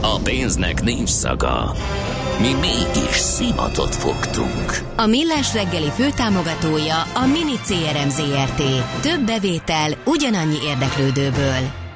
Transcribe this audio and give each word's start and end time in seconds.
A 0.00 0.18
pénznek 0.18 0.82
nincs 0.82 1.08
szaga. 1.08 1.72
Mi 2.40 2.52
mégis 2.60 3.16
szimatot 3.16 3.94
fogtunk. 3.94 4.78
A 4.96 5.06
Millás 5.06 5.54
reggeli 5.54 5.90
főtámogatója 5.90 7.02
a 7.02 7.26
Mini 7.26 7.58
CRM 7.66 8.08
Zrt. 8.08 8.62
Több 9.00 9.20
bevétel 9.26 9.92
ugyanannyi 10.04 10.56
érdeklődőből. 10.64 11.87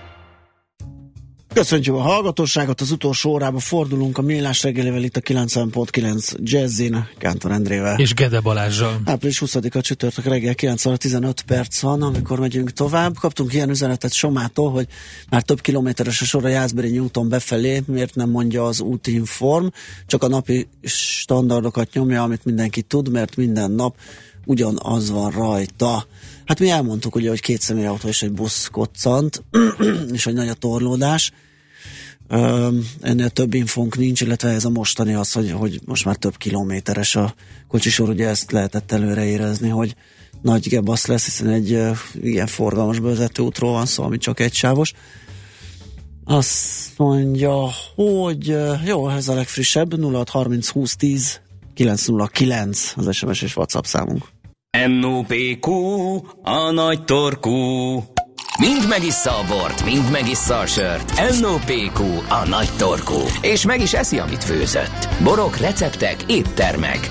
Köszönjük 1.54 1.94
a 1.94 2.00
hallgatóságot, 2.00 2.80
az 2.80 2.90
utolsó 2.90 3.30
órába 3.30 3.58
fordulunk 3.58 4.18
a 4.18 4.22
Millás 4.22 4.62
reggelivel 4.62 5.02
itt 5.02 5.16
a 5.16 5.20
90.9 5.20 6.34
Jazzin, 6.42 7.08
Kántor 7.18 7.50
Endrével. 7.50 7.98
És 7.98 8.14
Gede 8.14 8.40
Balázsjal. 8.40 9.00
Április 9.04 9.42
20-a 9.46 9.80
csütörtök 9.80 10.24
reggel 10.24 10.54
9 10.54 10.84
óra 10.86 10.96
15 10.96 11.42
perc 11.42 11.80
van, 11.80 12.02
amikor 12.02 12.38
megyünk 12.38 12.72
tovább. 12.72 13.18
Kaptunk 13.18 13.52
ilyen 13.52 13.70
üzenetet 13.70 14.12
Somától, 14.12 14.70
hogy 14.70 14.86
már 15.30 15.42
több 15.42 15.60
kilométeres 15.60 16.20
a 16.20 16.24
sor 16.24 16.44
a 16.44 16.48
Jászberi 16.48 16.98
úton 16.98 17.28
befelé, 17.28 17.82
miért 17.86 18.14
nem 18.14 18.30
mondja 18.30 18.64
az 18.64 18.80
útinform, 18.80 19.66
csak 20.06 20.22
a 20.22 20.28
napi 20.28 20.68
standardokat 20.82 21.92
nyomja, 21.92 22.22
amit 22.22 22.44
mindenki 22.44 22.82
tud, 22.82 23.10
mert 23.10 23.36
minden 23.36 23.70
nap 23.70 23.94
ugyanaz 24.44 25.10
van 25.10 25.30
rajta. 25.30 26.06
Hát 26.44 26.58
mi 26.58 26.70
elmondtuk 26.70 27.14
ugye, 27.14 27.28
hogy 27.28 27.40
két 27.40 27.60
személyautó 27.60 28.08
és 28.08 28.22
egy 28.22 28.32
busz 28.32 28.68
koccant, 28.72 29.42
és 30.12 30.24
hogy 30.24 30.34
nagy 30.34 30.48
a 30.48 30.54
torlódás. 30.54 31.32
Ennél 33.00 33.30
több 33.30 33.54
infónk 33.54 33.96
nincs, 33.96 34.20
illetve 34.20 34.48
ez 34.48 34.64
a 34.64 34.70
mostani 34.70 35.14
az, 35.14 35.32
hogy, 35.32 35.50
hogy 35.50 35.80
most 35.84 36.04
már 36.04 36.16
több 36.16 36.36
kilométeres 36.36 37.16
a 37.16 37.34
kocsisor, 37.68 38.08
ugye 38.08 38.28
ezt 38.28 38.52
lehetett 38.52 38.92
előre 38.92 39.24
érezni, 39.24 39.68
hogy 39.68 39.94
nagy 40.42 40.68
gebasz 40.68 41.06
lesz, 41.06 41.24
hiszen 41.24 41.48
egy 41.48 41.70
ilyen 42.22 42.46
forgalmas 42.46 42.98
vezető 42.98 43.42
útról 43.42 43.72
van 43.72 43.86
szó, 43.86 44.04
ami 44.04 44.18
csak 44.18 44.40
egy 44.40 44.54
sávos. 44.54 44.92
Azt 46.24 46.98
mondja, 46.98 47.68
hogy 47.94 48.56
jó, 48.84 49.08
ez 49.08 49.28
a 49.28 49.34
legfrissebb, 49.34 50.00
0630 50.00 50.68
20 50.68 50.96
10 50.96 51.40
909 51.74 52.92
az 52.96 53.14
SMS 53.14 53.42
és 53.42 53.56
WhatsApp 53.56 53.84
számunk. 53.84 54.28
NOPQ, 55.00 55.70
a 56.42 56.70
nagy 56.70 57.04
torkú. 57.04 58.02
Mind 58.58 58.88
megissza 58.88 59.30
a 59.30 59.44
bort, 59.48 59.84
mind 59.84 60.10
megissza 60.10 60.58
a 60.58 60.66
sört. 60.66 61.40
NOPQ, 61.40 62.00
a 62.28 62.48
nagy 62.48 62.68
torkú. 62.78 63.18
És 63.40 63.66
meg 63.66 63.80
is 63.80 63.94
eszi, 63.94 64.18
amit 64.18 64.44
főzött. 64.44 65.08
Borok, 65.24 65.56
receptek, 65.56 66.24
éttermek. 66.28 67.08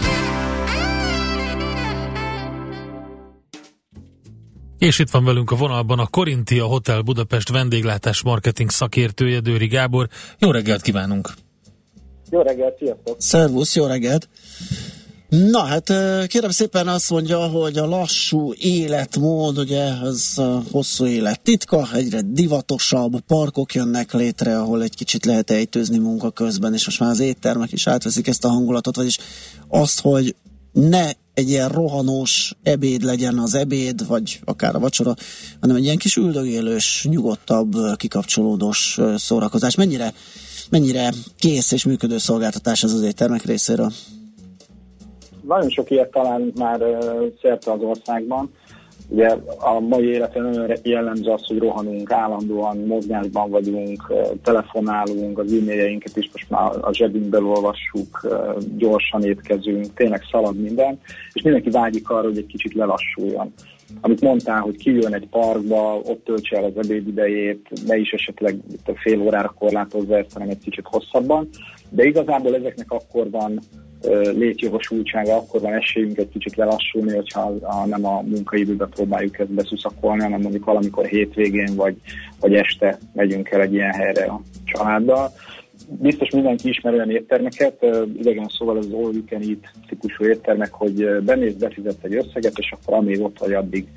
És 4.77 4.99
itt 4.99 5.09
van 5.09 5.25
velünk 5.25 5.51
a 5.51 5.55
vonalban 5.55 5.99
a 5.99 6.07
Korintia 6.07 6.65
Hotel 6.65 7.01
Budapest 7.01 7.49
vendéglátás 7.49 8.23
marketing 8.23 8.69
szakértője 8.69 9.39
Dőri 9.39 9.67
Gábor. 9.67 10.07
Jó 10.39 10.51
reggelt 10.51 10.81
kívánunk! 10.81 11.29
Jó 12.29 12.41
reggelt, 12.41 12.77
sziasztok! 12.77 13.15
Szervusz, 13.17 13.75
jó 13.75 13.85
reggelt! 13.85 14.29
Na 15.31 15.59
hát 15.59 15.93
kérem 16.27 16.49
szépen 16.49 16.87
azt 16.87 17.09
mondja, 17.09 17.39
hogy 17.47 17.77
a 17.77 17.85
lassú 17.85 18.53
életmód, 18.53 19.57
ugye 19.57 19.83
ez 20.03 20.31
a 20.35 20.63
hosszú 20.71 21.05
élet 21.05 21.41
titka, 21.41 21.87
egyre 21.93 22.21
divatosabb, 22.21 23.19
parkok 23.19 23.73
jönnek 23.73 24.13
létre, 24.13 24.59
ahol 24.59 24.83
egy 24.83 24.95
kicsit 24.95 25.25
lehet 25.25 25.51
ejtőzni 25.51 25.97
munka 25.97 26.31
közben, 26.31 26.73
és 26.73 26.85
most 26.85 26.99
már 26.99 27.09
az 27.09 27.19
éttermek 27.19 27.71
is 27.71 27.87
átveszik 27.87 28.27
ezt 28.27 28.45
a 28.45 28.49
hangulatot, 28.49 28.95
vagyis 28.95 29.17
azt, 29.67 30.01
hogy 30.01 30.35
ne 30.71 31.09
egy 31.33 31.49
ilyen 31.49 31.69
rohanós 31.69 32.55
ebéd 32.63 33.03
legyen 33.03 33.39
az 33.39 33.53
ebéd, 33.53 34.07
vagy 34.07 34.39
akár 34.43 34.75
a 34.75 34.79
vacsora, 34.79 35.15
hanem 35.59 35.75
egy 35.75 35.83
ilyen 35.83 35.97
kis 35.97 36.15
üldögélős, 36.15 37.05
nyugodtabb, 37.09 37.75
kikapcsolódós 37.95 38.99
szórakozás. 39.15 39.75
Mennyire, 39.75 40.13
mennyire 40.69 41.13
kész 41.37 41.71
és 41.71 41.83
működő 41.83 42.17
szolgáltatás 42.17 42.83
ez 42.83 42.93
az 42.93 43.01
éttermek 43.01 43.45
részéről? 43.45 43.91
Nagyon 45.41 45.69
sok 45.69 45.91
ilyet 45.91 46.11
talán 46.11 46.51
már 46.55 46.79
szerte 47.41 47.71
az 47.71 47.81
országban. 47.81 48.51
Ugye 49.09 49.37
a 49.59 49.79
mai 49.79 50.05
életben 50.05 50.43
nagyon 50.43 50.77
jellemző 50.83 51.31
az, 51.31 51.45
hogy 51.47 51.57
rohanunk, 51.57 52.11
állandóan 52.11 52.77
mozgásban 52.77 53.49
vagyunk, 53.49 54.13
telefonálunk, 54.43 55.39
az 55.39 55.53
e-mailjeinket 55.53 56.17
is 56.17 56.29
most 56.33 56.49
már 56.49 56.71
a 56.81 56.93
zsebünkből 56.93 57.45
olvassuk, 57.45 58.27
gyorsan 58.77 59.23
étkezünk, 59.23 59.93
tényleg 59.93 60.21
szalad 60.31 60.61
minden, 60.61 60.99
és 61.33 61.41
mindenki 61.41 61.69
vágyik 61.69 62.09
arra, 62.09 62.27
hogy 62.27 62.37
egy 62.37 62.45
kicsit 62.45 62.73
lelassuljon. 62.73 63.53
Amit 64.01 64.21
mondtál, 64.21 64.59
hogy 64.59 64.77
kijön 64.77 65.13
egy 65.13 65.27
parkba, 65.27 66.01
ott 66.03 66.23
töltse 66.23 66.57
el 66.57 66.63
az 66.63 66.77
ebédidejét, 66.85 67.69
ne 67.85 67.97
is 67.97 68.11
esetleg 68.11 68.55
fél 68.95 69.21
órára 69.21 69.53
korlátozza 69.59 70.17
ezt, 70.17 70.33
hanem 70.33 70.49
egy 70.49 70.63
kicsit 70.63 70.85
hosszabban, 70.87 71.49
de 71.91 72.05
igazából 72.05 72.55
ezeknek 72.55 72.91
akkor 72.91 73.29
van 73.29 73.59
létjogosultsága, 74.33 75.35
akkor 75.35 75.61
van 75.61 75.73
esélyünk 75.73 76.17
egy 76.17 76.29
kicsit 76.29 76.55
lelassulni, 76.55 77.15
hogyha 77.15 77.53
a, 77.61 77.85
nem 77.85 78.05
a 78.05 78.21
munkaidőbe 78.21 78.85
próbáljuk 78.85 79.39
ezt 79.39 79.53
beszuszakolni, 79.53 80.21
hanem 80.21 80.41
mondjuk 80.41 80.65
valamikor 80.65 81.05
hétvégén 81.05 81.75
vagy, 81.75 81.95
vagy 82.39 82.53
este 82.53 82.97
megyünk 83.13 83.49
el 83.49 83.61
egy 83.61 83.73
ilyen 83.73 83.93
helyre 83.93 84.23
a 84.23 84.41
családdal. 84.63 85.31
Biztos 85.87 86.29
mindenki 86.29 86.69
ismer 86.69 86.93
olyan 86.93 87.11
éttermeket, 87.11 87.85
idegen 88.17 88.47
szóval 88.57 88.77
az 88.77 88.91
all 88.91 89.13
you 89.13 89.23
can 89.25 89.41
eat 89.41 89.71
típusú 89.87 90.25
éttermek, 90.25 90.73
hogy 90.73 91.21
bemész, 91.23 91.53
befizetsz 91.53 92.03
egy 92.03 92.15
összeget, 92.15 92.57
és 92.57 92.71
akkor 92.71 92.93
amíg 92.97 93.21
ott 93.21 93.39
vagy, 93.39 93.53
addig 93.53 93.87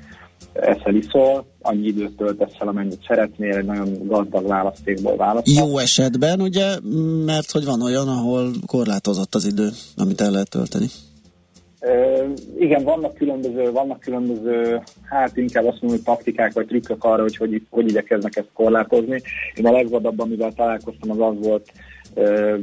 eszel 0.55 0.95
iszol, 0.95 1.45
annyi 1.61 1.87
időt 1.87 2.15
töltesz 2.15 2.53
el, 2.59 2.67
amennyit 2.67 3.05
szeretnél, 3.07 3.55
egy 3.55 3.65
nagyon 3.65 4.07
gazdag 4.07 4.47
választékból 4.47 5.15
választhatsz. 5.15 5.67
Jó 5.67 5.77
esetben, 5.77 6.41
ugye, 6.41 6.65
mert 7.25 7.51
hogy 7.51 7.65
van 7.65 7.81
olyan, 7.81 8.07
ahol 8.07 8.51
korlátozott 8.65 9.35
az 9.35 9.45
idő, 9.45 9.69
amit 9.95 10.21
el 10.21 10.31
lehet 10.31 10.49
tölteni. 10.49 10.85
Uh, 11.81 12.33
igen, 12.59 12.83
vannak 12.83 13.13
különböző, 13.13 13.71
vannak 13.71 13.99
különböző, 13.99 14.81
hát 15.03 15.37
inkább 15.37 15.65
azt 15.65 15.81
mondom, 15.81 15.89
hogy 15.89 16.15
taktikák 16.15 16.53
vagy 16.53 16.67
trükkök 16.67 17.03
arra, 17.03 17.21
hogy 17.21 17.37
hogy, 17.37 17.61
hogy 17.69 17.89
igyekeznek 17.89 18.35
ezt 18.35 18.49
korlátozni. 18.53 19.21
Én 19.55 19.65
a 19.65 19.71
legvadabb, 19.71 20.19
amivel 20.19 20.51
találkoztam, 20.51 21.11
az 21.11 21.19
az 21.19 21.45
volt, 21.45 21.71
uh, 22.15 22.59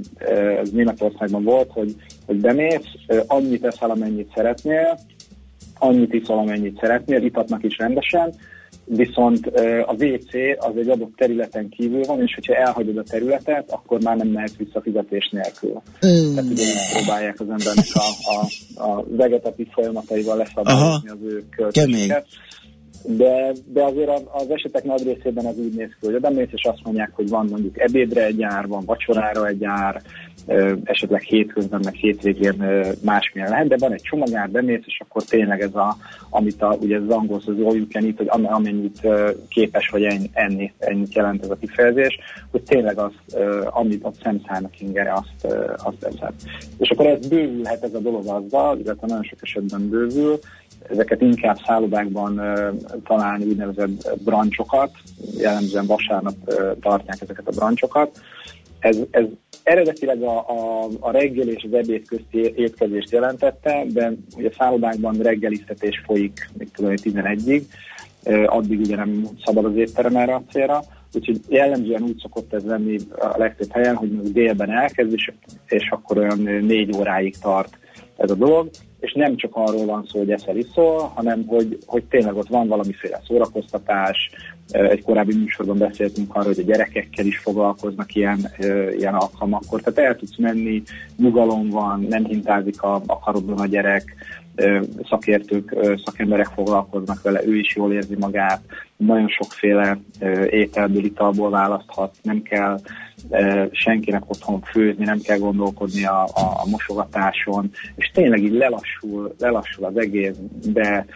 ez 0.61 0.71
Németországban 0.71 1.45
volt, 1.45 1.71
hogy, 1.71 1.95
hogy 2.27 2.37
bemész, 2.37 2.89
uh, 3.09 3.19
annyit 3.27 3.65
eszel, 3.65 3.91
amennyit 3.91 4.33
szeretnél, 4.35 4.99
annyit 5.83 6.13
iszol, 6.13 6.39
amennyit 6.39 6.79
szeretnél, 6.81 7.23
itatnak 7.23 7.65
is 7.65 7.79
rendesen, 7.79 8.35
viszont 8.85 9.47
a 9.87 9.93
WC 9.93 10.35
az 10.59 10.77
egy 10.77 10.89
adott 10.89 11.17
területen 11.17 11.69
kívül 11.69 12.03
van, 12.03 12.21
és 12.21 12.35
hogyha 12.35 12.55
elhagyod 12.55 12.97
a 12.97 13.03
területet, 13.03 13.71
akkor 13.71 14.01
már 14.03 14.17
nem 14.17 14.29
mehetsz 14.29 14.57
vissza 14.57 14.81
fizetés 14.81 15.31
nélkül. 15.33 15.83
Mm. 16.07 16.35
Tehát 16.35 16.51
ugye 16.51 16.65
próbálják 16.93 17.41
az 17.41 17.49
embernek 17.49 17.87
a, 17.93 18.09
a, 18.33 18.91
a 18.91 19.05
vegetatív 19.09 19.67
folyamataival 19.71 20.37
leszabályozni 20.37 21.09
az 21.09 21.19
ő 21.23 21.45
költségeket. 21.57 22.27
De, 23.05 23.53
de 23.67 23.83
azért 23.83 24.11
az 24.33 24.51
esetek 24.51 24.85
nagy 24.85 25.05
részében 25.05 25.47
az 25.47 25.59
úgy 25.59 25.75
néz 25.75 25.91
ki, 26.01 26.07
hogy 26.07 26.15
oda 26.15 26.31
mész, 26.31 26.49
és 26.53 26.65
azt 26.65 26.85
mondják, 26.85 27.11
hogy 27.15 27.29
van 27.29 27.47
mondjuk 27.51 27.81
ebédre 27.81 28.25
egy 28.25 28.43
ár, 28.43 28.67
van 28.67 28.85
vacsorára 28.85 29.47
egy 29.47 29.65
ár, 29.65 30.03
esetleg 30.85 31.23
hétközben, 31.23 31.81
meg 31.85 31.95
hétvégén 31.95 32.65
másmilyen 33.01 33.49
lehet, 33.49 33.69
de 33.69 33.77
van 33.79 33.93
egy 33.93 34.03
csomagár, 34.03 34.51
bemész, 34.51 34.83
és 34.85 35.01
akkor 35.01 35.23
tényleg 35.23 35.61
ez 35.61 35.75
a, 35.75 35.97
amit 36.31 36.63
a, 36.63 36.77
ugye 36.81 36.99
az 36.99 37.09
angolsz 37.09 37.47
az 37.47 37.55
all 37.59 37.77
you 37.77 37.87
can 37.89 38.05
eat, 38.05 38.17
hogy 38.17 38.29
amennyit 38.29 39.09
képes 39.49 39.89
vagy 39.89 40.03
enni, 40.33 40.73
ennyit 40.79 41.15
jelent 41.15 41.43
ez 41.43 41.51
a 41.51 41.57
kifejezés, 41.61 42.19
hogy 42.51 42.63
tényleg 42.63 42.99
az, 42.99 43.13
amit 43.71 44.05
a 44.05 44.13
szemszállnak 44.23 44.81
ingere, 44.81 45.13
azt, 45.13 45.55
azt 45.77 45.97
teszed. 45.99 46.33
És 46.79 46.91
akkor 46.91 47.07
ez 47.07 47.27
bővülhet 47.27 47.85
ez 47.85 47.95
a 47.95 47.99
dolog 47.99 48.27
azzal, 48.27 48.79
illetve 48.79 49.07
nagyon 49.07 49.25
sok 49.25 49.39
esetben 49.43 49.89
bővül, 49.89 50.39
ezeket 50.91 51.21
inkább 51.21 51.57
szállodákban 51.67 52.41
találni 53.05 53.45
úgynevezett 53.45 54.19
brancsokat, 54.25 54.91
jellemzően 55.39 55.87
vasárnap 55.87 56.35
uh, 56.47 56.79
tartják 56.81 57.21
ezeket 57.21 57.49
a 57.49 57.51
brancsokat. 57.51 58.21
Ez, 58.79 58.99
ez 59.11 59.25
eredetileg 59.63 60.23
a, 60.23 60.39
a, 60.39 60.89
a 61.01 61.11
reggel 61.11 61.49
és 61.49 61.65
az 61.65 61.75
ebéd 61.75 62.07
közti 62.09 62.53
étkezést 62.57 63.11
jelentette, 63.11 63.85
de 63.93 64.13
ugye 64.37 64.51
szállodákban 64.59 65.15
reggeliztetés 65.15 66.03
folyik, 66.05 66.51
még 66.59 66.71
tudom, 66.71 66.93
11-ig, 66.97 67.63
uh, 68.25 68.45
addig 68.47 68.81
ugye 68.81 68.97
nem 68.97 69.29
szabad 69.45 69.65
az 69.65 69.77
étterem 69.77 70.17
erre 70.17 70.35
a 70.35 70.45
célra, 70.51 70.83
úgyhogy 71.15 71.41
jellemzően 71.49 72.03
úgy 72.03 72.19
szokott 72.19 72.53
ez 72.53 72.65
lenni 72.65 72.99
a 73.11 73.39
legtöbb 73.39 73.73
helyen, 73.73 73.97
hogy 73.97 74.33
délben 74.33 74.71
elkezd, 74.71 75.13
és, 75.13 75.33
és 75.67 75.89
akkor 75.91 76.19
olyan 76.19 76.39
négy 76.43 76.97
óráig 76.97 77.37
tart 77.39 77.79
ez 78.17 78.31
a 78.31 78.35
dolog, 78.35 78.71
és 79.01 79.13
nem 79.13 79.37
csak 79.37 79.51
arról 79.55 79.85
van 79.85 80.07
szó, 80.07 80.19
hogy 80.19 80.31
eszel 80.31 80.57
iszol, 80.57 80.99
hanem 81.15 81.45
hogy, 81.47 81.79
hogy 81.87 82.05
tényleg 82.05 82.37
ott 82.37 82.49
van 82.49 82.69
valamiféle 82.69 83.21
szórakoztatás, 83.27 84.31
egy 84.73 85.03
korábbi 85.03 85.35
műsorban 85.35 85.79
beszéltünk 85.79 86.35
arról, 86.35 86.55
hogy 86.55 86.65
a 86.65 86.67
gyerekekkel 86.67 87.27
is 87.27 87.39
foglalkoznak 87.39 88.15
ilyen, 88.15 88.51
ilyen 88.97 89.15
alkalmakkor, 89.15 89.81
tehát 89.81 90.11
el 90.11 90.17
tudsz 90.17 90.37
menni, 90.37 90.83
nyugalom 91.17 91.69
van, 91.69 92.07
nem 92.09 92.25
hintázik 92.25 92.83
a, 92.83 93.03
a 93.07 93.19
karodon 93.19 93.59
a 93.59 93.67
gyerek, 93.67 94.15
szakértők, 95.09 95.77
szakemberek 96.05 96.47
foglalkoznak 96.47 97.23
vele, 97.23 97.47
ő 97.47 97.57
is 97.57 97.77
jól 97.77 97.93
érzi 97.93 98.17
magát, 98.19 98.61
nagyon 98.97 99.29
sokféle 99.29 99.99
ételből, 100.51 101.05
italból 101.05 101.51
választhat, 101.51 102.15
nem 102.23 102.43
kell 102.43 102.79
senkinek 103.73 104.31
otthon 104.31 104.61
főzni, 104.61 105.05
nem 105.05 105.21
kell 105.21 105.39
gondolkodni 105.39 106.05
a, 106.05 106.23
a, 106.23 106.61
a 106.63 106.67
mosogatáson, 106.71 107.71
és 107.97 108.11
tényleg 108.15 108.43
így 108.43 108.53
lelassul, 108.53 109.35
lelassul 109.39 109.85
az 109.85 109.97
egész, 109.97 110.35
de 110.65 111.07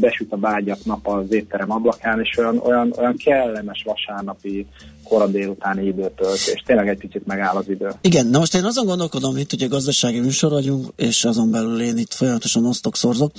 besüt 0.00 0.32
a 0.32 0.38
vágyat 0.38 0.84
nap 0.84 1.06
az 1.06 1.32
étterem 1.32 1.70
ablakán, 1.70 2.20
és 2.20 2.38
olyan, 2.38 2.58
olyan, 2.58 2.92
olyan 2.98 3.16
kellemes 3.16 3.82
vasárnapi 3.84 4.66
kora 5.12 5.26
délutáni 5.26 5.86
időtöltés. 5.86 6.62
Tényleg 6.66 6.88
egy 6.88 6.98
picit 6.98 7.26
megáll 7.26 7.56
az 7.56 7.68
idő. 7.68 7.92
Igen, 8.00 8.26
na 8.26 8.38
most 8.38 8.54
én 8.54 8.64
azon 8.64 8.86
gondolkodom, 8.86 9.36
itt 9.36 9.52
ugye 9.52 9.66
gazdasági 9.66 10.20
műsor 10.20 10.50
vagyunk, 10.50 10.86
és 10.96 11.24
azon 11.24 11.50
belül 11.50 11.80
én 11.80 11.98
itt 11.98 12.12
folyamatosan 12.12 12.66
osztok, 12.66 12.96
szorzok, 12.96 13.32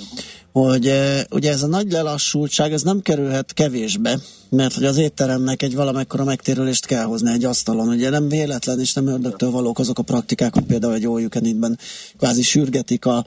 hogy 0.52 0.88
e, 0.88 1.26
ugye 1.32 1.52
ez 1.52 1.64
a 1.64 1.68
nagy 1.68 1.92
lelassultság, 1.92 2.74
ez 2.74 2.82
nem 2.82 3.02
kerülhet 3.02 3.54
kevésbe, 3.54 4.18
mert 4.50 4.74
hogy 4.74 4.86
az 4.86 4.98
étteremnek 4.98 5.62
egy 5.62 5.76
valamekkora 5.76 6.24
megtérülést 6.24 6.86
kell 6.86 7.04
hozni 7.04 7.32
egy 7.32 7.46
asztalon. 7.46 7.88
Ugye 7.88 8.10
nem 8.10 8.30
véletlen 8.30 8.80
és 8.80 8.94
nem 8.94 9.08
ördögtől 9.08 9.52
valók 9.52 9.80
azok 9.80 10.00
a 10.00 10.04
praktikák, 10.04 10.54
hogy 10.54 10.66
például 10.66 10.94
egy 10.94 11.06
All 11.06 11.76
kvázi 12.18 12.42
sürgetik 12.42 13.06
a 13.06 13.26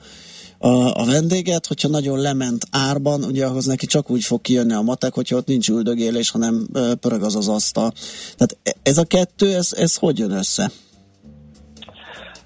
a, 0.59 1.01
a 1.01 1.05
vendéget, 1.05 1.67
hogyha 1.67 1.89
nagyon 1.89 2.19
lement 2.19 2.65
árban, 2.71 3.25
ugye 3.25 3.47
ahhoz 3.47 3.67
neki 3.67 3.87
csak 3.87 4.11
úgy 4.11 4.25
fog 4.25 4.41
kijönni 4.41 4.73
a 4.73 4.81
matek, 4.81 5.15
hogyha 5.15 5.37
ott 5.37 5.47
nincs 5.47 5.69
üldögélés, 5.69 6.31
hanem 6.31 6.67
pörög 7.01 7.23
az 7.23 7.37
az 7.37 7.49
asztal. 7.49 7.93
Tehát 8.37 8.57
e, 8.63 8.75
ez 8.83 8.99
a 8.99 9.05
kettő, 9.05 9.55
ez, 9.55 9.73
ez 9.77 9.97
hogy 9.97 10.19
jön 10.19 10.31
össze? 10.31 10.71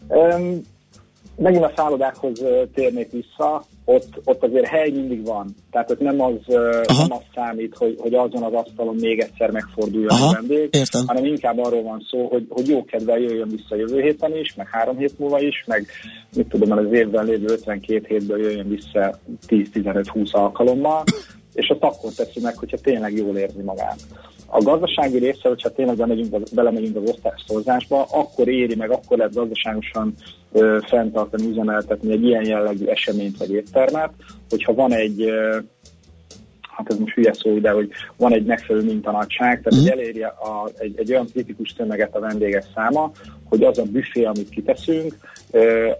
Um, 0.08 0.62
megint 1.36 1.64
a 1.64 1.72
szállodákhoz 1.76 2.42
térnék 2.74 3.10
vissza, 3.10 3.64
ott, 3.94 4.20
ott 4.24 4.42
azért 4.42 4.66
hely 4.66 4.90
mindig 4.90 5.24
van. 5.26 5.54
Tehát 5.70 5.90
ott 5.90 6.00
nem 6.00 6.20
az, 6.20 6.32
nem 6.86 7.12
az 7.12 7.22
számít, 7.34 7.76
hogy, 7.76 7.96
hogy 7.98 8.14
azon 8.14 8.42
az 8.42 8.52
asztalon 8.52 8.96
még 9.00 9.20
egyszer 9.20 9.50
megforduljon 9.50 10.10
Aha, 10.10 10.28
a 10.28 10.32
vendég, 10.32 10.68
értem. 10.70 11.06
hanem 11.06 11.24
inkább 11.24 11.58
arról 11.58 11.82
van 11.82 12.06
szó, 12.10 12.26
hogy, 12.28 12.46
hogy 12.48 12.68
jó 12.68 12.84
kedvel 12.84 13.18
jöjjön 13.18 13.48
vissza 13.48 13.76
jövő 13.76 14.00
héten 14.00 14.36
is, 14.36 14.54
meg 14.54 14.68
három 14.70 14.96
hét 14.96 15.18
múlva 15.18 15.40
is, 15.40 15.64
meg 15.66 15.86
mit 16.36 16.48
tudom, 16.48 16.78
az 16.78 16.92
évben 16.92 17.24
lévő 17.24 17.46
52 17.46 18.04
hétből 18.08 18.42
jöjjön 18.42 18.68
vissza 18.68 19.18
10-15-20 19.48 20.30
alkalommal, 20.30 21.04
és 21.54 21.68
azt 21.68 21.82
akkor 21.82 22.12
teszi 22.12 22.40
meg, 22.40 22.56
hogyha 22.56 22.76
tényleg 22.76 23.16
jól 23.16 23.36
érzi 23.36 23.62
magát. 23.62 24.00
A 24.52 24.62
gazdasági 24.62 25.18
része, 25.18 25.48
hogyha 25.48 25.72
tényleg 25.72 25.96
belemegyünk, 25.96 26.54
belemegyünk 26.54 26.96
az 26.96 27.10
osztályszorzásba, 27.10 28.06
akkor 28.10 28.48
éri 28.48 28.74
meg, 28.74 28.90
akkor 28.90 29.16
lehet 29.16 29.34
gazdaságosan 29.34 30.14
ö, 30.52 30.78
fenntartani, 30.86 31.48
üzemeltetni 31.48 32.12
egy 32.12 32.24
ilyen 32.24 32.46
jellegű 32.46 32.86
eseményt 32.86 33.36
vagy 33.36 33.50
éttermet, 33.50 34.10
hogyha 34.48 34.74
van 34.74 34.92
egy 34.92 35.20
ö, 35.22 35.58
hát 36.80 36.90
ez 36.92 36.98
most 36.98 37.14
hülye 37.14 37.32
szó, 37.32 37.58
de 37.58 37.70
hogy 37.70 37.90
van 38.16 38.32
egy 38.32 38.44
megfelelő 38.44 38.84
mintanagyság, 38.84 39.62
tehát 39.62 39.74
mm. 39.74 39.78
hogy 39.78 39.90
eléri 39.90 40.22
a, 40.22 40.68
egy, 40.78 40.94
egy 40.96 41.10
olyan 41.10 41.26
kritikus 41.26 41.72
tömeget 41.72 42.14
a 42.16 42.20
vendégek 42.20 42.64
száma, 42.74 43.10
hogy 43.48 43.62
az 43.62 43.78
a 43.78 43.82
büfé, 43.82 44.24
amit 44.24 44.48
kiteszünk, 44.48 45.14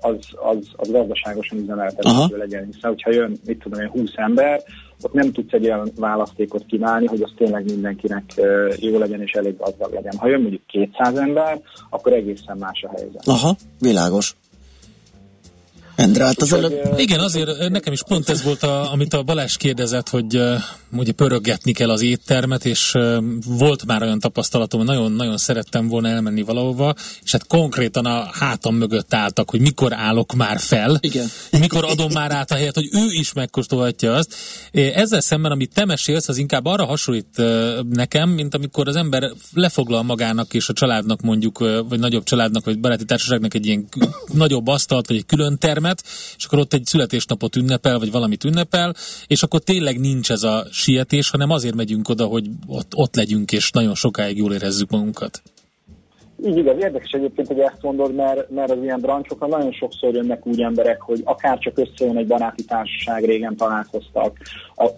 az, 0.01 0.17
az, 0.35 0.69
az 0.77 0.91
gazdaságosan 0.91 1.59
üzemeltethető 1.59 2.37
legyen. 2.37 2.65
Hiszen, 2.65 2.91
hogyha 2.91 3.13
jön, 3.13 3.37
mit 3.47 3.59
tudom 3.59 3.81
én, 3.81 3.89
20 3.89 4.11
ember, 4.15 4.63
ott 5.03 5.13
nem 5.13 5.33
tudsz 5.33 5.53
egy 5.53 5.65
olyan 5.65 5.91
választékot 5.97 6.65
kínálni, 6.67 7.07
hogy 7.07 7.23
az 7.23 7.31
tényleg 7.37 7.65
mindenkinek 7.65 8.25
jó 8.77 8.99
legyen 8.99 9.21
és 9.21 9.33
elég 9.33 9.57
gazdag 9.57 9.93
legyen. 9.93 10.13
Ha 10.17 10.29
jön 10.29 10.41
mondjuk 10.41 10.67
200 10.67 11.17
ember, 11.17 11.61
akkor 11.91 12.13
egészen 12.13 12.57
más 12.59 12.83
a 12.83 12.91
helyzet. 12.97 13.27
Aha, 13.27 13.57
világos. 13.79 14.35
Endre, 16.01 16.25
hát 16.25 16.43
az 16.43 16.53
előbb... 16.53 16.95
Igen, 16.97 17.21
azért 17.21 17.69
nekem 17.69 17.93
is 17.93 18.03
pont 18.09 18.29
ez 18.29 18.43
volt, 18.43 18.63
a, 18.63 18.93
amit 18.93 19.15
a 19.15 19.23
Balázs 19.23 19.57
kérdezett, 19.57 20.09
hogy 20.09 20.37
uh, 20.37 20.55
ugye 20.93 21.13
pöröggetni 21.13 21.73
kell 21.73 21.91
az 21.91 22.03
éttermet, 22.03 22.65
és 22.65 22.95
uh, 22.95 23.17
volt 23.47 23.87
már 23.87 24.03
olyan 24.03 24.19
tapasztalatom, 24.19 24.81
hogy 24.81 24.89
nagyon-nagyon 24.89 25.37
szerettem 25.37 25.89
volna 25.89 26.09
elmenni 26.09 26.43
valahova, 26.43 26.95
és 27.23 27.33
hát 27.33 27.47
konkrétan 27.47 28.07
a 28.07 28.29
hátam 28.33 28.75
mögött 28.75 29.15
álltak, 29.15 29.51
hogy 29.51 29.61
mikor 29.61 29.93
állok 29.93 30.35
már 30.35 30.59
fel, 30.59 30.99
Igen. 31.01 31.27
Mikor 31.59 31.85
adom 31.85 32.13
már 32.13 32.33
át 32.33 32.51
a 32.51 32.55
helyet, 32.55 32.75
hogy 32.75 32.89
ő 32.93 33.05
is 33.11 33.33
megkóstolhatja 33.33 34.15
azt. 34.15 34.35
Ezzel 34.73 35.21
szemben, 35.21 35.51
amit 35.51 35.75
te 35.75 35.85
mesélsz, 35.85 36.29
az 36.29 36.37
inkább 36.37 36.65
arra 36.65 36.85
hasonlít 36.85 37.43
nekem, 37.89 38.29
mint 38.31 38.55
amikor 38.55 38.89
az 38.89 38.97
ember 38.97 39.31
lefoglal 39.53 40.03
magának 40.03 40.55
és 40.55 40.69
a 40.69 40.73
családnak 40.73 41.21
mondjuk, 41.21 41.59
vagy 41.89 41.99
nagyobb 41.99 42.25
családnak, 42.25 42.65
vagy 42.65 42.81
baráti 42.81 43.05
társaságnak 43.05 43.55
egy 43.55 43.67
ilyen 43.67 43.89
nagyobb 44.33 44.67
asztalt, 44.67 45.07
vagy 45.07 45.17
egy 45.17 45.27
külön 45.27 45.59
termet, 45.59 46.03
és 46.37 46.45
akkor 46.45 46.59
ott 46.59 46.73
egy 46.73 46.87
születésnapot 46.87 47.57
ünnepel, 47.57 47.99
vagy 47.99 48.11
valamit 48.11 48.45
ünnepel, 48.45 48.95
és 49.27 49.43
akkor 49.43 49.61
tényleg 49.61 50.01
nincs 50.01 50.31
ez 50.31 50.43
a 50.43 50.67
sietés, 50.71 51.31
hanem 51.31 51.51
azért 51.51 51.75
megyünk 51.75 52.09
oda, 52.09 52.25
hogy 52.25 52.47
ott, 52.67 52.95
ott 52.95 53.17
legyünk, 53.17 53.53
és 53.53 53.71
nagyon 53.71 53.95
sokáig 53.95 54.37
jól 54.37 54.53
érezzük 54.53 54.91
magunkat. 54.91 55.43
Így 56.45 56.57
igaz, 56.57 56.77
érdekes 56.79 57.11
egyébként, 57.11 57.49
hogy 57.49 57.59
ezt 57.59 57.83
mondod, 57.83 58.15
mert, 58.15 58.51
mert 58.51 58.71
az 58.71 58.83
ilyen 58.83 59.01
brancsokra 59.01 59.47
nagyon 59.47 59.73
sokszor 59.73 60.15
jönnek 60.15 60.47
úgy 60.47 60.61
emberek, 60.61 61.01
hogy 61.01 61.21
akár 61.25 61.59
csak 61.59 61.79
összejön 61.79 62.17
egy 62.17 62.27
baráti 62.27 62.65
társaság, 62.65 63.25
régen 63.25 63.57
találkoztak, 63.57 64.37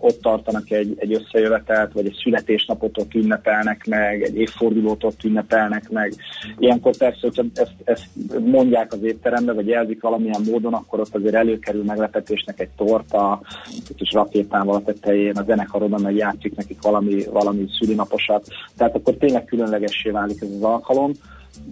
ott 0.01 0.21
tartanak 0.21 0.71
egy, 0.71 0.95
egy 0.97 1.13
összejövetelt, 1.13 1.93
vagy 1.93 2.07
egy 2.07 2.21
születésnapot 2.23 2.99
ott 2.99 3.15
ünnepelnek 3.15 3.87
meg, 3.87 4.23
egy 4.23 4.37
évfordulót 4.37 5.05
ott 5.05 5.25
ünnepelnek 5.25 5.91
meg. 5.91 6.13
Ilyenkor 6.59 6.97
persze, 6.97 7.19
hogyha 7.21 7.45
ezt, 7.55 7.75
ezt 7.85 8.07
mondják 8.45 8.93
az 8.93 9.03
étterembe, 9.03 9.53
vagy 9.53 9.67
jelzik 9.67 10.03
valamilyen 10.03 10.43
módon, 10.51 10.75
akkor 10.75 11.01
ott 11.01 11.15
azért 11.15 11.35
előkerül 11.35 11.85
meglepetésnek 11.85 12.61
egy 12.61 12.71
torta, 12.77 13.41
egy 13.67 13.95
kis 13.97 14.13
rakétával 14.13 14.75
a 14.75 14.83
tetején, 14.83 15.37
a 15.37 15.43
zenekarodon 15.43 16.01
meg 16.01 16.15
játszik 16.15 16.57
nekik 16.57 16.83
valami, 16.83 17.25
valami 17.25 17.67
szülinaposat. 17.79 18.47
Tehát 18.77 18.95
akkor 18.95 19.15
tényleg 19.15 19.45
különlegessé 19.45 20.11
válik 20.11 20.43
ez 20.43 20.49
az 20.49 20.63
alkalom 20.63 21.13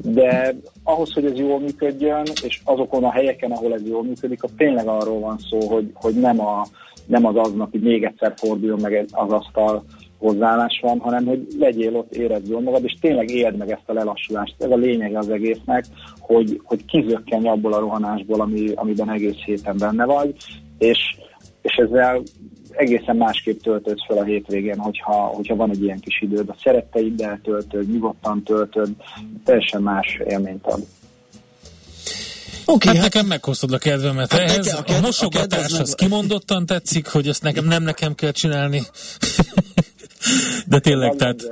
de 0.02 0.54
ahhoz, 0.84 1.12
hogy 1.12 1.24
ez 1.24 1.38
jól 1.38 1.60
működjön, 1.60 2.22
és 2.42 2.60
azokon 2.64 3.04
a 3.04 3.12
helyeken, 3.12 3.50
ahol 3.50 3.74
ez 3.74 3.86
jól 3.86 4.02
működik, 4.02 4.44
ott 4.44 4.56
tényleg 4.56 4.86
arról 4.86 5.20
van 5.20 5.38
szó, 5.38 5.68
hogy, 5.68 5.90
hogy 5.94 6.14
nem, 6.14 6.40
a, 6.40 6.66
nem 7.06 7.24
az 7.24 7.36
aznap, 7.36 7.70
hogy 7.70 7.80
még 7.80 8.04
egyszer 8.04 8.34
forduljon 8.36 8.80
meg 8.80 9.04
az 9.12 9.32
asztal 9.32 9.84
hozzáállás 10.18 10.80
van, 10.82 10.98
hanem 10.98 11.26
hogy 11.26 11.46
legyél 11.58 11.96
ott, 11.96 12.14
érezd 12.14 12.48
jól 12.48 12.60
magad, 12.60 12.84
és 12.84 12.96
tényleg 13.00 13.30
éld 13.30 13.56
meg 13.56 13.70
ezt 13.70 13.88
a 13.88 13.92
lelassulást. 13.92 14.54
Ez 14.58 14.70
a 14.70 14.76
lényeg 14.76 15.16
az 15.16 15.30
egésznek, 15.30 15.84
hogy, 16.20 16.60
hogy 16.64 16.84
kizökkenj 16.84 17.48
abból 17.48 17.72
a 17.72 17.78
rohanásból, 17.78 18.40
ami, 18.40 18.72
amiben 18.74 19.10
egész 19.10 19.38
héten 19.44 19.76
benne 19.78 20.04
vagy, 20.04 20.34
és, 20.78 20.98
és 21.62 21.74
ezzel 21.74 22.22
egészen 22.70 23.16
másképp 23.16 23.62
töltöd 23.62 23.98
fel 24.06 24.18
a 24.18 24.24
hétvégén, 24.24 24.78
hogyha, 24.78 25.12
hogyha 25.12 25.56
van 25.56 25.70
egy 25.70 25.82
ilyen 25.82 26.00
kis 26.00 26.20
időd. 26.20 26.48
A 26.48 26.56
szeretteiddel 26.62 27.40
töltöd, 27.42 27.90
nyugodtan 27.92 28.42
töltöd, 28.42 28.90
teljesen 29.44 29.82
más 29.82 30.20
élményt 30.28 30.66
ad. 30.66 30.86
Okay, 32.64 32.94
hát, 32.94 33.02
hát 33.02 33.12
nekem 33.12 33.26
meghoztad 33.26 33.72
a 33.72 33.78
kedvemet 33.78 34.32
hát 34.32 34.40
ehhez. 34.40 34.66
Nekem, 34.66 34.94
a, 34.94 34.98
a 34.98 35.00
mosogatás 35.00 35.72
a 35.72 35.80
az 35.80 35.94
kimondottan 35.94 36.66
tetszik, 36.66 37.06
hogy 37.06 37.28
ezt 37.28 37.42
nekem 37.42 37.64
nem 37.64 37.82
nekem 37.82 38.14
kell 38.14 38.30
csinálni. 38.30 38.82
De 40.66 40.78
tényleg, 40.78 41.16
tehát... 41.16 41.50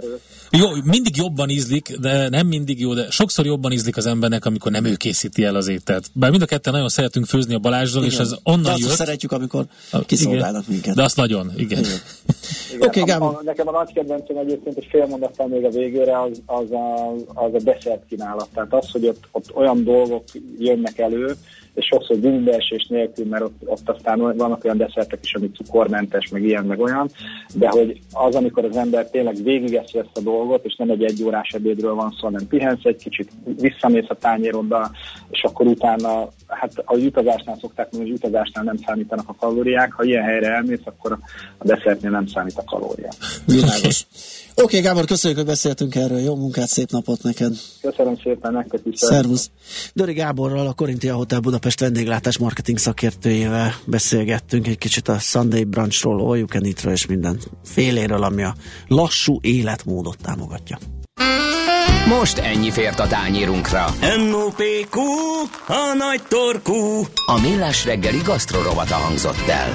Jó, 0.50 0.68
mindig 0.84 1.16
jobban 1.16 1.48
ízlik, 1.48 1.96
de 2.00 2.28
nem 2.28 2.46
mindig 2.46 2.80
jó, 2.80 2.94
de 2.94 3.10
sokszor 3.10 3.46
jobban 3.46 3.72
ízlik 3.72 3.96
az 3.96 4.06
embernek, 4.06 4.44
amikor 4.44 4.72
nem 4.72 4.84
ő 4.84 4.94
készíti 4.94 5.44
el 5.44 5.54
az 5.54 5.68
ételt. 5.68 6.10
Bár 6.12 6.30
mind 6.30 6.42
a 6.42 6.46
ketten 6.46 6.72
nagyon 6.72 6.88
szeretünk 6.88 7.26
főzni 7.26 7.54
a 7.54 7.58
Balázsdal, 7.58 8.04
és 8.04 8.18
ez 8.18 8.34
onnan 8.42 8.62
de 8.62 8.70
azt 8.70 8.80
jött. 8.80 8.90
szeretjük, 8.90 9.32
amikor 9.32 9.64
kiszolgálnak 10.06 10.62
igen, 10.62 10.72
minket. 10.72 10.94
De 10.94 11.02
azt 11.02 11.16
nagyon, 11.16 11.52
igen. 11.56 11.78
igen. 11.78 11.82
igen. 12.74 12.88
Oké, 12.88 13.00
okay, 13.00 13.14
a, 13.14 13.24
a, 13.24 13.40
nekem 13.44 13.68
a 13.68 13.70
nagy 13.70 13.92
kedvencem 13.92 14.36
egyébként, 14.36 14.74
hogy 14.74 14.86
fél 14.90 15.06
mondattal 15.06 15.46
még 15.46 15.64
a 15.64 15.68
végére, 15.70 16.22
az, 16.22 16.42
az, 16.46 16.70
a, 16.70 17.14
az 17.34 17.54
a 17.54 17.60
desszert 17.62 18.02
kínálat. 18.08 18.48
Tehát 18.54 18.74
az, 18.74 18.90
hogy 18.90 19.06
ott, 19.06 19.28
ott 19.30 19.54
olyan 19.54 19.84
dolgok 19.84 20.24
jönnek 20.58 20.98
elő, 20.98 21.36
és 21.78 21.86
sokszor 21.86 22.20
vízbeesés 22.20 22.86
nélkül, 22.88 23.26
mert 23.26 23.42
ott, 23.42 23.62
ott 23.64 23.88
aztán 23.88 24.18
vannak 24.18 24.64
olyan 24.64 24.76
desszertek 24.76 25.18
is, 25.22 25.34
ami 25.34 25.50
cukormentes, 25.50 26.28
meg 26.28 26.42
ilyen, 26.42 26.64
meg 26.64 26.80
olyan, 26.80 27.10
de 27.54 27.68
hogy 27.68 28.00
az, 28.12 28.34
amikor 28.34 28.64
az 28.64 28.76
ember 28.76 29.10
tényleg 29.10 29.42
végigeszi 29.42 29.98
ezt 29.98 30.16
a 30.16 30.20
dolgot, 30.20 30.64
és 30.64 30.76
nem 30.76 30.90
egy 30.90 31.04
egyórás 31.04 31.48
ebédről 31.48 31.94
van 31.94 32.10
szó, 32.10 32.24
hanem 32.26 32.48
pihensz 32.48 32.84
egy 32.84 32.96
kicsit, 32.96 33.30
visszamész 33.60 34.08
a 34.08 34.14
tányérodba, 34.14 34.90
és 35.30 35.42
akkor 35.42 35.66
utána, 35.66 36.28
hát 36.46 36.72
a 36.84 36.96
utazásnál 36.96 37.56
szokták 37.60 37.90
mondani, 37.90 38.10
hogy 38.10 38.20
utazásnál 38.24 38.64
nem 38.64 38.76
számítanak 38.86 39.28
a 39.28 39.34
kalóriák, 39.34 39.92
ha 39.92 40.04
ilyen 40.04 40.24
helyre 40.24 40.54
elmész, 40.54 40.84
akkor 40.84 41.18
a 41.58 41.64
desszertnél 41.64 42.10
nem 42.10 42.26
számít 42.26 42.58
a 42.58 42.64
kalória. 42.64 43.08
Világos. 43.46 44.06
Okay, 44.62 44.80
Gábor, 44.80 45.04
köszönjük, 45.04 45.38
hogy 45.38 45.48
beszéltünk 45.48 45.94
erről. 45.94 46.18
Jó 46.18 46.36
munkát, 46.36 46.68
szép 46.68 46.90
napot 46.90 47.22
neked. 47.22 47.56
Köszönöm 47.80 48.16
szépen, 48.22 48.52
nektek 48.52 48.80
is. 48.84 48.98
Szervusz. 48.98 49.50
Döri 49.94 50.12
Gáborral, 50.12 50.66
a 50.66 50.72
Korintia 50.72 51.14
Hotel 51.14 51.40
Budapest 51.40 51.80
vendéglátás 51.80 52.38
marketing 52.38 52.78
szakértőjével 52.78 53.74
beszélgettünk 53.84 54.66
egy 54.66 54.78
kicsit 54.78 55.08
a 55.08 55.18
Sunday 55.18 55.64
Brunchról, 55.64 56.20
All 56.20 56.36
You 56.36 56.46
Can 56.46 56.64
Eat-ről 56.64 56.92
és 56.92 57.06
minden 57.06 57.40
féléről, 57.64 58.22
ami 58.22 58.42
a 58.42 58.54
lassú 58.88 59.38
életmódot 59.42 60.16
támogatja. 60.22 60.78
Most 62.08 62.38
ennyi 62.38 62.70
fért 62.70 62.98
a 62.98 63.06
tányírunkra. 63.06 63.84
M.O.P.Q. 64.00 65.00
A 65.66 65.94
nagy 65.98 66.22
torkú. 66.28 67.06
A 67.26 67.40
millás 67.40 67.84
reggeli 67.84 68.18
gasztrorovata 68.24 68.94
hangzott 68.94 69.48
el. 69.48 69.68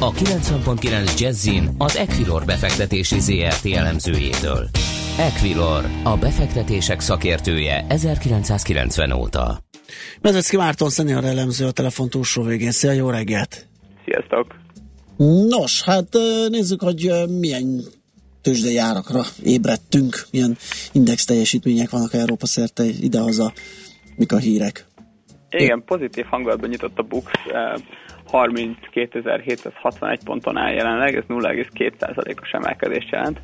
A 0.00 0.10
90.9 0.10 1.20
Jazzin 1.20 1.68
az 1.78 1.96
Equilor 1.96 2.44
befektetési 2.44 3.20
ZRT 3.20 3.66
elemzőjétől. 3.66 4.68
Equilor, 5.18 5.84
a 6.04 6.16
befektetések 6.16 7.00
szakértője 7.00 7.84
1990 7.88 9.12
óta. 9.12 9.58
Vezecki 10.20 10.56
Márton 10.56 10.88
szenior 10.88 11.24
elemző 11.24 11.66
a 11.66 11.70
telefon 11.70 12.08
túlsó 12.08 12.42
végén. 12.42 12.70
Szia, 12.70 12.92
jó 12.92 13.10
reggelt! 13.10 13.66
Sziasztok! 14.04 14.54
Nos, 15.48 15.82
hát 15.82 16.08
nézzük, 16.48 16.82
hogy 16.82 17.10
milyen 17.40 17.80
tőzsdei 18.42 18.76
árakra 18.76 19.22
ébredtünk, 19.42 20.26
milyen 20.30 20.56
index 20.92 21.24
teljesítmények 21.24 21.90
vannak 21.90 22.14
Európa 22.14 22.46
szerte 22.46 22.84
idehaza, 22.84 23.52
mik 24.16 24.32
a 24.32 24.38
hírek. 24.38 24.86
Igen, 25.50 25.82
pozitív 25.84 26.24
hangulatban 26.24 26.68
nyitott 26.68 26.98
a 26.98 27.02
BUX, 27.02 27.30
32.761 28.34 30.18
ponton 30.24 30.56
áll 30.56 30.72
jelenleg, 30.72 31.16
ez 31.16 31.22
0,2%-os 31.28 32.50
emelkedést 32.50 33.10
jelent. 33.10 33.40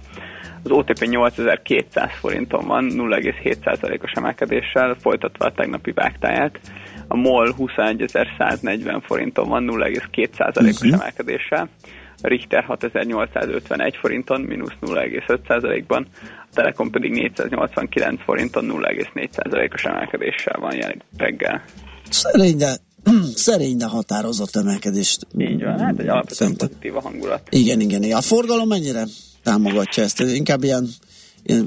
Az 0.62 0.70
OTP 0.70 1.04
8200 1.04 2.12
forinton 2.12 2.66
van, 2.66 2.90
0,7%-os 2.90 4.12
emelkedéssel, 4.12 4.96
folytatva 5.00 5.44
a 5.44 5.52
tegnapi 5.52 5.92
vágtáját. 5.92 6.60
A 7.08 7.16
MOL 7.16 7.54
21.140 7.58 9.00
forinton 9.02 9.48
van, 9.48 9.64
0,2%-os 9.70 10.80
uh-huh. 10.80 11.00
emelkedéssel. 11.00 11.68
A 12.22 12.28
Richter 12.28 12.64
6851 12.64 13.96
forinton, 13.96 14.40
mínusz 14.40 14.76
0,5%-ban, 14.80 16.06
a 16.22 16.54
Telekom 16.54 16.90
pedig 16.90 17.12
489 17.12 18.22
forinton 18.22 18.64
0,4%-os 18.68 19.84
emelkedéssel 19.84 20.60
van 20.60 20.72
reggel. 21.16 21.62
Szerény, 22.10 22.56
de 22.56 22.88
szerény, 23.34 23.76
de 23.76 23.86
határozott 23.86 24.56
emelkedést. 24.56 25.26
Így 25.38 25.62
van, 25.62 25.78
hát 25.78 25.98
egy 25.98 26.08
alapvetően 26.08 26.56
pozitív 26.56 26.96
a 26.96 27.00
hangulat. 27.00 27.48
Igen, 27.50 27.80
igen, 27.80 28.02
igen. 28.02 28.16
A 28.16 28.20
forgalom 28.20 28.68
mennyire 28.68 29.04
támogatja 29.42 30.02
ezt? 30.02 30.20
Inkább 30.20 30.62
ilyen 30.62 30.88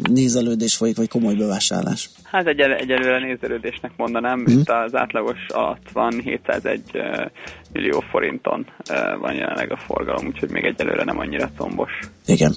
nézelődés 0.09 0.75
folyik, 0.75 0.97
vagy 0.97 1.07
komoly 1.07 1.33
bevásárlás? 1.33 2.09
Hát 2.23 2.47
egy, 2.47 2.59
egyelőre 2.59 3.19
nézelődésnek 3.19 3.91
mondanám, 3.97 4.39
mm. 4.39 4.45
itt 4.45 4.69
az 4.69 4.95
átlagos 4.95 5.39
alatt 5.47 5.91
van 5.93 6.21
701 6.23 6.81
millió 7.71 8.03
forinton 8.11 8.65
van 9.19 9.33
jelenleg 9.33 9.71
a 9.71 9.77
forgalom, 9.77 10.27
úgyhogy 10.27 10.49
még 10.49 10.63
egyelőre 10.63 11.03
nem 11.03 11.19
annyira 11.19 11.51
combos. 11.57 11.91
Igen. 12.25 12.55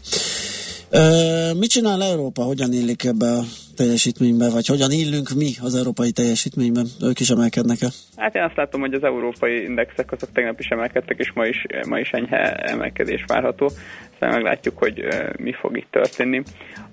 Ö, 0.90 1.50
mit 1.58 1.70
csinál 1.70 2.02
Európa? 2.02 2.42
Hogyan 2.42 2.72
illik 2.72 3.04
ebbe 3.04 3.32
a 3.32 3.42
teljesítménybe, 3.76 4.50
vagy 4.50 4.66
hogyan 4.66 4.90
illünk 4.90 5.28
mi 5.36 5.50
az 5.62 5.74
európai 5.74 6.10
teljesítményben? 6.10 6.86
Ők 7.02 7.20
is 7.20 7.30
emelkednek 7.30 7.78
-e? 7.80 7.88
Hát 8.16 8.34
én 8.34 8.42
azt 8.42 8.56
látom, 8.56 8.80
hogy 8.80 8.94
az 8.94 9.04
európai 9.04 9.62
indexek 9.62 10.12
azok 10.12 10.32
tegnap 10.32 10.60
is 10.60 10.66
emelkedtek, 10.66 11.18
és 11.18 11.32
ma 11.34 11.46
is, 11.46 11.66
ma 11.88 11.98
is 11.98 12.10
enyhe 12.10 12.54
emelkedés 12.54 13.24
várható. 13.26 13.70
Aztán 14.12 14.30
meglátjuk, 14.32 14.78
hogy 14.78 15.04
mi 15.38 15.52
fog 15.52 15.76
itt 15.76 15.90
történni. 15.90 16.42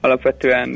Alapvetően 0.02 0.75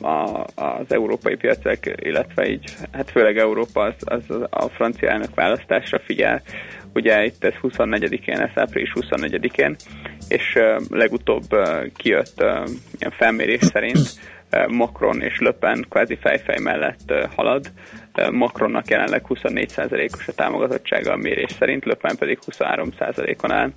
a, 0.00 0.44
az 0.54 0.86
európai 0.88 1.36
piacok, 1.36 1.78
illetve 1.96 2.48
így, 2.48 2.74
hát 2.92 3.10
főleg 3.10 3.38
Európa 3.38 3.82
az, 3.82 3.94
az 3.98 4.46
a 4.50 4.68
francia 4.68 5.08
elnök 5.08 5.34
választásra 5.34 6.00
figyel, 6.04 6.42
ugye 6.94 7.24
itt 7.24 7.44
ez 7.44 7.54
24-én, 7.62 8.40
ez 8.40 8.50
április 8.54 8.92
24-én, 8.94 9.76
és 10.28 10.58
legutóbb 10.90 11.46
kijött 11.96 12.44
ilyen 12.98 13.12
felmérés 13.16 13.64
szerint 13.64 14.36
Macron 14.68 15.20
és 15.20 15.38
Le 15.38 15.52
Pen 15.52 15.86
kvázi 15.88 16.18
fejfej 16.20 16.58
mellett 16.58 17.12
halad. 17.36 17.72
Macronnak 18.30 18.90
jelenleg 18.90 19.24
24%-os 19.28 20.28
a 20.28 20.32
támogatottsága 20.32 21.12
a 21.12 21.16
mérés 21.16 21.52
szerint, 21.58 21.84
Le 21.84 21.94
Pen 21.94 22.16
pedig 22.16 22.38
23%-on 22.50 23.52
áll, 23.52 23.70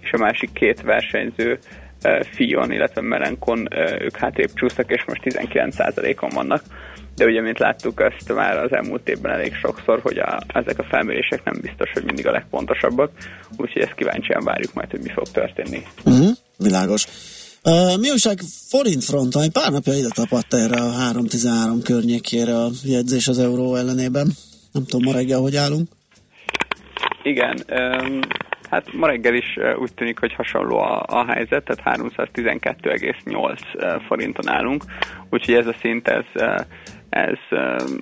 és 0.00 0.12
a 0.12 0.18
másik 0.18 0.52
két 0.52 0.82
versenyző 0.82 1.58
Fion, 2.30 2.72
illetve 2.72 3.00
Melenkon, 3.00 3.68
ők 4.00 4.16
hátrébb 4.16 4.50
csúsztak, 4.54 4.90
és 4.90 5.04
most 5.04 5.20
19%-on 5.24 6.30
vannak 6.34 6.62
de 7.16 7.24
ugye, 7.24 7.40
mint 7.40 7.58
láttuk 7.58 8.00
ezt 8.00 8.34
már 8.34 8.56
az 8.56 8.72
elmúlt 8.72 9.08
évben 9.08 9.32
elég 9.32 9.54
sokszor, 9.54 10.00
hogy 10.02 10.18
a, 10.18 10.42
ezek 10.46 10.78
a 10.78 10.86
felmérések 10.90 11.44
nem 11.44 11.58
biztos, 11.60 11.90
hogy 11.92 12.04
mindig 12.04 12.26
a 12.26 12.30
legpontosabbak, 12.30 13.10
úgyhogy 13.56 13.82
ezt 13.82 13.94
kíváncsian 13.94 14.44
várjuk 14.44 14.74
majd, 14.74 14.90
hogy 14.90 15.00
mi 15.00 15.10
fog 15.10 15.28
történni. 15.28 15.82
Uh-huh, 16.04 16.30
világos. 16.58 17.06
Uh, 17.66 17.98
mi 18.00 18.10
újság 18.10 18.40
forint 18.68 19.04
fronton? 19.04 19.42
Egy 19.42 19.52
pár 19.52 19.72
napja 19.72 19.92
ide 19.92 20.08
tapadt 20.08 20.54
erre 20.54 20.80
a 20.80 20.90
3.13 21.12 21.80
környékére 21.84 22.56
a 22.56 22.68
jegyzés 22.84 23.28
az 23.28 23.38
euró 23.38 23.74
ellenében. 23.74 24.26
Nem 24.72 24.84
tudom, 24.84 25.04
ma 25.04 25.12
reggel 25.12 25.38
hogy 25.38 25.56
állunk? 25.56 25.88
Igen, 27.22 27.64
um, 27.70 28.20
hát 28.70 28.92
ma 28.92 29.06
reggel 29.06 29.34
is 29.34 29.58
úgy 29.78 29.94
tűnik, 29.94 30.18
hogy 30.18 30.34
hasonló 30.34 30.78
a, 30.78 31.04
a 31.06 31.32
helyzet, 31.32 31.64
tehát 31.64 32.00
312,8 32.00 34.02
forinton 34.06 34.48
állunk, 34.48 34.84
úgyhogy 35.30 35.54
ez 35.54 35.66
a 35.66 35.74
szint, 35.80 36.08
ez 36.08 36.24
ez 37.08 37.38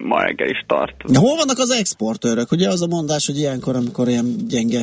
ma 0.05 0.23
reggel 0.23 0.49
is 0.49 0.65
tart. 0.67 1.13
De 1.13 1.19
hol 1.19 1.37
vannak 1.37 1.59
az 1.59 1.71
exportőrök? 1.71 2.53
Ugye 2.53 2.69
az 2.69 2.83
a 2.83 2.87
mondás, 2.87 3.27
hogy 3.27 3.39
ilyenkor, 3.39 3.77
amikor 3.77 4.09
ilyen 4.09 4.37
gyenge 4.49 4.83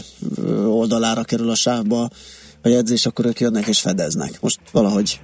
oldalára 0.66 1.24
kerül 1.24 1.50
a 1.50 1.56
sávba 1.56 2.10
a 2.62 2.68
jegyzés, 2.68 3.06
akkor 3.06 3.26
ők 3.26 3.40
jönnek 3.40 3.68
és 3.68 3.80
fedeznek. 3.80 4.42
Most 4.42 4.60
valahogy 4.72 5.20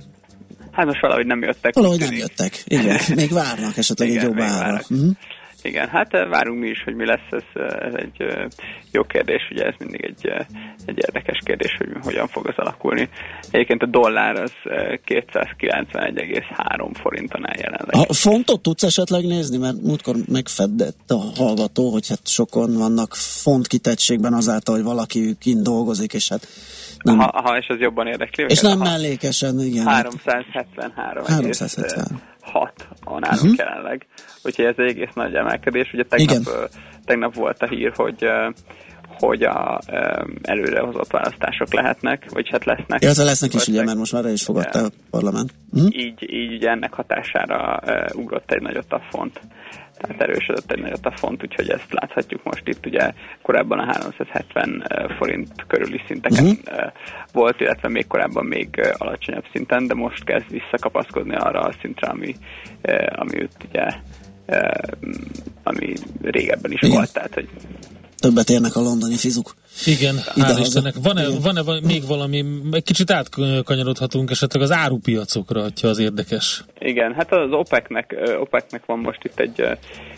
Hát 0.72 0.86
most 0.86 1.02
valahogy 1.02 1.26
nem 1.26 1.42
jöttek. 1.42 1.74
Valahogy 1.74 2.00
nem 2.00 2.14
jöttek, 2.14 2.64
igen. 2.66 3.00
Még 3.16 3.32
várnak 3.32 3.78
esetleg 3.78 4.10
igen, 4.10 4.22
egy 4.22 4.30
jobb 4.30 4.40
ára. 4.40 4.82
Uh-huh. 4.90 5.12
Igen, 5.66 5.88
hát 5.88 6.14
eh, 6.14 6.30
várunk 6.30 6.60
mi 6.60 6.68
is, 6.68 6.84
hogy 6.84 6.96
mi 6.96 7.06
lesz, 7.06 7.28
ez, 7.30 7.44
eh, 7.54 7.88
ez 7.88 7.94
egy 7.94 8.22
eh, 8.22 8.46
jó 8.92 9.04
kérdés, 9.04 9.48
ugye 9.52 9.66
ez 9.66 9.74
mindig 9.80 10.04
egy, 10.04 10.28
egy 10.86 10.98
érdekes 10.98 11.40
kérdés, 11.46 11.76
hogy 11.78 11.88
hogyan 12.02 12.28
fog 12.28 12.48
az 12.48 12.54
alakulni. 12.58 13.10
Egyébként 13.52 13.82
a 13.82 13.86
dollár 13.86 14.36
az 14.36 14.52
291,3 14.64 16.92
forinton 16.94 17.50
áll 17.50 17.58
jelenleg. 17.58 18.10
A 18.10 18.14
fontot 18.14 18.62
tudsz 18.62 18.84
esetleg 18.84 19.26
nézni, 19.26 19.58
mert 19.58 19.82
múltkor 19.82 20.16
megfedett 20.28 21.12
a 21.12 21.20
hallgató, 21.36 21.92
hogy 21.92 22.08
hát 22.08 22.28
sokan 22.28 22.78
vannak 22.78 23.16
font 23.16 23.68
kitettségben 23.68 24.34
azáltal, 24.34 24.76
hogy 24.76 24.84
valaki 24.84 25.36
kint 25.40 25.64
dolgozik, 25.64 26.14
és 26.14 26.30
hát 26.30 26.48
nem. 27.06 27.20
Ha, 27.20 27.42
ha 27.44 27.58
és 27.58 27.68
az 27.68 27.80
jobban 27.80 28.08
érdekli. 28.08 28.46
És 28.48 28.62
nem 28.62 28.78
mellékesen, 28.78 29.60
igen. 29.60 29.86
373. 29.86 31.26
373. 31.26 32.22
6 32.46 32.88
a 33.04 33.20
nálunk 33.20 33.42
uh-huh. 33.42 33.56
jelenleg. 33.58 34.08
Úgyhogy 34.44 34.66
ez 34.66 34.76
egy 34.78 34.90
egész 34.90 35.14
nagy 35.14 35.36
emelkedés. 35.36 35.94
Ugye 35.94 36.04
tegnap, 36.04 36.40
Igen. 36.40 36.70
tegnap 37.06 37.36
volt 37.36 37.62
a 37.62 37.68
hír, 37.68 37.92
hogy 37.96 38.26
hogy 39.20 39.44
a 39.44 39.80
előrehozott 40.42 41.12
választások 41.12 41.74
lehetnek, 41.74 42.26
vagy 42.30 42.50
hát 42.50 42.66
lesznek. 42.66 43.04
Illetve 43.04 43.24
lesznek 43.24 43.54
is, 43.54 43.68
ugye, 43.68 43.84
mert 43.84 43.98
most 43.98 44.14
már 44.14 44.26
is 44.26 44.44
fogadta 44.44 44.80
a 44.86 44.90
parlament. 45.10 45.54
Uh-huh. 45.72 45.98
Így, 45.98 46.34
így 46.34 46.54
ugye 46.54 46.70
ennek 46.70 46.94
hatására 46.94 47.80
uh, 47.86 48.22
ugrott 48.22 48.52
egy 48.52 48.62
nagyot 48.62 48.92
a 48.92 49.02
font 49.10 49.40
tehát 49.98 50.22
erősödött 50.22 50.72
egy 50.72 50.80
nagyot 50.80 51.06
a 51.06 51.12
font, 51.16 51.44
úgyhogy 51.44 51.70
ezt 51.70 51.94
láthatjuk 51.94 52.44
most 52.44 52.68
itt. 52.68 52.86
Ugye 52.86 53.12
korábban 53.42 53.80
a 53.80 53.86
370 53.86 54.88
forint 55.18 55.66
körüli 55.68 56.02
szinteken 56.08 56.46
uh-huh. 56.46 56.92
volt, 57.32 57.60
illetve 57.60 57.88
még 57.88 58.08
korábban 58.08 58.46
még 58.46 58.94
alacsonyabb 58.98 59.46
szinten, 59.52 59.88
de 59.88 59.94
most 59.94 60.24
kezd 60.24 60.50
visszakapaszkodni 60.50 61.36
arra 61.36 61.60
a 61.60 61.74
szintre, 61.82 62.08
ami, 62.08 62.36
ami 63.10 63.38
itt 63.38 63.66
ugye 63.70 63.88
ami 65.64 65.94
régebben 66.22 66.72
is 66.72 66.82
Igen. 66.82 66.96
volt, 66.96 67.14
tehát 67.14 67.34
hogy 67.34 67.50
többet 68.18 68.50
érnek 68.50 68.76
a 68.76 68.82
londoni 68.82 69.16
fizuk. 69.16 69.56
Igen, 69.86 70.16
hál' 70.36 70.58
Istennek. 70.60 70.94
Van-e, 71.04 71.24
van-e 71.42 71.80
még 71.88 72.06
valami, 72.08 72.46
egy 72.72 72.84
kicsit 72.84 73.12
átkanyarodhatunk 73.12 74.32
esetleg 74.32 74.64
az 74.64 74.72
árupiacokra, 74.72 75.62
ha 75.82 75.88
az 75.88 76.00
érdekes? 76.00 76.64
Igen, 76.80 77.14
hát 77.14 77.34
az 77.34 77.52
OPEC-nek, 77.52 78.16
OPEC-nek 78.40 78.86
van 78.86 79.00
most 79.00 79.24
itt 79.24 79.40
egy 79.40 79.64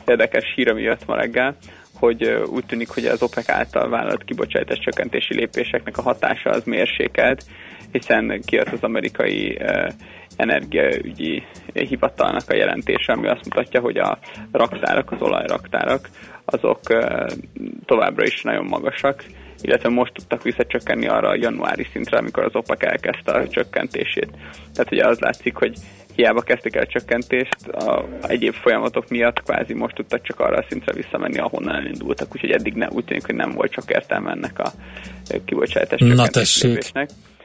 érdekes 0.05 0.53
hír, 0.55 0.69
ami 0.69 0.81
jött 0.81 1.05
ma 1.05 1.15
reggel, 1.15 1.55
hogy 1.93 2.23
úgy 2.45 2.65
tűnik, 2.65 2.89
hogy 2.89 3.05
az 3.05 3.21
OPEC 3.21 3.49
által 3.49 3.89
vállalt 3.89 4.23
kibocsátás 4.23 4.79
csökkentési 4.79 5.35
lépéseknek 5.35 5.97
a 5.97 6.01
hatása 6.01 6.49
az 6.49 6.63
mérsékelt, 6.63 7.45
hiszen 7.91 8.41
kijött 8.45 8.71
az 8.71 8.81
amerikai 8.83 9.59
energiaügyi 10.35 11.43
hivatalnak 11.73 12.49
a 12.49 12.55
jelentése, 12.55 13.13
ami 13.13 13.27
azt 13.27 13.43
mutatja, 13.43 13.81
hogy 13.81 13.97
a 13.97 14.19
raktárak, 14.51 15.11
az 15.11 15.21
olajraktárak, 15.21 16.09
azok 16.45 16.79
továbbra 17.85 18.23
is 18.23 18.41
nagyon 18.41 18.65
magasak, 18.65 19.25
illetve 19.61 19.89
most 19.89 20.13
tudtak 20.13 20.43
visszacsökkenni 20.43 21.07
arra 21.07 21.29
a 21.29 21.35
januári 21.35 21.87
szintre, 21.91 22.17
amikor 22.17 22.43
az 22.43 22.55
OPEC 22.55 22.83
elkezdte 22.83 23.31
a 23.31 23.47
csökkentését. 23.47 24.29
Tehát 24.73 24.91
ugye 24.91 25.07
az 25.07 25.19
látszik, 25.19 25.55
hogy 25.55 25.77
hiába 26.15 26.41
kezdték 26.41 26.75
el 26.75 26.83
a 26.83 26.87
csökkentést, 26.87 27.67
a 27.67 28.07
egyéb 28.21 28.53
folyamatok 28.53 29.09
miatt 29.09 29.43
kvázi 29.43 29.73
most 29.73 29.95
tudtak 29.95 30.21
csak 30.21 30.39
arra 30.39 30.57
a 30.57 30.65
szintre 30.69 30.93
visszamenni, 30.93 31.37
ahonnan 31.37 31.75
elindultak, 31.75 32.27
úgyhogy 32.31 32.51
eddig 32.51 32.73
ne, 32.73 32.87
úgy 32.89 33.05
tűnik, 33.05 33.25
hogy 33.25 33.35
nem 33.35 33.51
volt 33.51 33.71
csak 33.71 33.89
értelme 33.89 34.31
ennek 34.31 34.59
a 34.59 34.71
kibocsátás 35.45 35.99
csökkentés 35.99 36.63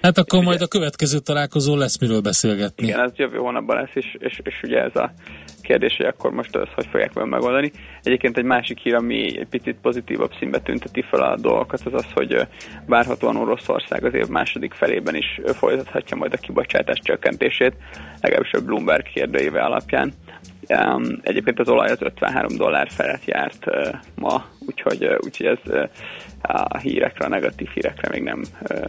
Hát 0.02 0.18
akkor 0.18 0.38
és 0.38 0.44
majd 0.44 0.56
ugye, 0.56 0.64
a 0.64 0.68
következő 0.68 1.18
találkozó 1.18 1.76
lesz 1.76 1.98
miről 1.98 2.20
beszélgetni. 2.20 2.86
Igen, 2.86 3.00
ez 3.00 3.10
jövő 3.16 3.36
hónapban 3.36 3.76
lesz, 3.76 3.94
és, 3.94 4.16
és, 4.18 4.40
és 4.42 4.60
ugye 4.62 4.82
ez 4.82 4.96
a 4.96 5.12
kérdés, 5.62 5.96
hogy 5.96 6.06
akkor 6.06 6.30
most 6.30 6.56
ezt 6.56 6.72
hogy 6.74 6.86
fogják 6.90 7.14
meg 7.14 7.28
megoldani. 7.28 7.72
Egyébként 8.02 8.38
egy 8.38 8.44
másik 8.44 8.78
hír, 8.78 8.94
ami 8.94 9.38
egy 9.38 9.46
picit 9.46 9.76
pozitívabb 9.82 10.32
színbe 10.38 10.60
tünteti 10.60 11.02
fel 11.02 11.20
a 11.20 11.36
dolgokat, 11.36 11.80
az 11.84 11.94
az, 11.94 12.06
hogy 12.14 12.46
várhatóan 12.86 13.36
Oroszország 13.36 14.04
az 14.04 14.14
év 14.14 14.26
második 14.26 14.72
felében 14.72 15.14
is 15.14 15.40
folytathatja 15.44 16.16
majd 16.16 16.32
a 16.32 16.36
kibocsátás 16.36 16.98
csökkentését, 17.02 17.74
legalábbis 18.20 18.52
a 18.52 18.60
Bloomberg 18.60 19.02
kérdőjéve 19.02 19.60
alapján. 19.60 20.12
Egyébként 21.22 21.58
az 21.58 21.68
olaj 21.68 21.90
az 21.90 21.98
53 22.00 22.56
dollár 22.56 22.88
felett 22.90 23.24
járt 23.24 23.64
ma, 24.14 24.44
úgyhogy, 24.66 25.04
úgyhogy 25.20 25.46
ez 25.46 25.88
a 26.42 26.78
hírekre, 26.78 27.24
a 27.24 27.28
negatív 27.28 27.68
hírekre 27.68 28.08
még 28.08 28.22
nem 28.22 28.44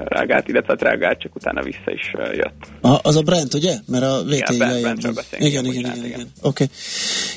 reagált, 0.06 0.48
illetve 0.48 0.76
reagált, 0.80 1.20
csak 1.20 1.36
utána 1.36 1.62
vissza 1.62 1.92
is 1.92 2.14
jött. 2.34 2.66
A, 2.82 3.00
az 3.02 3.16
a 3.16 3.22
Brent, 3.22 3.54
ugye? 3.54 3.76
Mert 3.88 4.04
a 4.04 4.24
VT 4.24 4.50
igen, 4.50 4.78
igen, 4.78 4.98
igen, 4.98 4.98
igen, 5.40 5.66
igen, 5.66 5.66
igen, 5.66 6.06
igen. 6.06 6.20
Oké. 6.20 6.64
Okay. 6.64 6.68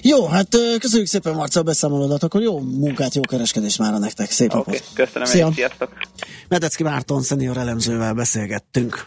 Jó, 0.02 0.26
hát 0.26 0.48
köszönjük 0.78 1.08
szépen 1.08 1.34
Marca 1.34 1.60
a 1.60 1.62
beszámolódat, 1.62 2.22
akkor 2.22 2.42
jó 2.42 2.58
munkát, 2.60 3.14
jó 3.14 3.20
kereskedés 3.20 3.76
már 3.76 3.98
nektek. 3.98 4.30
Szép 4.30 4.54
okay, 4.54 4.62
napot. 4.66 4.82
Köszönöm, 4.94 5.28
Szia. 5.28 5.52
sziasztok. 5.52 5.92
Medecki 6.48 6.82
Márton 6.82 7.22
szenior 7.22 7.56
elemzővel 7.56 8.14
beszélgettünk. 8.14 9.06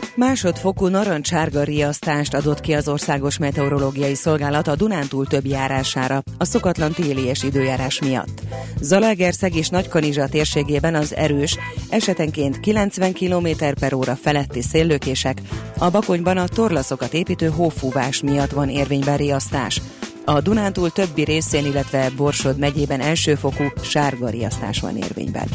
Másodfokú 0.15 0.87
narancsárga 0.87 1.63
riasztást 1.63 2.33
adott 2.33 2.59
ki 2.59 2.73
az 2.73 2.87
Országos 2.87 3.37
Meteorológiai 3.37 4.15
Szolgálat 4.15 4.67
a 4.67 4.75
Dunántúl 4.75 5.27
több 5.27 5.45
járására, 5.45 6.23
a 6.37 6.45
szokatlan 6.45 6.91
téli 6.91 7.25
és 7.25 7.43
időjárás 7.43 7.99
miatt. 7.99 8.41
Zalaegerszeg 8.79 9.55
és 9.55 9.69
Nagykanizsa 9.69 10.27
térségében 10.27 10.95
az 10.95 11.15
erős, 11.15 11.57
esetenként 11.89 12.59
90 12.59 13.13
km 13.13 13.47
per 13.79 13.93
óra 13.93 14.15
feletti 14.15 14.61
széllökések, 14.61 15.41
a 15.77 15.89
Bakonyban 15.89 16.37
a 16.37 16.47
torlaszokat 16.47 17.13
építő 17.13 17.47
hófúvás 17.47 18.21
miatt 18.21 18.51
van 18.51 18.69
érvényben 18.69 19.17
riasztás. 19.17 19.81
A 20.25 20.41
Dunántúl 20.41 20.91
többi 20.91 21.23
részén, 21.23 21.65
illetve 21.65 22.09
Borsod 22.15 22.57
megyében 22.57 22.99
elsőfokú 22.99 23.63
sárga 23.81 24.29
riasztás 24.29 24.79
van 24.79 24.97
érvényben. 24.97 25.47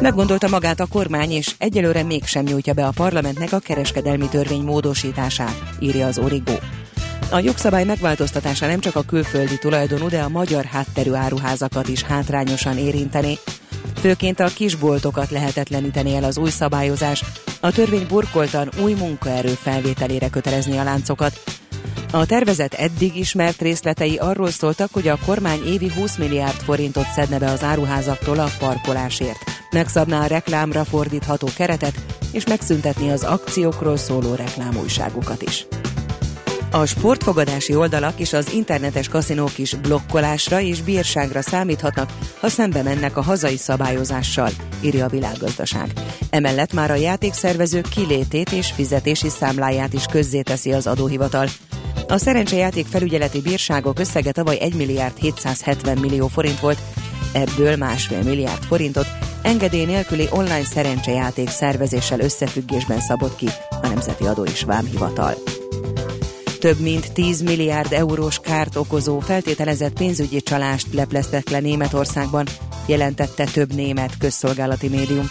Meggondolta 0.00 0.48
magát 0.48 0.80
a 0.80 0.86
kormány, 0.86 1.30
és 1.30 1.54
egyelőre 1.58 2.02
mégsem 2.02 2.44
nyújtja 2.44 2.72
be 2.72 2.86
a 2.86 2.92
parlamentnek 2.94 3.52
a 3.52 3.58
kereskedelmi 3.58 4.28
törvény 4.28 4.62
módosítását, 4.62 5.62
írja 5.78 6.06
az 6.06 6.18
Origó. 6.18 6.54
A 7.30 7.38
jogszabály 7.38 7.84
megváltoztatása 7.84 8.66
nem 8.66 8.80
csak 8.80 8.96
a 8.96 9.02
külföldi 9.02 9.58
tulajdonú, 9.58 10.08
de 10.08 10.20
a 10.20 10.28
magyar 10.28 10.64
hátterű 10.64 11.12
áruházakat 11.12 11.88
is 11.88 12.02
hátrányosan 12.02 12.78
érinteni. 12.78 13.38
Főként 14.00 14.40
a 14.40 14.48
kisboltokat 14.54 15.30
lehetetleníteni 15.30 16.14
el 16.14 16.24
az 16.24 16.38
új 16.38 16.50
szabályozás, 16.50 17.24
a 17.60 17.72
törvény 17.72 18.06
burkoltan 18.08 18.70
új 18.82 18.92
munkaerő 18.92 19.54
felvételére 19.62 20.28
kötelezni 20.28 20.78
a 20.78 20.84
láncokat, 20.84 21.40
a 22.12 22.26
tervezet 22.26 22.74
eddig 22.74 23.16
ismert 23.16 23.60
részletei 23.60 24.16
arról 24.16 24.50
szóltak, 24.50 24.92
hogy 24.92 25.08
a 25.08 25.18
kormány 25.26 25.66
évi 25.66 25.90
20 25.90 26.16
milliárd 26.16 26.56
forintot 26.56 27.12
szedne 27.14 27.38
be 27.38 27.50
az 27.50 27.62
áruházaktól 27.62 28.38
a 28.38 28.50
parkolásért. 28.58 29.55
Megszabná 29.76 30.22
a 30.22 30.26
reklámra 30.26 30.84
fordítható 30.84 31.48
keretet, 31.56 31.94
és 32.32 32.46
megszüntetni 32.46 33.10
az 33.10 33.22
akciókról 33.22 33.96
szóló 33.96 34.34
reklámújságokat 34.34 35.42
is. 35.42 35.66
A 36.70 36.84
sportfogadási 36.84 37.74
oldalak 37.74 38.20
és 38.20 38.32
az 38.32 38.52
internetes 38.52 39.08
kaszinók 39.08 39.58
is 39.58 39.74
blokkolásra 39.74 40.60
és 40.60 40.82
bírságra 40.82 41.42
számíthatnak, 41.42 42.10
ha 42.40 42.48
szembe 42.48 42.82
mennek 42.82 43.16
a 43.16 43.22
hazai 43.22 43.56
szabályozással, 43.56 44.50
írja 44.80 45.04
a 45.04 45.08
világgazdaság. 45.08 45.92
Emellett 46.30 46.72
már 46.72 46.90
a 46.90 46.94
játékszervezők 46.94 47.88
kilétét 47.88 48.52
és 48.52 48.70
fizetési 48.70 49.28
számláját 49.28 49.92
is 49.92 50.06
közzéteszi 50.06 50.72
az 50.72 50.86
adóhivatal. 50.86 51.48
A 52.08 52.18
szerencsejáték 52.18 52.86
felügyeleti 52.86 53.40
bírságok 53.40 53.98
összege 53.98 54.32
tavaly 54.32 54.58
1 54.60 54.74
milliárd 54.74 55.16
770 55.16 55.98
millió 55.98 56.26
forint 56.26 56.60
volt, 56.60 56.78
ebből 57.32 57.76
másfél 57.76 58.22
milliárd 58.22 58.62
forintot 58.62 59.06
engedély 59.46 59.84
nélküli 59.84 60.26
online 60.30 60.64
szerencsejáték 60.64 61.48
szervezéssel 61.48 62.20
összefüggésben 62.20 63.00
szabott 63.00 63.36
ki 63.36 63.48
a 63.82 63.86
Nemzeti 63.86 64.24
Adó 64.24 64.44
és 64.44 64.62
Vámhivatal. 64.62 65.34
Több 66.60 66.80
mint 66.80 67.12
10 67.12 67.42
milliárd 67.42 67.92
eurós 67.92 68.38
kárt 68.38 68.76
okozó 68.76 69.18
feltételezett 69.18 69.92
pénzügyi 69.92 70.40
csalást 70.40 70.94
lepleztek 70.94 71.50
le 71.50 71.60
Németországban, 71.60 72.46
jelentette 72.86 73.44
több 73.44 73.74
német 73.74 74.16
közszolgálati 74.18 74.88
médium. 74.88 75.30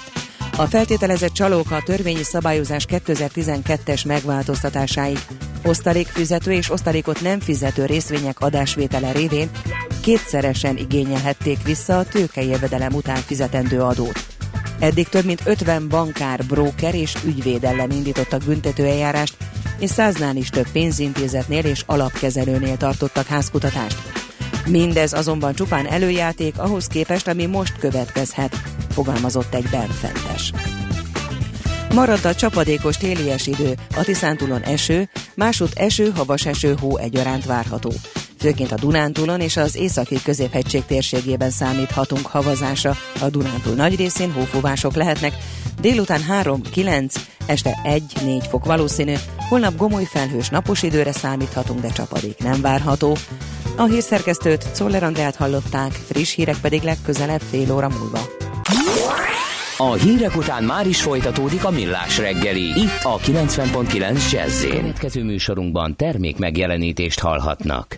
A 0.57 0.65
feltételezett 0.65 1.33
csalók 1.33 1.71
a 1.71 1.81
törvényi 1.85 2.23
szabályozás 2.23 2.85
2012-es 2.89 4.07
megváltoztatásáig 4.07 5.19
osztalékfizető 5.63 6.51
és 6.51 6.71
osztalékot 6.71 7.21
nem 7.21 7.39
fizető 7.39 7.85
részvények 7.85 8.39
adásvétele 8.39 9.11
révén 9.11 9.49
kétszeresen 10.01 10.77
igényelhették 10.77 11.63
vissza 11.63 11.97
a 11.97 12.03
tőkei 12.03 12.47
jövedelem 12.47 12.93
után 12.93 13.15
fizetendő 13.15 13.81
adót. 13.81 14.25
Eddig 14.79 15.07
több 15.07 15.25
mint 15.25 15.41
50 15.45 15.87
bankár, 15.87 16.45
bróker 16.47 16.95
és 16.95 17.15
ügyvéd 17.25 17.63
ellen 17.63 17.91
indítottak 17.91 18.43
büntetőeljárást, 18.43 19.37
és 19.79 19.89
száznál 19.89 20.35
is 20.35 20.49
több 20.49 20.67
pénzintézetnél 20.71 21.65
és 21.65 21.83
alapkezelőnél 21.85 22.77
tartottak 22.77 23.25
házkutatást. 23.25 24.24
Mindez 24.69 25.13
azonban 25.13 25.53
csupán 25.53 25.87
előjáték 25.87 26.59
ahhoz 26.59 26.87
képest, 26.87 27.27
ami 27.27 27.45
most 27.45 27.77
következhet, 27.77 28.55
fogalmazott 28.89 29.53
egy 29.53 29.67
benfentes. 29.71 30.51
Marad 31.93 32.25
a 32.25 32.35
csapadékos 32.35 32.97
télies 32.97 33.47
idő, 33.47 33.73
a 33.95 34.03
Tiszántúlon 34.03 34.61
eső, 34.61 35.09
másút 35.35 35.73
eső, 35.77 36.11
havas 36.15 36.45
eső, 36.45 36.75
hó 36.79 36.97
egyaránt 36.97 37.45
várható. 37.45 37.91
Főként 38.39 38.71
a 38.71 38.75
Dunántúlon 38.75 39.41
és 39.41 39.57
az 39.57 39.75
északi 39.75 40.21
középhegység 40.23 40.85
térségében 40.85 41.49
számíthatunk 41.49 42.25
havazásra. 42.25 42.95
A 43.21 43.29
Dunántúl 43.29 43.73
nagy 43.73 43.95
részén 43.95 44.31
hófúvások 44.31 44.95
lehetnek, 44.95 45.33
délután 45.81 46.21
3-9, 46.43 47.15
este 47.45 47.77
1-4 47.83 48.45
fok 48.49 48.65
valószínű, 48.65 49.13
holnap 49.49 49.75
gomoly 49.75 50.03
felhős 50.03 50.49
napos 50.49 50.83
időre 50.83 51.11
számíthatunk, 51.11 51.79
de 51.79 51.89
csapadék 51.89 52.37
nem 52.37 52.61
várható. 52.61 53.17
A 53.77 53.83
hírszerkesztőt 53.83 54.71
Czoller 54.73 55.03
Andrát 55.03 55.35
hallották, 55.35 55.91
friss 55.91 56.35
hírek 56.35 56.55
pedig 56.61 56.81
legközelebb 56.81 57.41
fél 57.41 57.73
óra 57.73 57.89
múlva. 57.89 58.19
A 59.77 59.93
hírek 59.93 60.35
után 60.35 60.63
már 60.63 60.87
is 60.87 61.01
folytatódik 61.01 61.65
a 61.65 61.69
millás 61.69 62.17
reggeli. 62.17 62.61
Itt 62.61 63.03
a 63.03 63.17
90.9 63.17 64.31
jazz 64.31 64.65
Következő 64.65 65.23
műsorunkban 65.23 65.95
termék 65.95 66.37
megjelenítést 66.37 67.19
hallhatnak. 67.19 67.97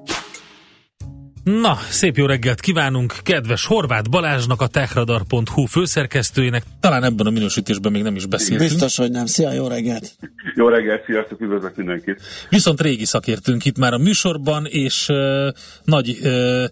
Na, 1.43 1.75
szép 1.89 2.17
jó 2.17 2.25
reggelt 2.25 2.59
kívánunk 2.59 3.13
kedves 3.23 3.65
Horváth 3.65 4.09
Balázsnak, 4.09 4.61
a 4.61 4.67
techradar.hu 4.67 5.65
főszerkesztőjének. 5.65 6.63
Talán 6.79 7.03
ebben 7.03 7.25
a 7.25 7.29
minősítésben 7.29 7.91
még 7.91 8.03
nem 8.03 8.15
is 8.15 8.25
beszéltünk. 8.25 8.69
Biztos, 8.69 8.97
hogy 8.97 9.11
nem. 9.11 9.25
Szia, 9.25 9.51
jó 9.51 9.67
reggelt! 9.67 10.15
Jó 10.55 10.67
reggelt, 10.67 11.05
sziasztok, 11.05 11.41
üdvözlök 11.41 11.75
mindenkit! 11.75 12.21
Viszont 12.49 12.81
régi 12.81 13.05
szakértünk 13.05 13.65
itt 13.65 13.77
már 13.77 13.93
a 13.93 13.97
műsorban, 13.97 14.65
és 14.65 15.07
uh, 15.09 15.47
nagy... 15.83 16.17
Uh, 16.23 16.63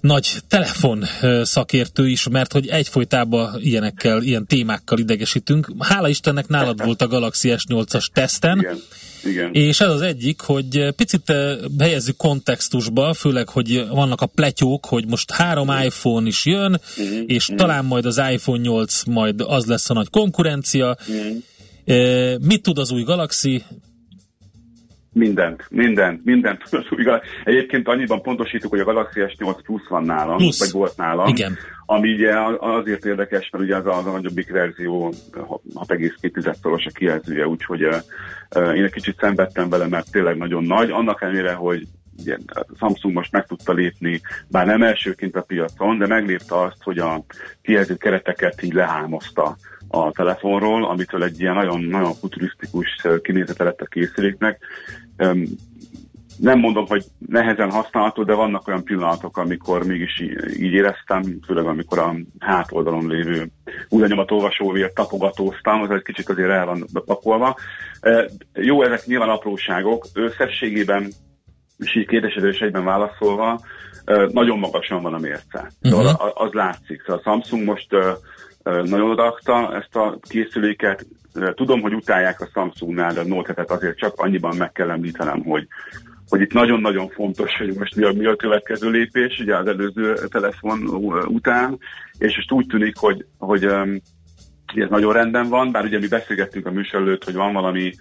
nagy 0.00 0.28
telefon 0.48 1.04
szakértő 1.42 2.08
is, 2.08 2.28
mert 2.28 2.52
hogy 2.52 2.68
egyfolytában 2.68 3.60
ilyenekkel, 3.60 4.22
ilyen 4.22 4.46
témákkal 4.46 4.98
idegesítünk. 4.98 5.72
Hála 5.78 6.08
Istennek 6.08 6.48
nálad 6.48 6.84
volt 6.84 7.02
a 7.02 7.06
Galaxy 7.06 7.54
S8-as 7.56 8.06
teszten, 8.12 8.58
Igen. 8.58 8.78
Igen. 9.24 9.52
és 9.52 9.80
ez 9.80 9.90
az 9.90 10.00
egyik, 10.00 10.40
hogy 10.40 10.94
picit 10.96 11.32
helyezzük 11.78 12.16
kontextusba, 12.16 13.14
főleg, 13.14 13.48
hogy 13.48 13.86
vannak 13.88 14.20
a 14.20 14.26
pletyók, 14.26 14.86
hogy 14.86 15.06
most 15.06 15.30
három 15.30 15.70
iPhone 15.82 16.26
is 16.26 16.46
jön, 16.46 16.80
uh-huh. 16.96 17.18
és 17.26 17.42
uh-huh. 17.42 17.58
talán 17.58 17.84
majd 17.84 18.06
az 18.06 18.20
iPhone 18.30 18.60
8 18.60 19.02
majd 19.04 19.40
az 19.40 19.64
lesz 19.64 19.90
a 19.90 19.94
nagy 19.94 20.10
konkurencia. 20.10 20.96
Uh-huh. 21.08 21.36
Mit 22.40 22.62
tud 22.62 22.78
az 22.78 22.90
új 22.90 23.02
Galaxy? 23.02 23.62
Mindent, 25.12 25.66
mindent, 25.70 26.24
mindent. 26.24 26.62
Igaz. 26.90 27.20
Egyébként 27.44 27.88
annyiban 27.88 28.22
pontosítjuk, 28.22 28.70
hogy 28.70 28.80
a 28.80 28.84
Galaxy 28.84 29.20
S8 29.22 29.58
Plus 29.62 29.82
van 29.88 30.04
nálam, 30.04 30.36
Plusz. 30.36 30.58
vagy 30.58 30.70
volt 30.70 30.96
nálam. 30.96 31.28
Igen. 31.28 31.56
Ami 31.86 32.12
ugye 32.12 32.34
azért 32.58 33.04
érdekes, 33.04 33.50
mert 33.50 33.64
ugye 33.64 33.76
az 33.76 33.86
a, 33.86 33.98
az 33.98 34.06
a 34.06 34.10
nagyobbik 34.10 34.50
verzió 34.50 35.12
6,2-szoros 35.74 36.86
a 36.86 36.90
kijelzője, 36.94 37.46
úgyhogy 37.46 37.84
uh, 37.84 38.76
én 38.76 38.84
egy 38.84 38.92
kicsit 38.92 39.18
szenvedtem 39.18 39.68
vele, 39.68 39.86
mert 39.86 40.10
tényleg 40.10 40.36
nagyon 40.36 40.64
nagy. 40.64 40.90
Annak 40.90 41.22
ellenére, 41.22 41.52
hogy 41.52 41.86
ugye, 42.20 42.36
Samsung 42.78 43.14
most 43.14 43.32
meg 43.32 43.46
tudta 43.46 43.72
lépni, 43.72 44.20
bár 44.48 44.66
nem 44.66 44.82
elsőként 44.82 45.36
a 45.36 45.42
piacon, 45.42 45.98
de 45.98 46.06
meglépte 46.06 46.60
azt, 46.60 46.82
hogy 46.82 46.98
a 46.98 47.24
kijelző 47.62 47.96
kereteket 47.96 48.62
így 48.62 48.72
lehámozta 48.72 49.56
a 49.88 50.12
telefonról, 50.12 50.84
amitől 50.84 51.24
egy 51.24 51.40
ilyen 51.40 51.54
nagyon, 51.54 51.80
nagyon 51.80 52.12
futurisztikus 52.12 53.06
kinézete 53.22 53.64
lett 53.64 53.80
a 53.80 53.86
készüléknek. 53.86 54.58
Nem 56.36 56.58
mondom, 56.58 56.86
hogy 56.86 57.04
nehezen 57.18 57.70
használható, 57.70 58.24
de 58.24 58.34
vannak 58.34 58.68
olyan 58.68 58.84
pillanatok, 58.84 59.36
amikor 59.36 59.86
mégis 59.86 60.20
így 60.58 60.72
éreztem, 60.72 61.22
főleg 61.46 61.64
amikor 61.64 61.98
a 61.98 62.14
hátoldalon 62.38 63.08
lévő 63.08 63.50
újranyomat 63.88 64.30
olvasóvért 64.30 64.94
tapogatóztam, 64.94 65.82
az 65.82 65.90
egy 65.90 66.02
kicsit 66.02 66.28
azért 66.28 66.50
el 66.50 66.66
van 66.66 66.86
pakolva. 67.04 67.56
Jó, 68.54 68.82
ezek 68.82 69.06
nyilván 69.06 69.28
apróságok, 69.28 70.06
összességében, 70.14 71.12
és 71.78 71.96
így 71.96 72.06
kérdésedő 72.06 72.48
és 72.48 72.58
egyben 72.58 72.84
válaszolva, 72.84 73.60
nagyon 74.32 74.58
magasan 74.58 75.02
van 75.02 75.14
a 75.14 75.18
mérce. 75.18 75.70
Uh-huh. 75.82 76.42
Az 76.42 76.52
látszik. 76.52 77.02
Szóval 77.06 77.22
a 77.24 77.30
Samsung 77.30 77.64
most 77.64 77.88
nagyon 78.62 79.10
odaakta 79.10 79.74
ezt 79.74 79.96
a 79.96 80.18
készüléket. 80.28 81.06
Tudom, 81.54 81.80
hogy 81.80 81.94
utálják 81.94 82.40
a 82.40 82.48
Samsungnál, 82.52 83.18
a 83.18 83.24
note 83.24 83.64
azért 83.68 83.98
csak 83.98 84.14
annyiban 84.16 84.56
meg 84.56 84.72
kell 84.72 84.90
említenem, 84.90 85.42
hogy 85.42 85.66
hogy 86.30 86.40
itt 86.40 86.52
nagyon-nagyon 86.52 87.08
fontos, 87.08 87.56
hogy 87.56 87.74
most 87.74 87.96
mi 87.96 88.04
a, 88.04 88.12
mi 88.12 88.26
a 88.26 88.36
következő 88.36 88.90
lépés, 88.90 89.38
ugye 89.38 89.56
az 89.56 89.66
előző 89.66 90.14
telefon 90.28 90.78
után, 91.26 91.78
és 92.18 92.36
most 92.36 92.52
úgy 92.52 92.66
tűnik, 92.66 92.96
hogy, 92.96 93.26
hogy 93.38 93.64
um, 94.74 94.82
ez 94.82 94.88
nagyon 94.90 95.12
rendben 95.12 95.48
van, 95.48 95.72
bár 95.72 95.84
ugye 95.84 95.98
mi 95.98 96.08
beszélgettünk 96.08 96.66
a 96.66 96.70
műsor 96.70 97.00
előtt, 97.00 97.24
hogy 97.24 97.34
van 97.34 97.52
valami 97.52 97.92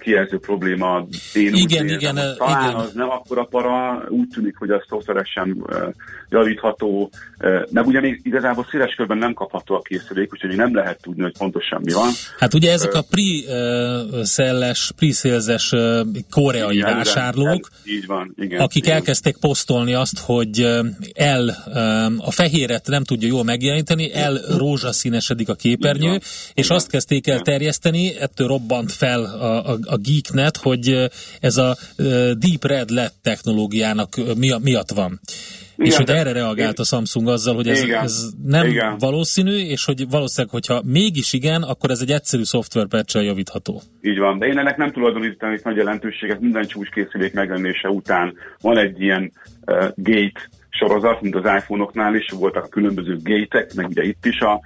kijelző 0.00 0.38
probléma. 0.38 1.06
Én 1.34 1.54
igen, 1.54 1.88
igen, 1.88 2.14
nézem, 2.14 2.36
talán 2.36 2.68
igen. 2.68 2.80
az 2.80 2.92
nem 2.92 3.10
akkora 3.10 3.44
para, 3.44 4.04
úgy 4.08 4.28
tűnik, 4.28 4.56
hogy 4.56 4.70
az 4.70 4.82
szoftveresen 4.88 5.64
javítható, 6.28 7.10
meg 7.70 7.86
ugye 7.86 8.00
még 8.00 8.20
igazából 8.22 8.66
széles 8.70 8.94
körben 8.94 9.18
nem 9.18 9.32
kapható 9.32 9.74
a 9.74 9.80
készülék, 9.80 10.32
úgyhogy 10.32 10.56
nem 10.56 10.74
lehet 10.74 11.02
tudni, 11.02 11.22
hogy 11.22 11.38
pontosan 11.38 11.80
mi 11.84 11.92
van. 11.92 12.08
Hát 12.38 12.54
ugye 12.54 12.72
ezek 12.72 12.94
a 12.94 13.04
pre-szelles, 13.10 14.92
pre-szélzes 14.96 15.74
koreai 16.30 16.76
Igen, 16.76 16.94
vásárlók, 16.94 17.70
el, 17.72 17.92
így 17.92 18.06
van, 18.06 18.34
igen, 18.36 18.60
akik 18.60 18.84
igen. 18.84 18.96
elkezdték 18.96 19.36
posztolni 19.36 19.94
azt, 19.94 20.18
hogy 20.18 20.68
el 21.14 21.48
a 22.18 22.30
fehéret 22.30 22.86
nem 22.86 23.04
tudja 23.04 23.28
jól 23.28 23.44
megjeleníteni, 23.44 24.12
el 24.14 24.38
rózsaszínesedik 24.56 25.48
a 25.48 25.54
képernyő, 25.54 26.03
van, 26.08 26.20
és 26.54 26.64
igen. 26.64 26.76
azt 26.76 26.90
kezdték 26.90 27.26
el 27.26 27.40
terjeszteni, 27.40 28.16
ettől 28.18 28.46
robbant 28.46 28.92
fel 28.92 29.24
a, 29.24 29.72
a, 29.72 29.78
a 29.84 29.96
geeknet, 29.96 30.56
hogy 30.56 31.10
ez 31.40 31.56
a 31.56 31.76
Deep 32.38 32.64
Red 32.64 32.90
LED 32.90 33.12
technológiának 33.22 34.08
miatt 34.62 34.90
van. 34.90 35.20
Igen, 35.76 35.90
és 35.90 35.96
hogy 35.96 36.10
erre 36.10 36.32
reagált 36.32 36.78
a 36.78 36.84
Samsung 36.84 37.28
azzal, 37.28 37.54
hogy 37.54 37.68
ez, 37.68 37.82
igen, 37.82 38.02
ez 38.02 38.30
nem 38.44 38.66
igen. 38.66 38.96
valószínű, 38.98 39.56
és 39.56 39.84
hogy 39.84 40.08
valószínűleg, 40.10 40.54
hogyha 40.54 40.82
mégis 40.84 41.32
igen, 41.32 41.62
akkor 41.62 41.90
ez 41.90 42.00
egy 42.00 42.10
egyszerű 42.10 42.42
szoftverpatch 42.42 43.22
javítható. 43.22 43.80
Így 44.00 44.18
van, 44.18 44.38
de 44.38 44.46
én 44.46 44.58
ennek 44.58 44.76
nem 44.76 44.92
tulajdonítanék 44.92 45.64
nagy 45.64 45.76
jelentőséget. 45.76 46.40
Minden 46.40 46.66
csúcskészülék 46.66 47.32
megjelenése 47.32 47.88
után 47.88 48.34
van 48.60 48.78
egy 48.78 49.00
ilyen 49.00 49.32
uh, 49.66 49.76
gate 49.96 50.48
sorozat, 50.70 51.20
mint 51.20 51.34
az 51.34 51.44
iPhone-oknál 51.44 52.14
is, 52.14 52.30
voltak 52.38 52.64
a 52.64 52.68
különböző 52.68 53.16
gate-ek, 53.22 53.74
meg 53.74 53.88
ugye 53.88 54.02
itt 54.02 54.26
is 54.26 54.40
a 54.40 54.60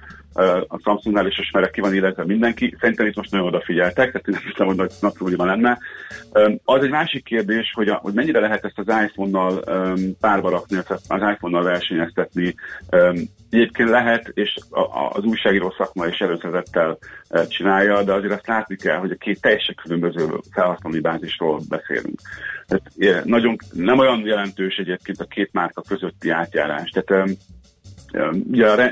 a 0.67 0.79
Samsungnál 0.83 1.27
is 1.27 1.49
már 1.51 1.69
ki 1.69 1.81
van 1.81 1.93
illetve 1.93 2.25
mindenki. 2.25 2.75
Szerintem 2.79 3.05
itt 3.05 3.15
most 3.15 3.31
nagyon 3.31 3.47
odafigyeltek, 3.47 4.11
tehát 4.11 4.27
én 4.27 4.33
nem 4.33 4.43
hiszem, 4.51 4.67
hogy 4.67 4.75
nagy, 4.75 4.91
nagy 4.99 5.13
probléma 5.13 5.45
lenne. 5.45 5.77
Az 6.63 6.83
egy 6.83 6.89
másik 6.89 7.23
kérdés, 7.23 7.71
hogy, 7.75 7.87
a, 7.87 7.95
hogy 7.95 8.13
mennyire 8.13 8.39
lehet 8.39 8.65
ezt 8.65 8.79
az 8.79 8.95
iPhone-nal 9.03 9.63
párba 10.19 10.49
rakni, 10.49 10.77
az 11.07 11.21
iPhone-nal 11.31 11.63
versenyeztetni. 11.63 12.55
Egyébként 13.49 13.89
lehet, 13.89 14.31
és 14.33 14.55
az 15.13 15.23
újságíró 15.23 15.73
szakma 15.77 16.05
is 16.05 16.19
előszeretettel 16.19 16.97
csinálja, 17.47 18.03
de 18.03 18.13
azért 18.13 18.33
azt 18.33 18.47
látni 18.47 18.75
kell, 18.75 18.97
hogy 18.97 19.11
a 19.11 19.15
két 19.15 19.41
teljesen 19.41 19.75
különböző 19.75 20.25
felhasználói 20.51 20.99
bázisról 20.99 21.61
beszélünk. 21.69 22.19
Tehát, 22.67 23.25
nagyon, 23.25 23.55
nem 23.73 23.99
olyan 23.99 24.25
jelentős 24.25 24.75
egyébként 24.75 25.19
a 25.19 25.25
két 25.25 25.49
márka 25.53 25.81
közötti 25.81 26.29
átjárás. 26.29 26.89
Tehát 26.89 27.29
Ugye 28.11 28.23
a, 28.23 28.31
ugye 28.47 28.67
a, 28.67 28.91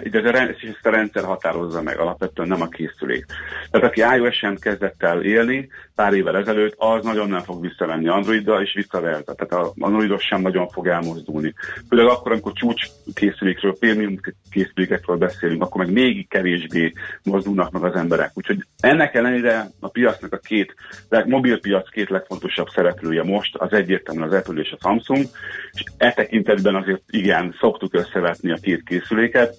a 0.81 0.89
rendszer 0.89 1.23
határozza 1.23 1.81
meg, 1.81 1.99
alapvetően 1.99 2.47
nem 2.47 2.61
a 2.61 2.67
készülék. 2.67 3.25
Tehát 3.71 3.87
aki 3.87 4.17
iOS-en 4.17 4.57
kezdett 4.59 5.03
el 5.03 5.23
élni 5.23 5.69
pár 5.95 6.13
évvel 6.13 6.37
ezelőtt, 6.37 6.73
az 6.77 7.03
nagyon 7.03 7.29
nem 7.29 7.39
fog 7.39 7.61
visszavenni 7.61 8.07
Androidra, 8.07 8.61
és 8.61 8.73
visszaverta. 8.73 9.33
Tehát 9.33 9.65
az 9.65 9.73
Androidos 9.79 10.23
sem 10.23 10.41
nagyon 10.41 10.67
fog 10.67 10.87
elmozdulni. 10.87 11.53
Főleg 11.89 12.05
akkor, 12.05 12.31
amikor 12.31 12.53
csúcs 12.53 12.85
készülékről, 13.13 13.77
prémium 13.79 14.19
készülékekről 14.51 15.17
beszélünk, 15.17 15.61
akkor 15.61 15.85
meg 15.85 15.93
még 15.93 16.27
kevésbé 16.27 16.93
mozdulnak 17.23 17.71
meg 17.71 17.83
az 17.83 17.95
emberek. 17.95 18.31
Úgyhogy 18.33 18.63
ennek 18.79 19.13
ellenére 19.13 19.67
a 19.79 19.87
piacnak 19.87 20.33
a 20.33 20.37
két, 20.37 20.75
a 21.09 21.23
mobilpiac 21.25 21.89
két 21.89 22.09
legfontosabb 22.09 22.67
szereplője 22.69 23.23
most, 23.23 23.55
az 23.55 23.73
egyértelműen 23.73 24.27
az 24.27 24.33
Apple 24.33 24.61
és 24.61 24.71
a 24.71 24.77
Samsung, 24.81 25.25
és 25.71 25.83
e 25.97 26.11
tekintetben 26.11 26.75
azért 26.75 27.01
igen, 27.09 27.55
szoktuk 27.59 27.93
összevetni 27.93 28.51
a 28.51 28.57
két 28.61 28.83
készüléket, 28.83 29.06
készüléket, 29.07 29.57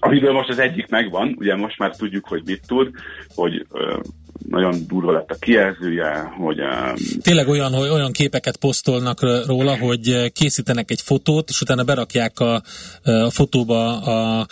amiből 0.00 0.32
most 0.32 0.48
az 0.48 0.58
egyik 0.58 0.88
megvan, 0.88 1.34
ugye 1.38 1.56
most 1.56 1.78
már 1.78 1.96
tudjuk, 1.96 2.26
hogy 2.26 2.42
mit 2.44 2.62
tud, 2.66 2.90
hogy 3.34 3.66
ö, 3.72 3.98
nagyon 4.48 4.74
durva 4.86 5.12
lett 5.12 5.30
a 5.30 5.34
kijelzője, 5.38 6.32
hogy... 6.36 6.58
Ö, 6.58 6.92
Tényleg 7.22 7.48
olyan, 7.48 7.72
hogy 7.72 7.88
olyan 7.88 8.12
képeket 8.12 8.56
posztolnak 8.56 9.46
róla, 9.46 9.78
hogy 9.78 10.32
készítenek 10.32 10.90
egy 10.90 11.00
fotót, 11.00 11.48
és 11.48 11.60
utána 11.60 11.84
berakják 11.84 12.40
a, 12.40 12.62
a 13.02 13.30
fotóba 13.30 14.00
a, 14.00 14.38
a 14.40 14.46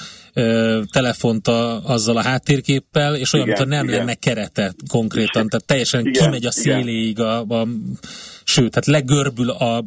telefont 0.93 1.49
a, 1.49 1.85
azzal 1.85 2.17
a 2.17 2.23
háttérképpel, 2.23 3.17
és 3.17 3.33
olyan, 3.33 3.47
Igen, 3.47 3.59
mintha 3.59 3.77
nem 3.77 3.89
igen. 3.89 3.99
lenne 3.99 4.15
kerete 4.15 4.75
konkrétan, 4.89 5.49
tehát 5.49 5.67
teljesen 5.67 6.01
Igen, 6.07 6.23
kimegy 6.23 6.47
a 6.47 6.51
széléig, 6.51 7.21
a, 7.21 7.41
a, 7.41 7.67
sőt, 8.45 8.71
tehát 8.71 8.87
legörbül 8.87 9.51
a 9.51 9.85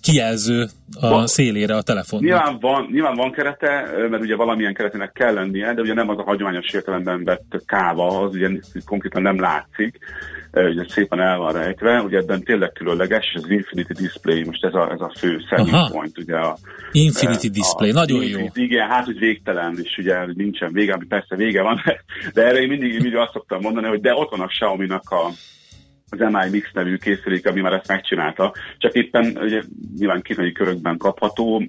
kijelző 0.00 0.66
a 1.00 1.08
Van- 1.08 1.26
szélére 1.26 1.76
a 1.76 1.82
telefonnak. 1.82 2.26
Nyilván 2.28 2.58
van, 2.60 2.88
nyilván 2.92 3.14
van 3.14 3.32
kerete, 3.32 3.90
mert 4.10 4.22
ugye 4.22 4.36
valamilyen 4.36 4.74
keretének 4.74 5.12
kell 5.12 5.34
lennie, 5.34 5.74
de 5.74 5.80
ugye 5.80 5.94
nem 5.94 6.08
az 6.08 6.18
a 6.18 6.22
hagyományos 6.22 6.72
értelemben 6.72 7.24
vett 7.24 7.62
káva, 7.66 8.20
az 8.20 8.34
ugye 8.34 8.48
konkrétan 8.84 9.22
nem 9.22 9.40
látszik. 9.40 9.98
ugye 10.52 10.84
szépen 10.88 11.20
el 11.20 11.38
van 11.38 11.52
rejtve, 11.52 12.02
ugye 12.02 12.18
ebben 12.18 12.42
tényleg 12.42 12.72
különleges, 12.72 13.32
és 13.34 13.42
az 13.42 13.50
Infinity 13.50 13.92
Display, 13.92 14.44
most 14.44 14.64
ez 14.64 14.74
a, 14.74 14.90
ez 14.90 15.00
a 15.00 15.12
fő 15.18 15.40
selling 15.48 15.90
point, 15.90 16.18
ugye 16.18 16.36
a 16.36 16.56
Infinity 16.92 17.46
a, 17.46 17.50
Display, 17.50 17.90
a, 17.90 17.92
nagyon 17.92 18.22
Infinity, 18.22 18.58
jó. 18.58 18.64
Igen, 18.64 18.88
hát 18.88 19.04
hogy 19.04 19.18
végtelen, 19.18 19.78
és 19.82 19.98
ugye 19.98 20.26
nincsen 20.34 20.72
vége, 20.72 20.92
ami 20.92 21.06
persze 21.06 21.36
vége 21.36 21.62
van, 21.62 21.80
de 22.34 22.46
erre 22.46 22.60
én 22.60 22.68
mindig, 22.68 22.92
mindig 22.92 23.16
azt 23.16 23.32
szoktam 23.32 23.60
mondani, 23.60 23.86
hogy 23.86 24.00
de 24.00 24.14
ott 24.14 24.30
van 24.30 24.40
a 24.40 24.46
Xiaomi-nak 24.46 25.10
a, 25.10 25.30
az 26.10 26.18
MI 26.18 26.50
Mix 26.50 26.72
nevű 26.72 26.96
készülék, 26.96 27.46
ami 27.46 27.60
már 27.60 27.72
ezt 27.72 27.88
megcsinálta. 27.88 28.54
Csak 28.78 28.94
éppen 28.94 29.38
ugye, 29.40 29.62
nyilván 29.98 30.22
kínai 30.22 30.52
körökben 30.52 30.96
kapható, 30.96 31.62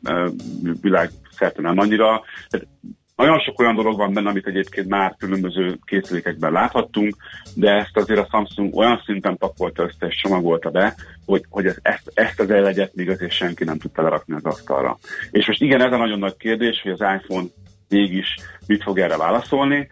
világszerte 0.82 1.62
nem 1.62 1.78
annyira. 1.78 2.22
Tehát 2.50 2.68
nagyon 3.16 3.40
sok 3.40 3.60
olyan 3.60 3.76
dolog 3.76 3.98
van 3.98 4.14
benne, 4.14 4.30
amit 4.30 4.48
egyébként 4.48 4.88
már 4.88 5.16
különböző 5.18 5.78
készülékekben 5.86 6.52
láthattunk, 6.52 7.16
de 7.56 7.72
ezt 7.72 7.98
azért 7.98 8.20
a 8.20 8.28
Samsung 8.32 8.76
olyan 8.76 9.02
szinten 9.06 9.38
pakolta 9.38 9.84
össze 9.84 10.08
és 10.08 10.16
csomagolta 10.22 10.70
be, 10.70 10.96
hogy, 11.26 11.46
hogy 11.50 11.66
ez, 11.66 11.78
ezt, 11.82 12.12
ezt 12.14 12.40
az 12.40 12.50
elegyet 12.50 12.96
még 12.96 13.10
azért 13.10 13.32
senki 13.32 13.64
nem 13.64 13.78
tudta 13.78 14.02
lerakni 14.02 14.34
az 14.34 14.46
asztalra. 14.46 14.98
És 15.32 15.48
most 15.48 15.62
igen, 15.62 15.82
ez 15.82 15.92
a 15.92 15.98
nagyon 15.98 16.20
nagy 16.20 16.38
kérdés, 16.38 16.82
hogy 16.82 16.92
az 16.92 17.00
iPhone 17.20 17.48
mégis 17.90 18.36
mit 18.68 18.84
fog 18.84 19.00
erre 19.00 19.18
válaszolni. 19.18 19.88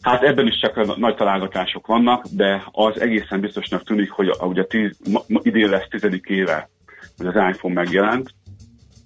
Hát 0.00 0.22
ebben 0.22 0.46
is 0.46 0.58
csak 0.58 0.96
nagy 0.96 1.14
találgatások 1.14 1.86
vannak, 1.86 2.24
de 2.26 2.62
az 2.72 3.00
egészen 3.00 3.40
biztosnak 3.40 3.84
tűnik, 3.84 4.10
hogy 4.10 4.30
ugye 4.40 4.64
tíz, 4.64 4.98
ma, 5.28 5.40
idén 5.42 5.68
lesz 5.68 5.88
tizedik 5.88 6.26
éve, 6.26 6.68
hogy 7.16 7.26
az 7.26 7.34
iPhone 7.34 7.74
megjelent. 7.74 8.34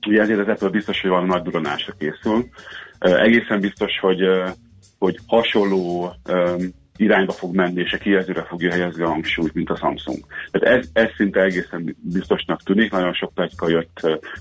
Ugye 0.07 0.21
ezért 0.21 0.39
az 0.39 0.49
Apple 0.49 0.69
biztos, 0.69 1.01
hogy 1.01 1.11
valami 1.11 1.29
nagy 1.29 1.43
duranásra 1.43 1.93
készül. 1.99 2.49
Egészen 2.99 3.61
biztos, 3.61 3.99
hogy, 4.01 4.21
hogy 4.99 5.19
hasonló 5.27 6.13
irányba 6.97 7.33
fog 7.33 7.55
menni, 7.55 7.81
és 7.81 7.93
a 7.93 7.99
kijelzőre 7.99 8.43
fogja 8.43 8.71
helyezni 8.71 9.03
a 9.03 9.09
hangsúlyt, 9.09 9.55
mint 9.55 9.71
a 9.71 9.77
Samsung. 9.77 10.19
Tehát 10.51 10.79
ez, 10.79 10.89
ez 10.93 11.09
szinte 11.17 11.41
egészen 11.41 11.97
biztosnak 12.01 12.63
tűnik, 12.63 12.91
nagyon 12.91 13.13
sok 13.13 13.35
plegyka 13.35 13.69
jött, 13.69 14.01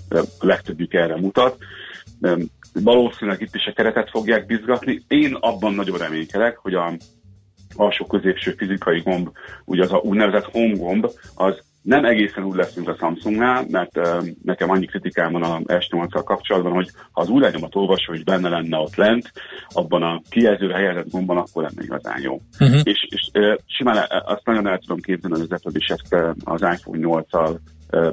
a 0.09 0.23
legtöbbjük 0.39 0.93
erre 0.93 1.15
mutat. 1.15 1.57
Valószínűleg 2.73 3.41
itt 3.41 3.55
is 3.55 3.65
a 3.65 3.73
keretet 3.73 4.09
fogják 4.09 4.45
bizgatni. 4.45 5.01
Én 5.07 5.33
abban 5.33 5.73
nagyon 5.73 5.97
reménykedek, 5.97 6.57
hogy 6.57 6.73
a 6.73 6.93
alsó 7.75 8.05
középső 8.05 8.51
fizikai 8.57 8.99
gomb, 8.99 9.29
ugye 9.65 9.83
az 9.83 9.91
a 9.91 9.97
úgynevezett 9.97 10.51
home 10.51 10.77
gomb, 10.77 11.07
az 11.35 11.61
nem 11.81 12.05
egészen 12.05 12.43
úgy 12.43 12.55
leszünk 12.55 12.87
a 12.87 12.95
Samsungnál, 12.99 13.65
mert 13.69 13.97
uh, 13.97 14.27
nekem 14.43 14.69
annyi 14.69 14.85
kritikám 14.85 15.31
van 15.31 15.43
a 15.43 15.59
S8-al 15.59 16.21
kapcsolatban, 16.23 16.71
hogy 16.71 16.89
ha 17.11 17.21
az 17.21 17.29
új 17.29 17.41
lenyomat 17.41 17.75
olvasó, 17.75 18.11
hogy 18.11 18.23
benne 18.23 18.49
lenne 18.49 18.77
ott 18.77 18.95
lent, 18.95 19.31
abban 19.67 20.03
a 20.03 20.21
kijelzőre 20.29 20.75
helyezett 20.75 21.09
gombban, 21.09 21.37
akkor 21.37 21.63
lenne 21.63 21.83
igazán 21.83 22.21
jó. 22.21 22.41
Uh-huh. 22.59 22.79
És, 22.83 23.07
és 23.09 23.29
uh, 23.33 23.55
simán 23.65 24.05
azt 24.25 24.45
nagyon 24.45 24.67
el 24.67 24.79
tudom 24.79 24.99
képzelni, 24.99 25.35
hogy 25.35 25.47
az 25.49 25.61
Apple 25.63 25.79
is 25.79 25.87
ezt 25.87 26.13
uh, 26.13 26.29
az 26.43 26.61
iPhone 26.61 27.23
8-al 27.29 27.57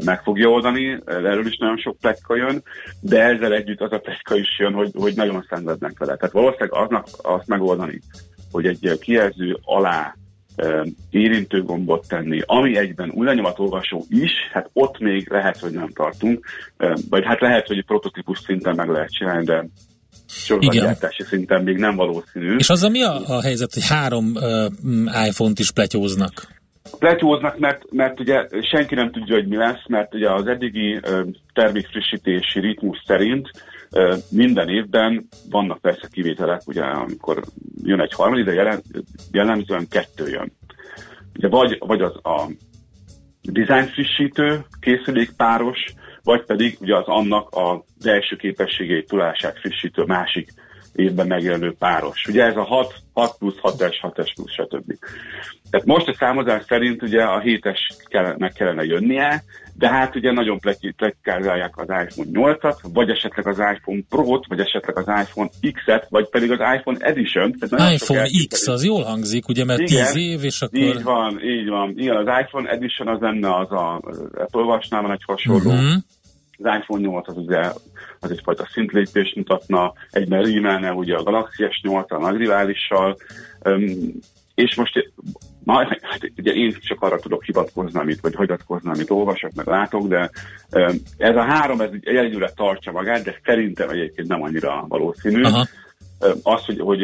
meg 0.04 0.22
fogja 0.22 0.48
oldani, 0.48 1.02
erről 1.06 1.46
is 1.46 1.56
nagyon 1.56 1.78
sok 1.78 1.98
plekka 1.98 2.36
jön, 2.36 2.62
de 3.00 3.22
ezzel 3.22 3.52
együtt 3.52 3.80
az 3.80 3.92
a 3.92 3.98
plekka 3.98 4.36
is 4.36 4.58
jön, 4.58 4.72
hogy, 4.72 4.90
hogy 4.94 5.14
nagyon 5.14 5.46
szenvednek 5.48 5.98
vele. 5.98 6.16
Tehát 6.16 6.34
valószínűleg 6.34 6.72
aznak 6.72 7.06
azt 7.22 7.46
megoldani, 7.46 8.00
hogy 8.50 8.66
egy 8.66 8.98
kijelző 8.98 9.58
alá 9.62 10.14
érintő 11.10 11.62
gombot 11.62 12.08
tenni, 12.08 12.42
ami 12.46 12.76
egyben 12.76 13.10
új 13.10 13.26
is, 14.08 14.30
hát 14.52 14.70
ott 14.72 14.98
még 14.98 15.30
lehet, 15.30 15.58
hogy 15.58 15.72
nem 15.72 15.88
tartunk, 15.88 16.46
vagy 17.10 17.24
hát 17.24 17.40
lehet, 17.40 17.66
hogy 17.66 17.84
prototípus 17.84 18.38
szinten 18.38 18.74
meg 18.74 18.88
lehet 18.88 19.10
csinálni, 19.10 19.44
de 19.44 19.66
sorozatgyártási 20.26 21.22
szinten 21.22 21.62
még 21.62 21.76
nem 21.76 21.96
valószínű. 21.96 22.56
És 22.56 22.70
az 22.70 22.82
a 22.82 22.88
mi 22.88 23.02
a, 23.02 23.20
a 23.26 23.42
helyzet, 23.42 23.74
hogy 23.74 23.86
három 23.88 24.32
uh, 24.34 25.26
iPhone-t 25.26 25.58
is 25.58 25.70
pletyóznak? 25.70 26.57
Pletyóznak, 26.98 27.58
mert, 27.58 27.82
mert 27.90 28.20
ugye 28.20 28.46
senki 28.62 28.94
nem 28.94 29.10
tudja, 29.10 29.34
hogy 29.34 29.48
mi 29.48 29.56
lesz, 29.56 29.86
mert 29.88 30.14
ugye 30.14 30.30
az 30.30 30.46
eddigi 30.46 31.00
termékfrissítési 31.52 32.60
ritmus 32.60 33.02
szerint 33.06 33.50
minden 34.30 34.68
évben 34.68 35.28
vannak 35.50 35.80
persze 35.80 36.08
kivételek, 36.10 36.60
ugye 36.66 36.82
amikor 36.82 37.42
jön 37.84 38.00
egy 38.00 38.12
harmadik, 38.12 38.44
de 38.44 38.52
jelen, 38.52 38.82
jellemzően 39.32 39.88
kettő 39.90 40.28
jön. 40.28 40.52
Ugye 41.36 41.48
vagy, 41.48 41.76
vagy 41.78 42.02
az 42.02 42.14
a 42.22 42.50
design 43.42 43.86
frissítő 43.86 44.64
készülék 44.80 45.30
páros, 45.36 45.78
vagy 46.22 46.44
pedig 46.44 46.76
ugye 46.80 46.96
az 46.96 47.06
annak 47.06 47.48
az 47.50 48.06
első 48.06 48.36
képességeit 48.36 49.08
tudását 49.08 49.58
frissítő 49.58 50.02
másik 50.02 50.52
évben 50.98 51.26
megjelenő 51.26 51.74
páros. 51.78 52.24
Ugye 52.28 52.44
ez 52.44 52.56
a 52.56 52.64
6, 52.64 52.94
6 53.12 53.38
plusz 53.38 53.58
6S, 53.62 53.94
6S 54.02 54.30
plusz, 54.34 54.52
stb. 54.52 54.94
Tehát 55.70 55.86
most 55.86 56.08
a 56.08 56.14
számozás 56.14 56.64
szerint 56.64 57.02
ugye 57.02 57.22
a 57.22 57.40
7-es 57.40 57.78
kellene, 58.04 58.34
meg 58.38 58.52
kellene 58.52 58.84
jönnie, 58.84 59.42
de 59.74 59.88
hát 59.88 60.16
ugye 60.16 60.32
nagyon 60.32 60.58
pletykázálják 60.96 61.76
az 61.76 61.86
iPhone 61.86 62.30
8-at, 62.32 62.76
vagy 62.92 63.10
esetleg 63.10 63.46
az 63.46 63.58
iPhone 63.58 64.00
Pro-t, 64.08 64.46
vagy 64.46 64.60
esetleg 64.60 64.98
az 64.98 65.06
iPhone 65.22 65.50
X-et, 65.72 66.06
vagy 66.08 66.28
pedig 66.28 66.50
az 66.50 66.58
iPhone 66.76 66.98
Edition. 67.00 67.54
Tehát 67.58 67.92
iPhone 67.92 68.28
X, 68.48 68.66
az 68.66 68.84
jól 68.84 69.02
hangzik, 69.02 69.48
ugye, 69.48 69.64
mert 69.64 69.80
igen, 69.80 70.12
10 70.12 70.16
év, 70.16 70.44
és 70.44 70.62
akkor... 70.62 70.78
Így 70.78 71.02
van, 71.02 71.40
így 71.42 71.68
van. 71.68 71.92
Igen, 71.96 72.16
az 72.16 72.26
iPhone 72.40 72.70
Edition 72.70 73.08
az 73.08 73.20
lenne 73.20 73.56
az 73.56 73.72
a 73.72 74.00
Apple 74.34 74.62
Watch-nál 74.62 75.12
egy 75.12 75.22
hasonló. 75.26 75.70
Uh-huh. 75.70 75.92
Az 76.58 76.76
iPhone 76.80 77.00
8 77.00 77.28
az 77.28 77.36
ugye 77.36 77.62
az 78.20 78.30
egyfajta 78.30 78.68
szintlépést 78.72 79.36
mutatna, 79.36 79.92
egyben 80.10 80.42
rímelne 80.42 80.92
ugye 80.92 81.16
a 81.16 81.22
Galaxy 81.22 81.64
S8 81.68 82.06
a 82.06 82.18
nagy 82.18 82.36
riválissal, 82.36 83.16
um, 83.64 84.12
és 84.54 84.74
most 84.74 85.12
Na, 85.68 85.98
hát 86.02 86.32
ugye 86.36 86.52
én 86.52 86.76
csak 86.80 87.02
arra 87.02 87.18
tudok 87.18 87.44
hivatkozni, 87.44 88.00
amit, 88.00 88.20
vagy 88.20 88.34
hagyatkozni, 88.34 88.90
amit 88.90 89.10
olvasok, 89.10 89.52
meg 89.54 89.66
látok, 89.66 90.06
de 90.06 90.30
ez 91.16 91.36
a 91.36 91.44
három, 91.44 91.80
ez 91.80 91.90
egyelőre 92.00 92.50
tartsa 92.50 92.92
magát, 92.92 93.24
de 93.24 93.40
szerintem 93.44 93.88
egyébként 93.88 94.28
nem 94.28 94.42
annyira 94.42 94.84
valószínű. 94.88 95.42
Aha. 95.42 95.66
Az, 96.42 96.64
hogy, 96.64 96.80
hogy 96.80 97.00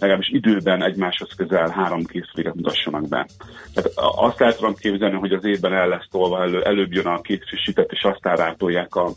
legalábbis 0.00 0.28
időben 0.28 0.82
egymáshoz 0.82 1.28
közel 1.36 1.68
három 1.68 2.04
készüléket 2.04 2.54
mutassanak 2.54 3.08
be. 3.08 3.26
Tehát 3.74 3.90
azt 3.96 4.40
el 4.40 4.54
tudom 4.54 4.74
képzelni, 4.74 5.16
hogy 5.16 5.32
az 5.32 5.44
évben 5.44 5.72
el 5.72 5.88
lesz 5.88 6.08
tolva, 6.10 6.42
elő, 6.42 6.62
előbb 6.62 6.92
jön 6.92 7.06
a 7.06 7.20
két 7.20 7.44
frissített, 7.46 7.92
és 7.92 8.02
aztán 8.02 8.36
rátolják 8.36 8.94
a 8.94 9.10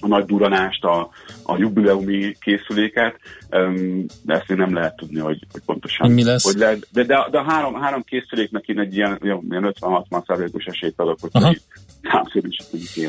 a 0.00 0.06
nagy 0.06 0.24
duranást, 0.24 0.84
a, 0.84 1.10
a 1.42 1.58
jubileumi 1.58 2.36
készüléket, 2.40 3.16
de 4.22 4.34
ezt 4.34 4.48
még 4.48 4.58
nem 4.58 4.74
lehet 4.74 4.96
tudni, 4.96 5.18
hogy, 5.18 5.46
hogy 5.52 5.62
pontosan 5.66 6.10
Mi 6.10 6.24
lesz? 6.24 6.44
hogy 6.44 6.56
lehet. 6.56 6.86
De, 6.92 7.04
de, 7.04 7.26
de 7.30 7.38
a 7.38 7.44
három, 7.50 7.74
három 7.74 8.02
készüléknek 8.02 8.64
én 8.66 8.78
egy 8.78 8.96
ilyen, 8.96 9.18
ilyen 9.22 9.74
50-60 9.80 10.26
százalékos 10.26 10.64
esélyt 10.64 11.00
adok, 11.00 11.18
hogy 11.20 11.60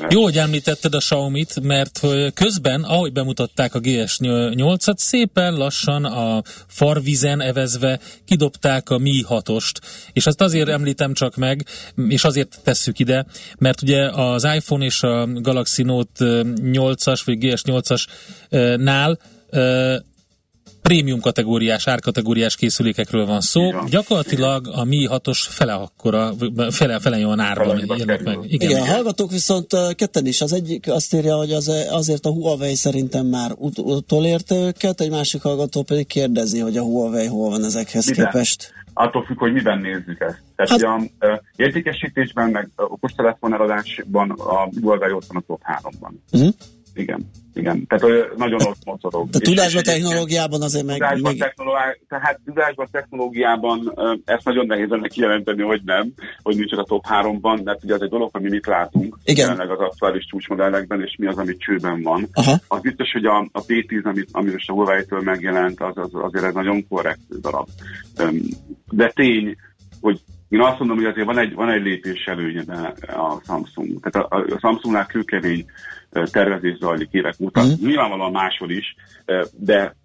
jó, 0.10 0.24
hogy 0.24 0.38
említetted 0.38 0.94
a 0.94 0.98
Xiaomi-t, 0.98 1.62
mert 1.62 2.00
közben, 2.34 2.84
ahogy 2.84 3.12
bemutatták 3.12 3.76
a 3.76 3.80
GS8-at, 3.80 4.98
szépen 4.98 5.54
lassan 5.54 6.06
a 6.06 6.42
farvizen 6.68 7.42
evezve 7.42 8.00
kidobták 8.26 8.90
a 8.90 8.98
Mi 8.98 9.24
6-ost. 9.30 9.74
És 10.14 10.26
azt 10.26 10.42
azért 10.42 10.70
említem 10.70 11.14
csak 11.14 11.36
meg, 11.36 11.66
és 12.08 12.24
azért 12.24 12.60
tesszük 12.64 13.00
ide, 13.00 13.26
mert 13.58 13.82
ugye 13.82 14.10
az 14.10 14.48
iPhone 14.56 14.86
és 14.86 15.04
a 15.04 15.28
Galaxy 15.34 15.84
Note 15.84 16.44
8-as 16.56 17.22
vagy 17.26 17.38
GS8-asnál 17.42 19.18
prémium 20.82 21.20
kategóriás, 21.20 21.88
árkategóriás 21.88 22.56
készülékekről 22.56 23.26
van 23.26 23.42
szó. 23.42 23.68
Igen. 23.68 23.86
Gyakorlatilag 23.90 24.68
a 24.72 24.84
Mi 24.84 25.08
6-os 25.12 25.46
fele 25.50 25.74
akkora, 25.74 26.32
fele, 26.70 27.00
fele 27.00 27.18
olyan 27.26 27.40
árban 27.40 27.84
jönnek 27.98 28.24
meg. 28.24 28.38
Igen, 28.48 28.70
Igen, 28.70 28.82
a 28.82 28.86
hallgatók 28.86 29.32
viszont 29.32 29.68
ketten 29.96 30.26
is. 30.26 30.42
Az 30.42 30.54
egyik 30.54 30.92
azt 30.92 31.14
írja, 31.14 31.36
hogy 31.36 31.52
az, 31.52 31.88
azért 31.92 32.26
a 32.26 32.30
Huawei 32.30 32.76
szerintem 32.76 33.26
már 33.26 33.52
ut- 33.56 33.78
utolérte 33.78 34.56
őket, 34.56 35.02
egy 35.02 35.10
másik 35.10 35.42
hallgató 35.42 35.84
pedig 35.84 36.08
kérdezi, 36.08 36.60
hogy 36.60 36.78
a 36.78 36.84
Huawei 36.84 37.28
hol 37.28 37.50
van 37.50 37.64
ezekhez 37.64 38.10
Miben? 38.10 38.26
képest. 38.26 38.74
Attól 38.94 39.24
függ, 39.24 39.38
hogy 39.38 39.54
miben 39.54 39.80
nézzük 39.80 40.20
ezt. 40.20 40.42
Tehát 40.56 40.70
hát... 40.70 40.82
a 40.82 41.26
uh, 41.28 41.40
értékesítésben, 41.56 42.50
meg 42.50 42.70
okostelefon 42.76 43.54
eladásban 43.54 44.30
a 44.30 44.70
Huawei 44.82 45.12
ott 45.12 45.26
van 45.28 45.38
a 45.38 45.44
top 45.48 45.62
3-ban. 45.82 46.12
Uh-huh. 46.32 46.54
Igen 47.00 47.30
igen. 47.60 47.88
Tehát 47.88 48.36
nagyon 48.38 48.60
ott 48.62 48.86
mozorog. 48.86 49.30
De 49.30 49.40
tudásban, 49.40 49.84
technológiában 49.84 50.62
azért 50.62 50.86
meg... 50.86 50.96
Tudásban, 50.96 51.32
még... 51.32 51.42
technológiában, 51.42 51.98
tehát 52.08 52.40
tudásban, 52.46 52.88
technológiában 52.92 53.94
ezt 54.26 54.46
nagyon 54.46 54.66
nehéz 54.66 54.92
ennek 54.92 55.10
kijelenteni, 55.10 55.62
hogy 55.62 55.82
nem, 55.86 56.14
hogy 56.42 56.56
nincs 56.56 56.72
a 56.72 56.84
top 56.84 57.06
3-ban, 57.10 57.64
mert 57.64 57.84
ugye 57.84 57.94
az 57.94 58.02
egy 58.02 58.10
dolog, 58.10 58.30
ami 58.32 58.50
mit 58.50 58.66
látunk 58.66 59.18
Igen. 59.24 59.60
az 59.60 59.80
aktuális 59.80 60.26
csúcsmodellekben, 60.26 61.02
és 61.02 61.16
mi 61.18 61.28
az, 61.28 61.38
ami 61.38 61.58
csőben 61.58 62.02
van. 62.02 62.28
Aha. 62.34 62.60
Az 62.68 62.82
biztos, 62.82 63.12
hogy 63.12 63.26
a, 63.26 63.38
a 63.52 63.66
P10, 63.66 64.04
amit, 64.04 64.30
ami 64.32 64.52
most 64.52 64.70
a 64.70 64.74
Huawei-től 64.74 65.22
megjelent, 65.22 65.82
az, 65.82 65.98
az, 65.98 66.10
azért 66.14 66.46
egy 66.46 66.54
nagyon 66.54 66.88
korrekt 66.88 67.40
darab. 67.42 67.68
De 68.92 69.12
tény, 69.16 69.56
hogy 70.02 70.20
én 70.50 70.62
azt 70.62 70.80
mondom, 70.80 70.98
hogy 70.98 71.06
azért 71.06 71.26
van 71.26 71.38
egy, 71.38 71.54
van 71.54 71.70
egy 71.70 71.84
lépés 71.84 72.26
előnye 72.26 72.62
a 73.02 73.42
Samsung. 73.46 74.00
Tehát 74.00 74.32
a, 74.32 74.36
a 74.36 74.60
Samsungnál 74.60 75.06
kőkemény 75.06 75.66
tervezés 76.32 76.78
zajlik 76.78 77.12
évek 77.12 77.36
óta. 77.40 77.64
Mm. 77.64 77.70
Nyilvánvalóan 77.82 78.32
máshol 78.32 78.70
is, 78.70 78.96
de 79.52 79.96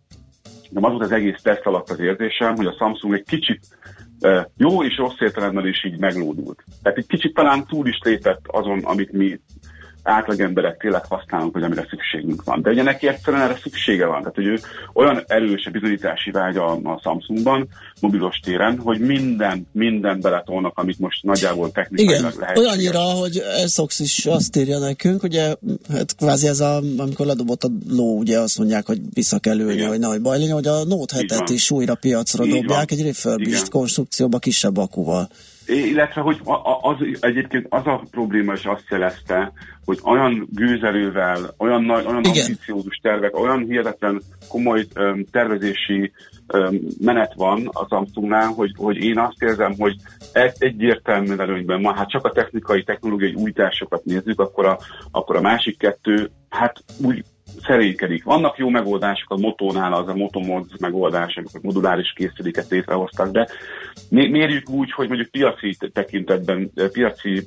nem 0.70 0.84
az 0.84 0.90
volt 0.90 1.02
az 1.02 1.12
egész 1.12 1.40
teszt 1.42 1.66
alatt 1.66 1.90
az 1.90 2.00
érzésem, 2.00 2.56
hogy 2.56 2.66
a 2.66 2.74
Samsung 2.78 3.14
egy 3.14 3.24
kicsit 3.24 3.60
jó 4.56 4.84
és 4.84 4.96
rossz 4.96 5.20
értelemben 5.20 5.66
is 5.66 5.84
így 5.84 5.98
meglódult. 5.98 6.64
Tehát 6.82 6.98
egy 6.98 7.06
kicsit 7.06 7.34
talán 7.34 7.66
túl 7.66 7.88
is 7.88 7.98
lépett 8.02 8.40
azon, 8.46 8.78
amit 8.78 9.12
mi 9.12 9.40
átlagemberek 10.04 10.76
tényleg 10.80 11.04
használunk, 11.04 11.52
hogy 11.52 11.62
amire 11.62 11.86
szükségünk 11.90 12.44
van. 12.44 12.62
De 12.62 12.70
ugye 12.70 12.82
neki 12.82 13.08
egyszerűen 13.08 13.42
erre 13.42 13.58
szüksége 13.62 14.06
van. 14.06 14.18
Tehát, 14.18 14.34
hogy 14.34 14.46
ő 14.46 14.58
olyan 14.92 15.24
erős 15.26 15.66
a 15.66 15.70
bizonyítási 15.70 16.30
vágya 16.30 16.66
a 16.66 17.00
Samsungban, 17.02 17.68
mobilos 18.00 18.38
téren, 18.38 18.78
hogy 18.78 19.00
minden, 19.00 19.66
minden 19.72 20.20
beletolnak, 20.20 20.78
amit 20.78 20.98
most 20.98 21.22
nagyjából 21.22 21.72
technikailag 21.72 22.18
Igen, 22.18 22.32
lehet. 22.38 22.58
olyannyira, 22.58 23.00
hogy 23.00 23.42
Essox 23.62 24.00
is 24.00 24.26
azt 24.26 24.56
írja 24.56 24.78
nekünk, 24.78 25.22
ugye, 25.22 25.54
hát 25.92 26.16
kvázi 26.16 26.46
ez 26.46 26.60
a, 26.60 26.82
amikor 26.96 27.26
ledobott 27.26 27.62
a 27.62 27.68
ló, 27.88 28.18
ugye 28.18 28.38
azt 28.38 28.58
mondják, 28.58 28.86
hogy 28.86 29.00
vissza 29.14 29.38
kell 29.38 29.58
ülni, 29.58 29.72
Igen. 29.74 29.88
hogy 29.88 29.98
nagy 29.98 30.20
baj 30.20 30.38
legyen, 30.38 30.54
hogy 30.54 30.66
a 30.66 30.84
Note 30.84 31.16
Így 31.20 31.30
7-et 31.32 31.36
van. 31.36 31.52
is 31.52 31.70
újra 31.70 31.94
piacra 31.94 32.44
Így 32.44 32.50
dobják, 32.50 32.90
van. 32.90 32.98
egy 32.98 33.04
refurbished 33.04 33.68
konstrukcióba, 33.68 34.38
kisebb 34.38 34.76
akuval. 34.76 35.28
Illetve, 35.66 36.20
hogy 36.20 36.40
a- 36.44 36.52
a- 36.52 36.78
az, 36.82 36.96
egyébként 37.20 37.66
az 37.68 37.86
a 37.86 38.02
probléma 38.10 38.52
is 38.52 38.64
azt 38.64 38.86
jelezte, 38.90 39.52
hogy 39.84 39.98
olyan 40.04 40.48
gőzerővel, 40.50 41.54
olyan, 41.58 41.82
nagy, 41.82 42.06
olyan 42.06 42.24
Igen. 42.24 42.42
ambiciózus 42.44 42.96
tervek, 43.02 43.38
olyan 43.38 43.64
hihetetlen 43.64 44.22
komoly 44.48 44.86
öm, 44.94 45.24
tervezési 45.30 46.12
öm, 46.46 46.80
menet 47.00 47.34
van 47.34 47.68
az 47.72 47.86
Samsungnál, 47.88 48.46
hogy, 48.46 48.72
hogy 48.76 48.96
én 48.96 49.18
azt 49.18 49.42
érzem, 49.42 49.74
hogy 49.78 49.96
egy, 50.32 50.52
egyértelműen 50.58 51.40
előnyben 51.40 51.82
van. 51.82 51.94
Hát 51.96 52.10
csak 52.10 52.24
a 52.24 52.32
technikai, 52.32 52.82
technológiai 52.82 53.34
újításokat 53.34 54.04
nézzük, 54.04 54.40
akkor 54.40 54.66
a, 54.66 54.78
akkor 55.10 55.36
a 55.36 55.40
másik 55.40 55.78
kettő, 55.78 56.30
hát 56.48 56.84
úgy 57.02 57.24
szerénykedik. 57.62 58.24
Vannak 58.24 58.58
jó 58.58 58.68
megoldások, 58.68 59.30
a 59.30 59.36
motónál 59.36 59.92
az 59.92 60.08
a 60.08 60.14
motomod 60.14 60.66
megoldás, 60.78 61.36
amikor 61.36 61.60
moduláris 61.62 62.12
készüléket 62.12 62.68
létrehoztak, 62.68 63.30
de 63.30 63.48
mérjük 64.08 64.70
úgy, 64.70 64.92
hogy 64.92 65.08
mondjuk 65.08 65.30
piaci 65.30 65.76
tekintetben, 65.92 66.70
eh, 66.74 66.88
piaci 66.88 67.46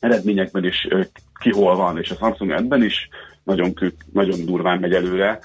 eredményekben 0.00 0.64
is 0.64 0.84
eh, 0.84 1.04
ki 1.40 1.50
hol 1.50 1.76
van, 1.76 1.98
és 1.98 2.10
a 2.10 2.14
Samsung 2.14 2.50
ebben 2.50 2.82
is 2.82 3.08
nagyon, 3.44 3.74
nagyon 4.12 4.44
durván 4.44 4.78
megy 4.78 4.92
előre. 4.92 5.38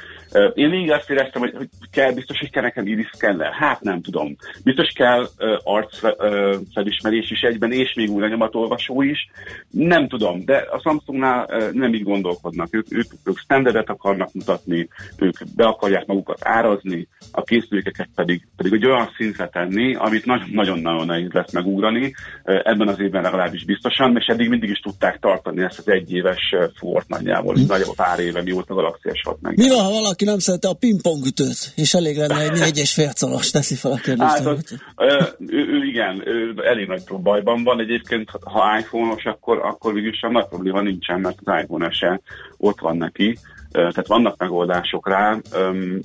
Én 0.54 0.70
végig 0.70 0.92
azt 0.92 1.10
éreztem, 1.10 1.42
hogy, 1.42 1.54
hogy 1.58 1.70
kell, 1.92 2.12
biztos, 2.14 2.40
hogy 2.40 2.50
kell 2.50 2.64
nekem 2.64 2.88
iris 2.88 3.10
scanner. 3.14 3.52
Hát 3.54 3.82
nem 3.82 4.02
tudom. 4.02 4.36
Biztos 4.64 4.92
kell 4.96 5.22
uh, 5.22 5.58
arc 5.64 6.04
uh, 6.04 7.30
is 7.30 7.42
egyben, 7.42 7.72
és 7.72 7.94
még 7.94 8.10
új 8.10 8.22
lenyomatolvasó 8.22 9.02
is. 9.02 9.30
Nem 9.70 10.08
tudom, 10.08 10.46
de 10.46 10.58
a 10.72 10.80
Samsungnál 10.80 11.48
uh, 11.50 11.72
nem 11.72 11.94
így 11.94 12.04
gondolkodnak. 12.04 12.68
Ők, 12.72 12.86
ők, 12.90 13.12
ők 13.24 13.38
standardet 13.38 13.90
akarnak 13.90 14.34
mutatni, 14.34 14.88
ők 15.18 15.38
be 15.56 15.66
akarják 15.66 16.06
magukat 16.06 16.40
árazni, 16.42 17.08
a 17.32 17.44
készülékeket 17.44 18.10
pedig, 18.16 18.48
pedig 18.58 18.74
egy 18.74 18.86
olyan 18.86 19.12
szintre 19.18 19.48
tenni, 19.48 19.96
amit 19.96 20.26
nagyon- 20.26 20.50
nagyon-nagyon 20.52 21.06
nehéz 21.06 21.32
lesz 21.32 21.52
megugrani. 21.52 22.14
Uh, 22.44 22.60
Ebben 22.64 22.88
az 22.88 23.00
évben 23.00 23.22
legalábbis 23.22 23.66
biztosan, 23.66 24.18
és 24.18 24.26
eddig 24.26 24.50
mindig 24.50 24.70
is 24.70 24.80
tudták 24.80 25.20
tartani 25.20 25.64
ezt 25.64 25.80
az 25.80 25.90
egyéves 25.90 26.56
fort 26.76 27.08
nagyjából, 27.08 27.56
nagyjából 27.68 27.96
pár 27.96 28.20
éve, 28.20 28.42
mióta 28.42 28.74
a 28.74 28.76
Galaxy 28.76 29.10
S6 29.12 29.40
meg. 29.40 29.58
Mi 29.58 29.70
van, 29.70 29.84
ha 29.84 29.92
valaki 29.92 30.21
nem 30.26 30.40
szereti 30.40 30.68
a 30.68 30.74
pingpongütőt, 30.74 31.72
és 31.76 31.94
elég 31.94 32.18
lenne 32.18 32.42
egy 32.42 32.60
négy 32.60 32.78
és 32.78 32.94
fél 32.94 33.12
colos, 33.20 33.50
teszi 33.50 33.76
fel 33.76 33.92
a 33.92 33.96
kérdést. 33.96 34.30
Hát, 34.30 34.46
az, 34.46 34.80
ö, 34.96 35.24
ő, 35.48 35.58
ő, 35.68 35.84
igen, 35.86 36.28
ő 36.28 36.54
elég 36.64 36.88
nagy 36.88 37.04
bajban 37.22 37.64
van. 37.64 37.80
Egyébként, 37.80 38.30
ha 38.44 38.78
iPhone-os, 38.80 39.24
akkor, 39.24 39.58
akkor 39.58 39.94
végül 39.94 40.14
sem 40.14 40.32
nagy 40.32 40.48
probléma 40.48 40.82
nincsen, 40.82 41.20
mert 41.20 41.38
az 41.44 41.62
iPhone 41.62 41.92
se 41.92 42.22
ott 42.58 42.80
van 42.80 42.98
neki. 42.98 43.38
Tehát 43.72 44.08
vannak 44.08 44.38
megoldások 44.38 45.08
rá, 45.10 45.38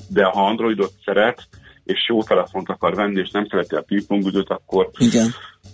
de 0.09 0.25
ha 0.25 0.47
Androidot 0.47 0.93
szeret, 1.05 1.49
és 1.85 2.07
jó 2.09 2.23
telefont 2.23 2.69
akar 2.69 2.95
venni, 2.95 3.21
és 3.21 3.31
nem 3.31 3.47
szereti 3.51 3.75
a 3.75 3.83
pingpongüdőt, 3.87 4.51
akkor, 4.51 4.91
Igen. 4.99 5.29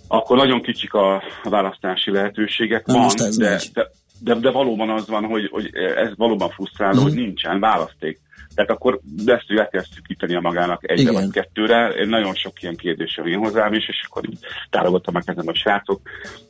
akkor 0.07 0.37
nagyon 0.37 0.61
kicsik 0.61 0.93
a 0.93 1.23
választási 1.43 2.11
lehetőségek. 2.11 2.85
Na, 2.85 2.93
van, 2.93 3.01
most 3.03 3.19
ez 3.21 3.37
de, 3.37 3.61
de, 3.73 3.87
de, 4.19 4.33
de, 4.33 4.51
valóban 4.51 4.89
az 4.89 5.07
van, 5.07 5.23
hogy, 5.23 5.49
hogy 5.51 5.69
ez 5.75 6.09
valóban 6.15 6.49
frusztráló, 6.49 6.93
Mhm. 6.95 7.03
hogy 7.03 7.13
nincsen 7.13 7.59
választék. 7.59 8.19
Tehát 8.55 8.71
akkor 8.71 8.99
ezt 9.25 9.43
le 9.47 9.67
kell 9.67 9.83
szűkíteni 9.95 10.35
a 10.35 10.39
magának 10.39 10.89
egyre 10.89 11.01
Igen. 11.01 11.13
vagy 11.13 11.31
kettőre. 11.31 11.87
Én 11.87 12.07
nagyon 12.07 12.33
sok 12.33 12.61
ilyen 12.61 12.75
kérdés 12.75 13.19
én 13.25 13.37
hozzám 13.37 13.73
is, 13.73 13.87
és 13.87 14.05
akkor 14.09 14.23
így 14.29 14.37
tárogattam 14.69 15.13
meg 15.13 15.23
ezen 15.25 15.47
a 15.47 15.55
srácok. 15.55 16.01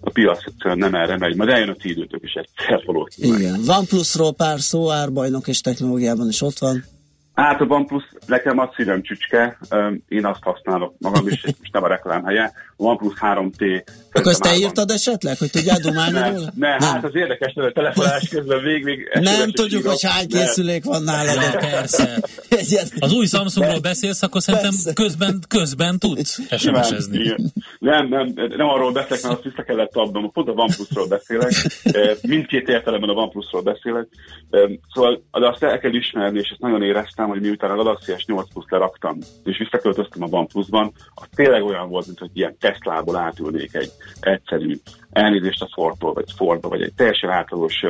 A 0.02 0.10
piac 0.10 0.40
nem 0.64 0.96
erre 0.96 1.18
megy, 1.18 1.36
majd 1.36 1.50
eljön 1.50 1.70
a 1.70 1.74
ti 1.74 1.90
időtök 1.90 2.24
is 2.24 2.34
egyszer 2.34 2.84
valószínűleg. 2.86 3.40
Igen. 3.40 3.60
OnePlusról 3.68 4.34
pár 4.34 4.60
szó, 4.60 4.92
árbajnok 4.92 5.48
és 5.48 5.62
technológiában 5.62 6.28
is 6.28 6.42
ott 6.42 6.58
van. 6.58 6.84
Hát 7.34 7.62
a 7.62 7.66
OnePlus 7.68 8.04
nekem 8.26 8.60
a 8.60 8.72
szívem 8.76 9.02
csücske, 9.02 9.60
én 10.08 10.26
azt 10.26 10.44
használok 10.44 10.94
magam 11.00 11.28
is, 11.28 11.44
és 11.44 11.54
most 11.60 11.74
nem 11.74 11.84
a 11.84 11.88
reklám 11.88 12.24
helye. 12.24 12.52
A 12.78 12.84
OnePlus 12.84 13.14
3T. 13.20 13.84
Akkor 14.12 14.32
ezt 14.32 14.42
te 14.42 14.56
írtad 14.56 14.90
esetleg, 14.90 15.38
hogy 15.38 15.50
tudjál 15.50 15.80
dumálni 15.80 16.20
Ne, 16.20 16.30
róla? 16.30 16.52
ne, 16.56 16.68
hát 16.68 17.04
az 17.04 17.16
érdekes, 17.16 17.54
hogy 17.54 17.66
a 17.66 17.72
telefonálás 17.72 18.30
közben 18.30 18.64
vég, 18.64 18.84
vég 18.84 19.10
Nem 19.22 19.52
tudjuk, 19.52 19.86
hogy 19.88 20.04
hány 20.04 20.28
készülék 20.28 20.84
van 20.84 21.04
nálad. 21.04 21.36
Ja, 21.36 21.60
persze. 21.60 22.22
Az 23.00 23.14
új 23.14 23.26
Samsungról 23.26 23.80
beszélsz, 23.80 24.22
akkor 24.22 24.42
szerintem 24.42 24.70
Persze. 24.70 24.94
közben, 24.94 25.40
közben 25.48 26.00
tudsz 26.00 26.40
SMS-ezni. 26.58 27.36
Nem, 27.80 28.08
nem, 28.08 28.34
nem 28.36 28.68
arról 28.68 28.92
beszélek, 28.92 29.24
mert 29.24 29.34
azt 29.34 29.44
vissza 29.44 29.64
kellett 29.64 29.96
adnom, 29.96 30.32
pont 30.32 30.48
a 30.48 30.52
OnePlusról 30.52 31.08
beszélek, 31.08 31.52
mindkét 32.22 32.68
értelemben 32.68 33.10
a 33.10 33.14
OnePlusról 33.14 33.62
beszélek, 33.62 34.08
szóval 34.94 35.24
de 35.32 35.48
azt 35.48 35.64
el 35.64 35.80
kell 35.80 35.94
ismerni, 35.94 36.40
és 36.40 36.50
ezt 36.50 36.62
nagyon 36.62 36.84
éreztem, 36.84 37.23
hogy 37.30 37.42
miután 37.42 37.72
a 37.72 37.76
Galaxy 37.76 38.14
S8 38.16 38.46
Plus 38.54 38.66
leraktam, 38.70 39.18
és 39.44 39.58
visszaköltöztem 39.58 40.24
a 40.24 40.28
OnePlusban, 40.30 40.92
az 41.14 41.28
tényleg 41.36 41.64
olyan 41.64 41.90
volt, 41.90 42.06
mint 42.06 42.20
hogy 42.20 42.30
ilyen 42.34 42.58
Teslából 42.60 43.16
átülnék 43.16 43.76
egy 43.76 43.92
egyszerű 44.20 44.76
elnézést 45.12 45.62
a 45.62 45.70
Fordtól, 45.74 46.14
vagy 46.14 46.32
Fordba, 46.36 46.70
vagy 46.70 46.82
egy 46.82 46.94
teljesen 46.94 47.30
átlagos 47.30 47.84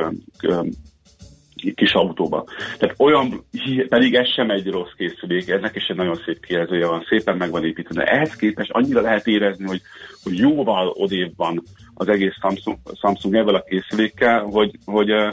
kis 1.74 1.92
autóba. 1.92 2.44
Tehát 2.78 2.94
olyan, 2.98 3.44
pedig 3.88 4.14
ez 4.14 4.28
sem 4.28 4.50
egy 4.50 4.70
rossz 4.70 4.92
készülék, 4.96 5.48
ennek 5.48 5.76
is 5.76 5.86
egy 5.86 5.96
nagyon 5.96 6.20
szép 6.24 6.46
kijelzője 6.46 6.86
van, 6.86 7.06
szépen 7.08 7.36
meg 7.36 7.50
van 7.50 7.64
építve. 7.64 8.04
De 8.04 8.10
ehhez 8.10 8.36
képest 8.36 8.70
annyira 8.70 9.00
lehet 9.00 9.26
érezni, 9.26 9.66
hogy, 9.66 9.80
hogy 10.22 10.38
jóval 10.38 10.88
odébb 10.88 11.32
van 11.36 11.62
az 11.94 12.08
egész 12.08 12.34
Samsung, 12.40 12.78
Samsung 13.00 13.34
ezzel 13.34 13.54
a 13.54 13.62
készülékkel, 13.62 14.40
hogy, 14.40 14.78
hogy 14.84 15.10
ö, 15.10 15.28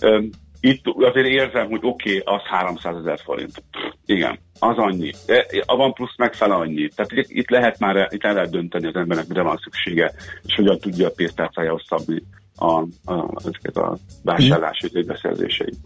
ö, 0.00 0.22
itt 0.60 0.82
azért 0.98 1.26
érzem, 1.26 1.68
hogy 1.68 1.80
oké, 1.82 2.18
okay, 2.18 2.34
az 2.34 2.42
300 2.42 2.96
ezer 2.96 3.20
forint. 3.24 3.62
Igen, 4.06 4.38
az 4.58 4.76
annyi. 4.76 5.12
De 5.26 5.46
a 5.66 5.74
OnePlus 5.74 6.14
megfelel 6.16 6.60
annyi. 6.60 6.88
Tehát 6.88 7.12
itt, 7.12 7.28
itt 7.28 7.50
lehet 7.50 7.78
már, 7.78 8.08
itt 8.10 8.24
el 8.24 8.34
lehet 8.34 8.50
dönteni 8.50 8.86
az 8.86 8.94
embernek, 8.94 9.26
mire 9.28 9.42
van 9.42 9.60
szüksége, 9.62 10.12
és 10.42 10.54
hogyan 10.54 10.78
tudja 10.78 11.06
a 11.06 11.12
pénztárcájához 11.16 11.82
szabni 11.88 12.22
a, 12.60 12.80
a, 13.12 13.40
ezeket 13.44 13.76
a 13.76 13.98
vásárlási 14.22 14.90
mm. 14.98 15.06
beszerzéseit. 15.06 15.76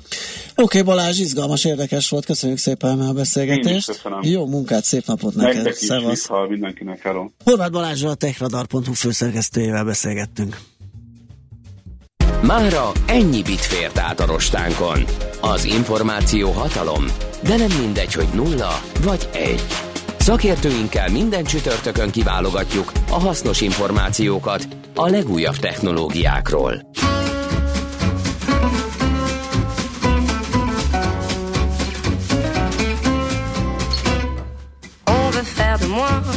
Oké, 0.57 0.63
okay, 0.63 0.83
Balázs, 0.83 1.19
izgalmas, 1.19 1.65
érdekes 1.65 2.09
volt. 2.09 2.25
Köszönjük 2.25 2.59
szépen 2.59 3.01
a 3.01 3.09
Én 3.09 3.15
beszélgetést. 3.15 3.77
is 3.77 3.85
köszönöm. 3.85 4.21
Jó 4.23 4.47
munkát, 4.47 4.85
szép 4.85 5.07
napot 5.07 5.35
neked. 5.35 5.55
Nektek 5.55 5.73
is, 5.73 5.79
Szevasz. 5.79 6.29
mindenkinek, 6.49 7.03
hello. 7.03 7.29
Horváth 7.45 7.73
Balázsra 7.73 8.11
a 8.11 8.15
techradar.hu 8.15 8.93
főszerkesztőjével 8.93 9.85
beszélgettünk. 9.85 10.57
Mára 12.47 12.91
ennyi 13.07 13.43
bit 13.43 13.61
fért 13.61 13.99
át 13.99 14.21
a 14.21 14.27
rostánkon. 14.27 15.05
Az 15.41 15.65
információ 15.65 16.51
hatalom, 16.51 17.05
de 17.43 17.57
nem 17.57 17.71
mindegy, 17.81 18.13
hogy 18.13 18.29
nulla 18.35 18.81
vagy 19.03 19.29
egy. 19.33 19.63
Szakértőinkkel 20.19 21.09
minden 21.09 21.45
csütörtökön 21.45 22.11
kiválogatjuk 22.11 22.93
a 23.11 23.21
hasznos 23.21 23.61
információkat 23.61 24.69
a 24.95 25.09
legújabb 25.09 25.57
technológiákról. 25.57 26.83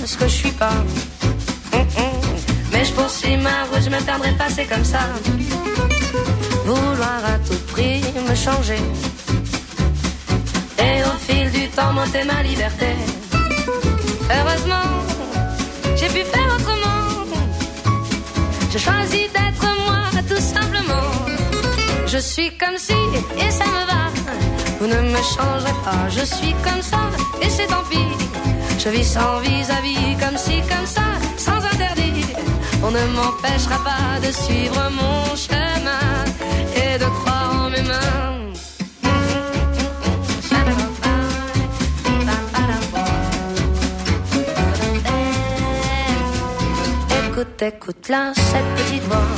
Ce 0.07 0.15
que 0.15 0.25
je 0.25 0.31
suis 0.31 0.53
pas. 0.53 0.73
Hum, 1.71 1.85
hum. 1.95 2.11
Mais 2.71 2.85
je 2.85 2.93
poursuis 2.93 3.37
ma 3.37 3.63
route, 3.69 3.83
je 3.83 3.89
me 3.89 4.01
perdrai 4.05 4.31
pas, 4.37 4.49
c'est 4.49 4.65
comme 4.65 4.85
ça. 4.85 5.01
Vouloir 6.67 7.21
à 7.23 7.39
tout 7.47 7.61
prix 7.71 8.01
me 8.29 8.35
changer. 8.35 8.81
Et 10.85 11.01
au 11.09 11.15
fil 11.25 11.49
du 11.49 11.69
temps, 11.69 11.93
monter 11.93 12.25
ma 12.25 12.43
liberté. 12.43 12.89
Heureusement, 14.37 14.89
j'ai 15.95 16.07
pu 16.07 16.23
faire 16.33 16.49
autrement. 16.55 17.03
J'ai 18.69 18.79
choisi 18.79 19.21
d'être 19.35 19.65
moi, 19.85 20.01
tout 20.27 20.43
simplement. 20.55 21.09
Je 22.05 22.17
suis 22.17 22.51
comme 22.57 22.77
si, 22.77 22.99
et 23.43 23.49
ça 23.49 23.63
me 23.75 23.83
va. 23.91 24.03
Vous 24.81 24.87
ne 24.87 25.01
me 25.13 25.21
changerez 25.35 25.77
pas, 25.85 26.09
je 26.09 26.25
suis 26.35 26.53
comme 26.65 26.81
ça, 26.81 27.03
et 27.41 27.49
c'est 27.49 27.67
tant 27.67 27.85
pis. 27.89 28.11
Je 28.77 28.89
vis 28.89 29.05
sans 29.05 29.39
vis-à-vis, 29.39 30.17
comme 30.21 30.37
si, 30.37 30.55
comme 30.71 30.85
ça, 30.85 31.07
sans 31.37 31.61
interdit. 31.73 32.25
On 32.83 32.91
ne 32.91 33.05
m'empêchera 33.15 33.77
pas 33.89 34.19
de 34.19 34.31
suivre 34.33 34.81
mon 34.91 35.33
chemin 35.37 35.66
Écoute, 47.39 47.61
écoute-la, 47.61 48.33
cette 48.33 48.65
petite 48.77 49.03
voix. 49.03 49.29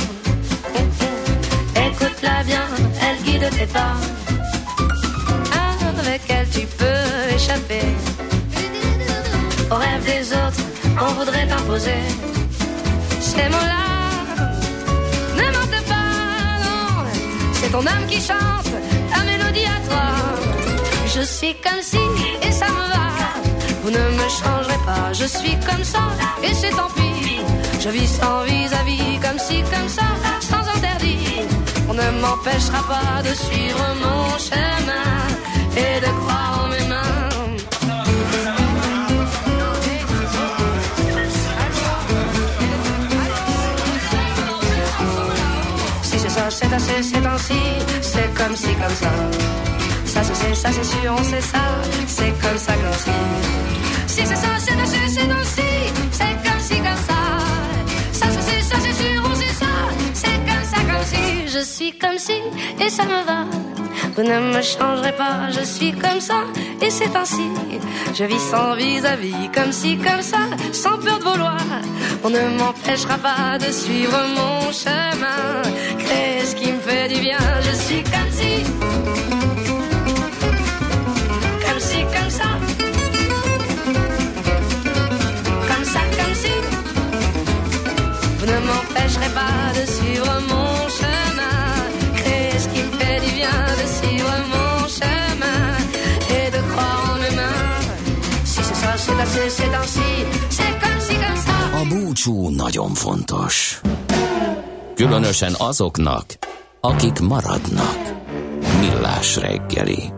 Écoute-la 1.76 2.42
bien, 2.44 2.64
elle 3.02 3.22
guide 3.22 3.50
tes 3.50 3.66
pas. 3.66 3.92
Avec 5.98 6.22
elle, 6.30 6.48
tu 6.48 6.66
peux 6.78 7.34
échapper 7.34 7.82
aux 9.70 9.74
rêves 9.74 10.04
des 10.06 10.32
autres 10.32 10.96
qu'on 10.98 11.12
voudrait 11.12 11.46
t'imposer. 11.46 12.00
Ces 13.20 13.50
mots-là, 13.50 13.84
ne 15.36 15.42
mentent 15.42 15.84
pas, 15.86 16.64
non. 16.64 17.04
C'est 17.52 17.70
ton 17.70 17.86
âme 17.86 18.06
qui 18.08 18.18
chante 18.18 18.72
ta 19.12 19.20
mélodie 19.24 19.66
à 19.66 19.78
toi. 19.86 20.06
Je 21.04 21.20
suis 21.20 21.54
comme 21.62 21.82
si, 21.82 21.98
et 22.48 22.50
ça 22.50 22.64
me 22.68 22.94
va. 22.94 23.10
Vous 23.82 23.90
ne 23.90 23.98
me 23.98 24.26
changerez 24.30 24.80
pas, 24.86 25.12
je 25.12 25.26
suis 25.26 25.58
comme 25.68 25.84
ça, 25.84 26.00
et 26.42 26.54
c'est 26.54 26.70
tant 26.70 26.88
pis. 26.96 27.29
Je 27.82 27.88
vis 27.88 28.06
sans 28.08 28.42
vis-à-vis, 28.44 29.18
comme 29.20 29.38
si, 29.38 29.62
comme 29.62 29.88
ça, 29.88 30.08
sans 30.40 30.68
interdit. 30.76 31.46
On 31.88 31.94
ne 31.94 32.20
m'empêchera 32.20 32.82
pas 32.86 33.22
de 33.22 33.34
suivre 33.34 33.84
mon 34.04 34.38
chemin 34.38 35.16
et 35.74 36.00
de 36.00 36.10
croire 36.20 36.60
en 36.62 36.68
mes 36.68 36.84
mains. 36.88 37.28
Si 46.02 46.18
c'est 46.18 46.28
ça, 46.28 46.50
c'est 46.50 46.72
assez, 46.74 47.02
c'est 47.02 47.26
ainsi, 47.26 47.62
c'est 48.02 48.34
comme 48.34 48.54
si, 48.56 48.74
comme 48.74 48.94
ça. 48.94 49.10
Ça 50.04 50.20
c'est, 50.22 50.54
ça 50.54 50.68
c'est 50.70 50.84
sûr, 50.84 51.14
on 51.18 51.24
sait 51.24 51.40
ça, 51.40 51.64
c'est 52.06 52.32
comme 52.42 52.58
ça 52.58 52.74
que 52.74 52.84
l'on. 52.84 52.92
Si 54.06 54.26
c'est 54.26 54.36
ça, 54.36 54.48
c'est 54.58 54.78
assez, 54.78 55.08
c'est 55.08 55.30
ainsi, 55.30 55.69
Je 61.60 61.64
suis 61.66 61.92
comme 61.92 62.16
si, 62.16 62.40
et 62.82 62.88
ça 62.88 63.04
me 63.04 63.22
va. 63.26 63.44
Vous 64.16 64.22
ne 64.22 64.38
me 64.54 64.62
changerez 64.62 65.12
pas, 65.12 65.50
je 65.50 65.62
suis 65.62 65.92
comme 65.92 66.18
ça, 66.18 66.44
et 66.80 66.88
c'est 66.88 67.14
ainsi. 67.14 67.50
Je 68.14 68.24
vis 68.24 68.40
sans 68.50 68.74
vis-à-vis, 68.76 69.50
comme 69.54 69.70
si, 69.70 69.98
comme 69.98 70.22
ça, 70.22 70.38
sans 70.72 70.96
peur 70.96 71.18
de 71.18 71.24
vouloir. 71.24 71.60
On 72.24 72.30
ne 72.30 72.40
m'empêchera 72.56 73.18
pas 73.18 73.58
de 73.58 73.70
suivre 73.70 74.18
mon 74.38 74.72
chemin. 74.72 75.60
Créer 75.98 76.46
ce 76.46 76.54
qui 76.56 76.72
me 76.72 76.80
fait 76.80 77.08
du 77.08 77.20
bien, 77.20 77.44
je 77.60 77.74
suis 77.84 78.02
comme 78.04 78.32
si. 78.40 78.52
Comme 81.66 81.80
si, 81.88 82.00
comme 82.16 82.30
ça. 82.40 82.50
Comme 85.68 85.84
ça, 85.84 86.00
comme 86.16 86.34
si. 86.42 86.54
Vous 88.38 88.46
ne 88.46 88.58
m'empêcherez 88.68 89.32
pas 89.40 89.78
de 89.78 89.84
suivre 89.84 90.40
mon 90.48 90.49
A 101.72 101.86
búcsú 101.88 102.48
nagyon 102.48 102.94
fontos. 102.94 103.80
Különösen 104.94 105.54
azoknak, 105.58 106.24
akik 106.80 107.18
maradnak. 107.18 107.98
Millás 108.80 109.36
reggeli. 109.36 110.12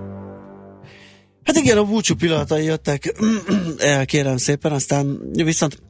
Hát 1.44 1.56
igen, 1.56 1.78
a 1.78 1.84
búcsú 1.84 2.14
pillanatai 2.14 2.64
jöttek 2.64 3.14
el, 3.78 4.04
kérem 4.04 4.36
szépen, 4.36 4.72
aztán 4.72 5.18
viszont 5.32 5.82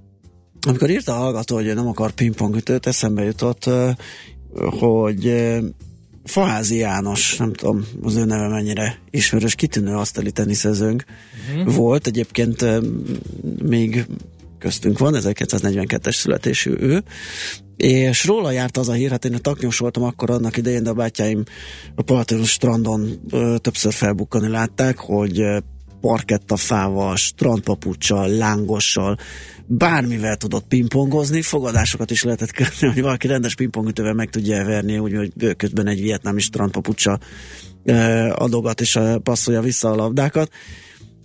amikor 0.67 0.91
írta 0.91 1.15
a 1.15 1.19
hallgató, 1.19 1.55
hogy 1.55 1.75
nem 1.75 1.89
akar 1.89 2.11
pingpongütőt, 2.11 2.87
eszembe 2.87 3.23
jutott, 3.23 3.71
hogy 4.79 5.27
Faházi 6.25 6.77
János, 6.77 7.37
nem 7.37 7.53
tudom, 7.53 7.85
az 8.03 8.17
ő 8.17 8.25
neve 8.25 8.49
mennyire 8.49 8.99
ismerős, 9.11 9.55
kitűnő 9.55 9.95
asztali 9.95 10.31
teniszezőnk 10.31 11.05
Mhm. 11.57 11.71
volt, 11.75 12.07
egyébként 12.07 12.65
még 13.63 14.07
köztünk 14.59 14.99
van, 14.99 15.15
1942-es 15.17 16.15
születésű 16.15 16.75
ő, 16.79 17.03
és 17.77 18.25
róla 18.27 18.51
járt 18.51 18.77
az 18.77 18.89
a 18.89 18.93
hír, 18.93 19.11
hát 19.11 19.25
én 19.25 19.35
a 19.35 19.39
taknyos 19.39 19.79
voltam 19.79 20.03
akkor 20.03 20.31
annak 20.31 20.57
idején, 20.57 20.83
de 20.83 20.91
a 20.91 20.95
bátyáim 20.95 21.43
a 21.95 22.03
Palatinus 22.03 22.51
strandon 22.51 23.21
ö, 23.31 23.57
többször 23.61 23.93
felbukkani 23.93 24.49
látták, 24.49 24.99
hogy 24.99 25.41
ö, 25.41 25.59
parkettafával, 26.01 27.17
strandpapucsal, 27.17 28.29
lángossal, 28.29 29.19
bármivel 29.77 30.37
tudott 30.37 30.65
pingpongozni, 30.69 31.43
fogadásokat 31.43 32.11
is 32.11 32.23
lehetett 32.23 32.51
kötni, 32.51 32.87
hogy 32.89 33.03
valaki 33.03 33.27
rendes 33.27 33.55
pingpongütővel 33.55 34.13
meg 34.15 34.31
tudja 34.31 34.65
verni, 34.65 34.99
úgy, 34.99 35.17
hogy 35.17 35.33
ő 35.39 35.53
közben 35.53 35.87
egy 35.87 36.01
vietnámi 36.01 36.41
strandpapucsa 36.41 37.19
ö, 37.85 37.95
adogat 38.35 38.81
és 38.81 38.95
ö, 38.95 39.17
passzolja 39.23 39.61
vissza 39.61 39.91
a 39.91 39.95
labdákat. 39.95 40.51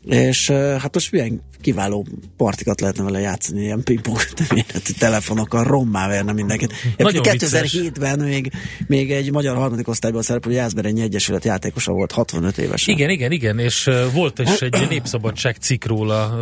És 0.06 0.50
ö, 0.50 0.76
hát 0.80 0.94
most 0.94 1.12
milyen 1.12 1.42
kiváló 1.62 2.08
partikat 2.38 2.82
lehetne 2.82 3.04
vele 3.04 3.20
játszani, 3.20 3.62
ilyen 3.62 3.84
pingpong 3.84 4.20
méretű 4.54 4.94
telefonokkal, 4.98 5.64
rommá 5.64 6.08
verne 6.08 6.34
mindenkit. 6.34 6.74
Nagyon 6.98 7.12
Egyébként 7.12 7.42
vicces. 7.42 7.74
2007-ben 7.74 8.20
még, 8.20 8.52
még 8.88 9.12
egy 9.12 9.32
magyar 9.32 9.56
harmadik 9.56 9.88
osztályban 9.88 10.22
szereplő 10.22 10.52
Jászberényi 10.52 11.02
Egyesület 11.02 11.46
játékosa 11.46 11.92
volt, 11.92 12.12
65 12.12 12.58
éves. 12.58 12.88
Igen, 12.88 13.10
igen, 13.10 13.32
igen, 13.32 13.60
és 13.60 13.90
volt 14.14 14.40
is 14.40 14.62
egy 14.62 14.88
népszabadság 14.90 15.56
cikk 15.56 15.86
róla, 15.86 16.38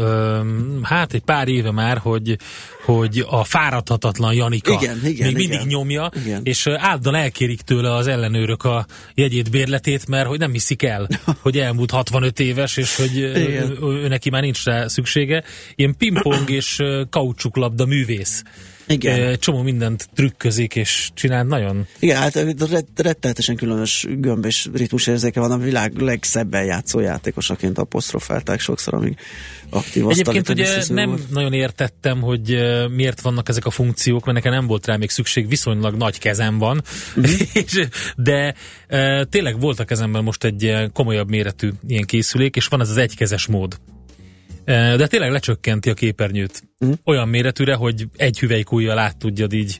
hát 0.81 1.13
egy 1.13 1.21
pár 1.21 1.47
éve 1.47 1.71
már, 1.71 1.97
hogy, 1.97 2.37
hogy 2.85 3.25
a 3.29 3.43
fáradhatatlan 3.43 4.33
Janika 4.33 4.79
Igen, 4.81 4.97
igen, 5.03 5.03
még 5.03 5.13
igen. 5.13 5.33
mindig 5.33 5.67
nyomja, 5.67 6.11
Igen. 6.25 6.41
és 6.43 6.67
állandóan 6.67 7.15
elkérik 7.15 7.61
tőle 7.61 7.93
az 7.93 8.07
ellenőrök 8.07 8.63
a 8.63 8.85
jegyét, 9.13 9.51
bérletét, 9.51 10.07
mert 10.07 10.27
hogy 10.27 10.39
nem 10.39 10.51
hiszik 10.51 10.83
el, 10.83 11.07
hogy 11.41 11.57
elmúlt 11.57 11.91
65 11.91 12.39
éves, 12.39 12.77
és 12.77 12.95
hogy 12.95 13.23
uh, 13.23 14.03
ő 14.03 14.07
neki 14.07 14.29
már 14.29 14.41
nincs 14.41 14.63
rá 14.63 14.87
szüksége. 15.05 15.43
Ilyen 15.75 15.95
pingpong 15.97 16.49
és 16.49 16.81
kaucsuklabda 17.09 17.85
művész. 17.85 18.43
Igen. 18.87 19.39
Csomó 19.39 19.61
mindent 19.61 20.09
trükközik, 20.15 20.75
és 20.75 21.09
csinál 21.13 21.43
nagyon 21.43 21.87
Igen, 21.99 22.17
hát 22.17 22.35
ret- 22.69 22.87
rettenetesen 22.95 23.55
különös 23.55 24.05
gömb 24.09 24.45
és 24.45 24.67
ritmus 24.73 25.07
érzéke 25.07 25.39
van, 25.39 25.51
a 25.51 25.57
világ 25.57 25.97
legszebben 25.97 26.65
játszó 26.65 26.99
játékosaként 26.99 27.77
apostrofálták 27.77 28.59
sokszor, 28.59 28.93
amíg 28.93 29.17
aktív 29.69 30.09
Egyébként 30.09 30.49
ugye 30.49 30.83
nem 30.87 31.09
volt. 31.09 31.29
nagyon 31.29 31.53
értettem, 31.53 32.21
hogy 32.21 32.57
miért 32.95 33.21
vannak 33.21 33.49
ezek 33.49 33.65
a 33.65 33.69
funkciók, 33.69 34.25
mert 34.25 34.37
nekem 34.37 34.53
nem 34.53 34.67
volt 34.67 34.85
rá 34.85 34.95
még 34.95 35.09
szükség, 35.09 35.47
viszonylag 35.49 35.95
nagy 35.95 36.19
kezem 36.19 36.57
van, 36.57 36.81
Mhm. 37.15 37.25
és, 37.65 37.87
de 38.17 38.55
e, 38.87 39.23
tényleg 39.25 39.59
volt 39.59 39.79
a 39.79 39.85
kezemben 39.85 40.23
most 40.23 40.43
egy 40.43 40.73
komolyabb 40.93 41.29
méretű 41.29 41.69
ilyen 41.87 42.05
készülék, 42.05 42.55
és 42.55 42.67
van 42.67 42.81
ez 42.81 42.89
az 42.89 42.97
egykezes 42.97 43.45
mód. 43.47 43.77
E, 44.65 44.95
de 44.95 45.07
tényleg 45.07 45.31
lecsökkenti 45.31 45.89
a 45.89 45.93
képernyőt. 45.93 46.63
Mhm. 46.79 46.91
Olyan 47.05 47.27
méretűre, 47.27 47.73
hogy 47.73 48.07
egy 48.15 48.39
hüvelykújjal 48.39 48.97
át 48.97 49.17
tudjad 49.17 49.53
így. 49.53 49.79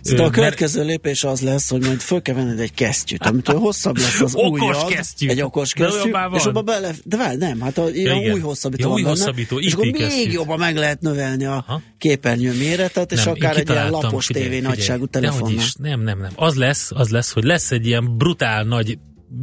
Szóval 0.00 0.26
a 0.26 0.30
következő 0.30 0.84
lépés 0.84 1.24
az 1.24 1.40
lesz, 1.40 1.70
hogy 1.70 1.84
majd 1.84 2.00
föl 2.00 2.22
kell 2.22 2.34
venned 2.34 2.60
egy 2.60 2.74
kesztyűt, 2.74 3.26
amitől 3.26 3.56
hosszabb 3.58 3.96
lesz 3.96 4.20
az 4.20 4.34
Okos 4.34 4.60
ujjad. 4.60 4.86
kesztyű. 4.88 5.28
Egy 5.28 5.40
okos 5.40 5.72
De 5.72 5.84
kesztyű. 5.84 6.10
van. 6.10 6.34
És 6.34 6.44
abban 6.44 6.64
bele, 6.64 6.90
de 7.04 7.16
várj, 7.16 7.36
nem, 7.36 7.60
hát 7.60 7.78
a, 7.78 7.88
Ja, 7.88 8.14
igen. 8.14 8.32
új 8.32 8.40
hosszabbító 8.40 8.88
Ja, 8.88 8.94
új 8.94 9.02
benne, 9.02 9.14
hosszabbító, 9.14 9.58
és 9.58 9.72
akkor 9.72 9.86
még 9.86 10.32
jobban 10.32 10.58
meg 10.58 10.76
lehet 10.76 11.00
növelni 11.00 11.44
a 11.44 11.82
képernyő 11.98 12.52
méretet, 12.58 13.12
és 13.12 13.24
Nem, 13.24 13.34
akár 13.34 13.56
egy 13.56 13.68
ilyen 13.70 13.90
lapos 13.90 14.26
figyelj, 14.26 14.44
tévé 14.44 14.56
figyelj. 14.56 14.76
nagyságú 14.76 15.06
telefonnal. 15.06 15.64
nem, 15.78 16.00
nem, 16.02 16.18
nem. 16.18 16.30
Az 16.34 16.54
lesz, 16.54 16.90
az 16.94 17.08
lesz, 17.08 17.32
hogy 17.32 17.44
lesz 17.44 17.70
egy 17.70 17.86
ilyen 17.86 18.16
brutál 18.16 18.64
nagy 18.64 18.98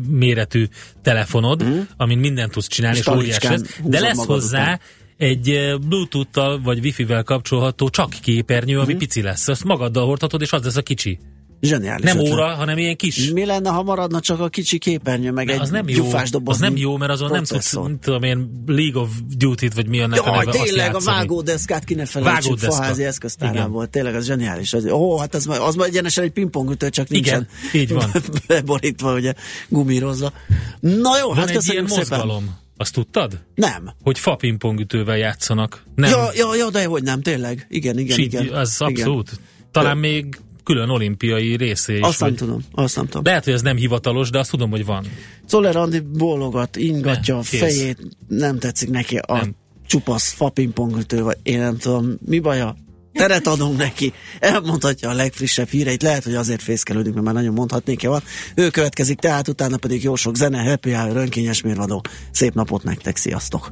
méretű 0.08 0.66
telefonod, 1.02 1.64
mm. 1.64 1.80
amin 1.98 2.18
mindent 2.18 2.52
tudsz 2.52 2.68
csinálni, 2.68 2.98
És 2.98 3.06
és 3.06 3.14
óriás 3.14 3.44
lesz, 3.44 3.80
de 3.84 4.00
lesz 4.00 4.26
hozzá 4.26 4.62
után. 4.62 4.80
egy 5.18 5.76
Bluetooth-tal 5.88 6.62
vagy 6.62 6.80
Wi-Fi-vel 6.80 7.24
kapcsolható 7.24 7.90
csak 7.90 8.10
képernyő, 8.10 8.80
ami 8.80 8.96
pici 8.96 9.22
lesz. 9.22 9.48
Azt 9.48 9.64
magaddal 9.64 10.06
hordhatod, 10.06 10.42
és 10.42 10.52
az 10.52 10.64
lesz 10.64 10.76
a 10.76 10.82
kicsi. 10.82 11.20
Zseniális. 11.62 12.06
Nem 12.06 12.18
ötlet. 12.18 12.34
óra, 12.34 12.46
hanem 12.48 12.78
ilyen 12.78 12.96
kis. 12.96 13.32
Mi 13.32 13.46
lenne, 13.46 13.70
ha 13.70 13.84
maradna 13.84 14.20
csak 14.20 14.40
a 14.40 14.50
kicsi 14.50 14.78
képernyő, 14.78 15.32
meg 15.32 15.46
De 15.46 15.54
egy 15.54 15.60
az 15.60 15.70
nem 15.70 15.90
jó, 15.90 16.12
az 16.44 16.60
nem 16.60 16.78
jó, 16.78 16.98
mert 16.98 17.12
azon 17.12 17.32
nem 17.32 17.44
tudsz, 17.44 17.74
nem 17.74 18.00
tudom 18.00 18.24
én, 18.24 18.64
League 18.66 19.02
of 19.02 19.10
Duty-t, 19.38 19.74
vagy 19.74 19.88
mi 19.88 20.02
annak 20.02 20.26
a 20.26 20.26
Jaj, 20.26 20.46
neve, 20.46 20.60
azt 20.60 20.68
tényleg 20.68 20.96
a 20.96 21.00
vágódeszkát 21.00 21.84
ki 21.84 21.94
ne 21.94 22.06
felejtsük 22.06 22.58
faházi 22.58 23.04
eszköztárából. 23.04 23.88
Tényleg 23.88 24.16
az 24.16 24.26
zseniális. 24.26 24.74
Az, 24.74 24.86
ó, 24.86 25.18
hát 25.18 25.36
az, 25.36 25.48
az 25.48 25.76
már 25.76 25.88
egyenesen 25.88 26.24
egy 26.24 26.32
pingpongütő, 26.32 26.90
csak 26.90 27.08
nincsen 27.08 27.48
Igen, 27.70 27.82
így 27.82 27.94
van. 27.94 28.12
beborítva, 28.48 29.14
ugye 29.14 29.34
gumírozva. 29.70 30.32
Na 30.80 31.18
jó, 31.20 31.28
Van 31.28 31.38
hát 31.38 31.50
egy 31.50 31.68
ilyen 31.70 31.88
szépen. 31.88 31.98
mozgalom. 31.98 32.64
Azt 32.78 32.94
tudtad? 32.94 33.40
Nem. 33.56 33.94
Hogy 34.04 34.20
fa 34.20 34.36
pingpongütővel 34.36 35.18
játszanak. 35.18 35.84
Nem. 35.96 36.10
Ja, 36.10 36.30
ja, 36.34 36.56
ja, 36.56 36.70
de 36.70 36.86
hogy 36.86 37.04
nem, 37.04 37.22
tényleg. 37.22 37.66
Igen, 37.70 37.98
igen, 37.98 38.20
így, 38.20 38.34
igen. 38.34 38.48
Az 38.48 38.76
igen. 38.80 38.94
abszolút. 38.94 39.40
Talán 39.72 39.98
még 39.98 40.40
külön 40.66 40.90
olimpiai 40.90 41.56
részé 41.56 41.96
is. 41.96 42.02
Azt 42.02 42.20
nem 42.20 42.36
tudom, 42.36 42.62
azt 42.72 42.96
nem 42.96 43.06
tudom. 43.06 43.24
Lehet, 43.24 43.44
hogy 43.44 43.54
ez 43.54 43.62
nem 43.62 43.76
hivatalos, 43.78 44.30
de 44.30 44.40
azt 44.40 44.50
tudom, 44.50 44.70
hogy 44.70 44.86
van. 44.86 45.06
Czoller 45.48 45.76
Andi 45.76 46.00
bólogat, 46.00 46.76
ingatja 46.76 47.34
Ne, 47.34 47.40
a 47.40 47.44
kész. 47.44 47.60
fejét, 47.60 47.98
nem 48.28 48.60
tetszik 48.60 48.90
neki 48.90 49.18
a 49.18 49.36
Nem. 49.38 49.56
csupasz 49.88 50.32
fapingpongütő, 50.34 51.22
vagy 51.24 51.38
én 51.44 51.60
nem 51.60 51.78
tudom, 51.78 52.18
mi 52.26 52.40
baja. 52.40 52.76
Teret 53.14 53.48
adunk 53.48 53.78
neki. 53.78 54.14
Elmondhatja 54.40 55.10
a 55.10 55.14
legfrissebb 55.14 55.68
híreit. 55.68 56.02
Lehet, 56.02 56.24
hogy 56.24 56.36
azért 56.36 56.62
fészkelődünk, 56.62 57.14
mert 57.14 57.26
már 57.26 57.36
nagyon 57.36 57.54
mondhatnék 57.54 58.02
van. 58.08 58.24
Ő 58.56 58.70
következik, 58.70 59.20
tehát 59.20 59.48
utána 59.48 59.78
pedig 59.78 60.04
jó 60.04 60.16
sok 60.16 60.36
zene, 60.36 60.64
happy 60.70 60.92
hour, 60.92 61.16
önkényes 61.18 61.62
mérvadó. 61.62 62.02
Szép 62.32 62.54
napot 62.54 62.84
nektek, 62.84 63.18
sziasztok! 63.18 63.72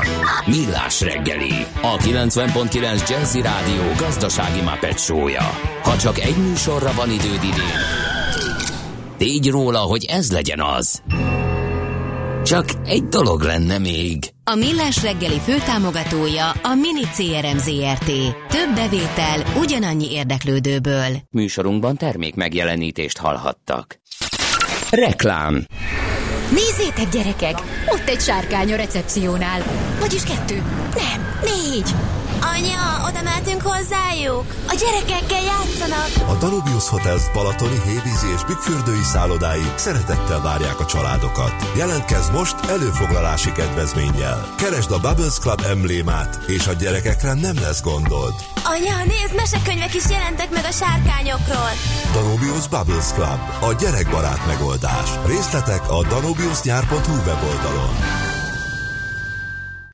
Millás 0.45 1.01
reggeli, 1.01 1.65
a 1.81 1.97
90.9 1.97 3.09
Jazzy 3.09 3.41
Rádió 3.41 3.83
gazdasági 3.97 4.61
mapetsója. 4.61 5.49
Ha 5.83 5.97
csak 5.97 6.19
egy 6.19 6.37
műsorra 6.37 6.93
van 6.93 7.11
időd 7.11 7.43
idén, 7.43 7.79
tégy 9.17 9.49
róla, 9.49 9.79
hogy 9.79 10.05
ez 10.05 10.31
legyen 10.31 10.61
az. 10.61 11.01
Csak 12.43 12.65
egy 12.85 13.03
dolog 13.03 13.41
lenne 13.41 13.77
még. 13.77 14.17
A 14.43 14.55
Millás 14.55 15.03
reggeli 15.03 15.39
főtámogatója 15.39 16.49
a 16.49 16.73
Mini 16.73 17.05
CRM 17.15 17.57
Zrt. 17.57 18.05
Több 18.49 18.75
bevétel 18.75 19.43
ugyanannyi 19.59 20.11
érdeklődőből. 20.11 21.17
Műsorunkban 21.29 21.97
termék 21.97 22.35
megjelenítést 22.35 23.17
hallhattak. 23.17 23.99
Reklám 24.89 25.65
Nézzétek, 26.51 27.09
gyerekek! 27.09 27.57
Ott 27.87 28.09
egy 28.09 28.21
sárkány 28.21 28.73
a 28.73 28.75
recepciónál. 28.75 29.63
Vagyis 29.99 30.23
kettő. 30.23 30.63
Nem, 30.95 31.39
négy. 31.43 31.89
Anya, 32.41 33.07
oda 33.07 33.21
mehetünk 33.21 33.61
hozzájuk? 33.61 34.45
A 34.67 34.75
gyerekekkel 34.79 35.41
játszanak. 35.41 36.29
A 36.29 36.33
Danubius 36.33 36.87
Hotels 36.89 37.31
Balatoni, 37.33 37.81
Hévízi 37.85 38.27
és 38.35 38.43
Bükkfürdői 38.43 39.03
szállodái 39.03 39.71
szeretettel 39.75 40.41
várják 40.41 40.79
a 40.79 40.85
családokat. 40.85 41.53
Jelentkezz 41.77 42.29
most 42.29 42.55
előfoglalási 42.69 43.51
kedvezménnyel. 43.51 44.53
Keresd 44.57 44.91
a 44.91 44.99
Bubbles 44.99 45.37
Club 45.39 45.61
emblémát, 45.69 46.39
és 46.47 46.67
a 46.67 46.73
gyerekekre 46.73 47.33
nem 47.33 47.55
lesz 47.55 47.81
gondod. 47.81 48.33
Anya, 48.63 48.97
nézd, 48.97 49.35
mesekönyvek 49.35 49.93
is 49.93 50.09
jelentek 50.09 50.49
meg 50.49 50.65
a 50.65 50.71
sárkányokról. 50.71 51.71
Danubius 52.13 52.67
Bubbles 52.67 53.11
Club, 53.13 53.39
a 53.61 53.73
gyerekbarát 53.73 54.45
megoldás. 54.47 55.09
Részletek 55.25 55.91
a 55.91 56.03
danubiusnyár.hu 56.03 57.15
weboldalon. 57.25 58.30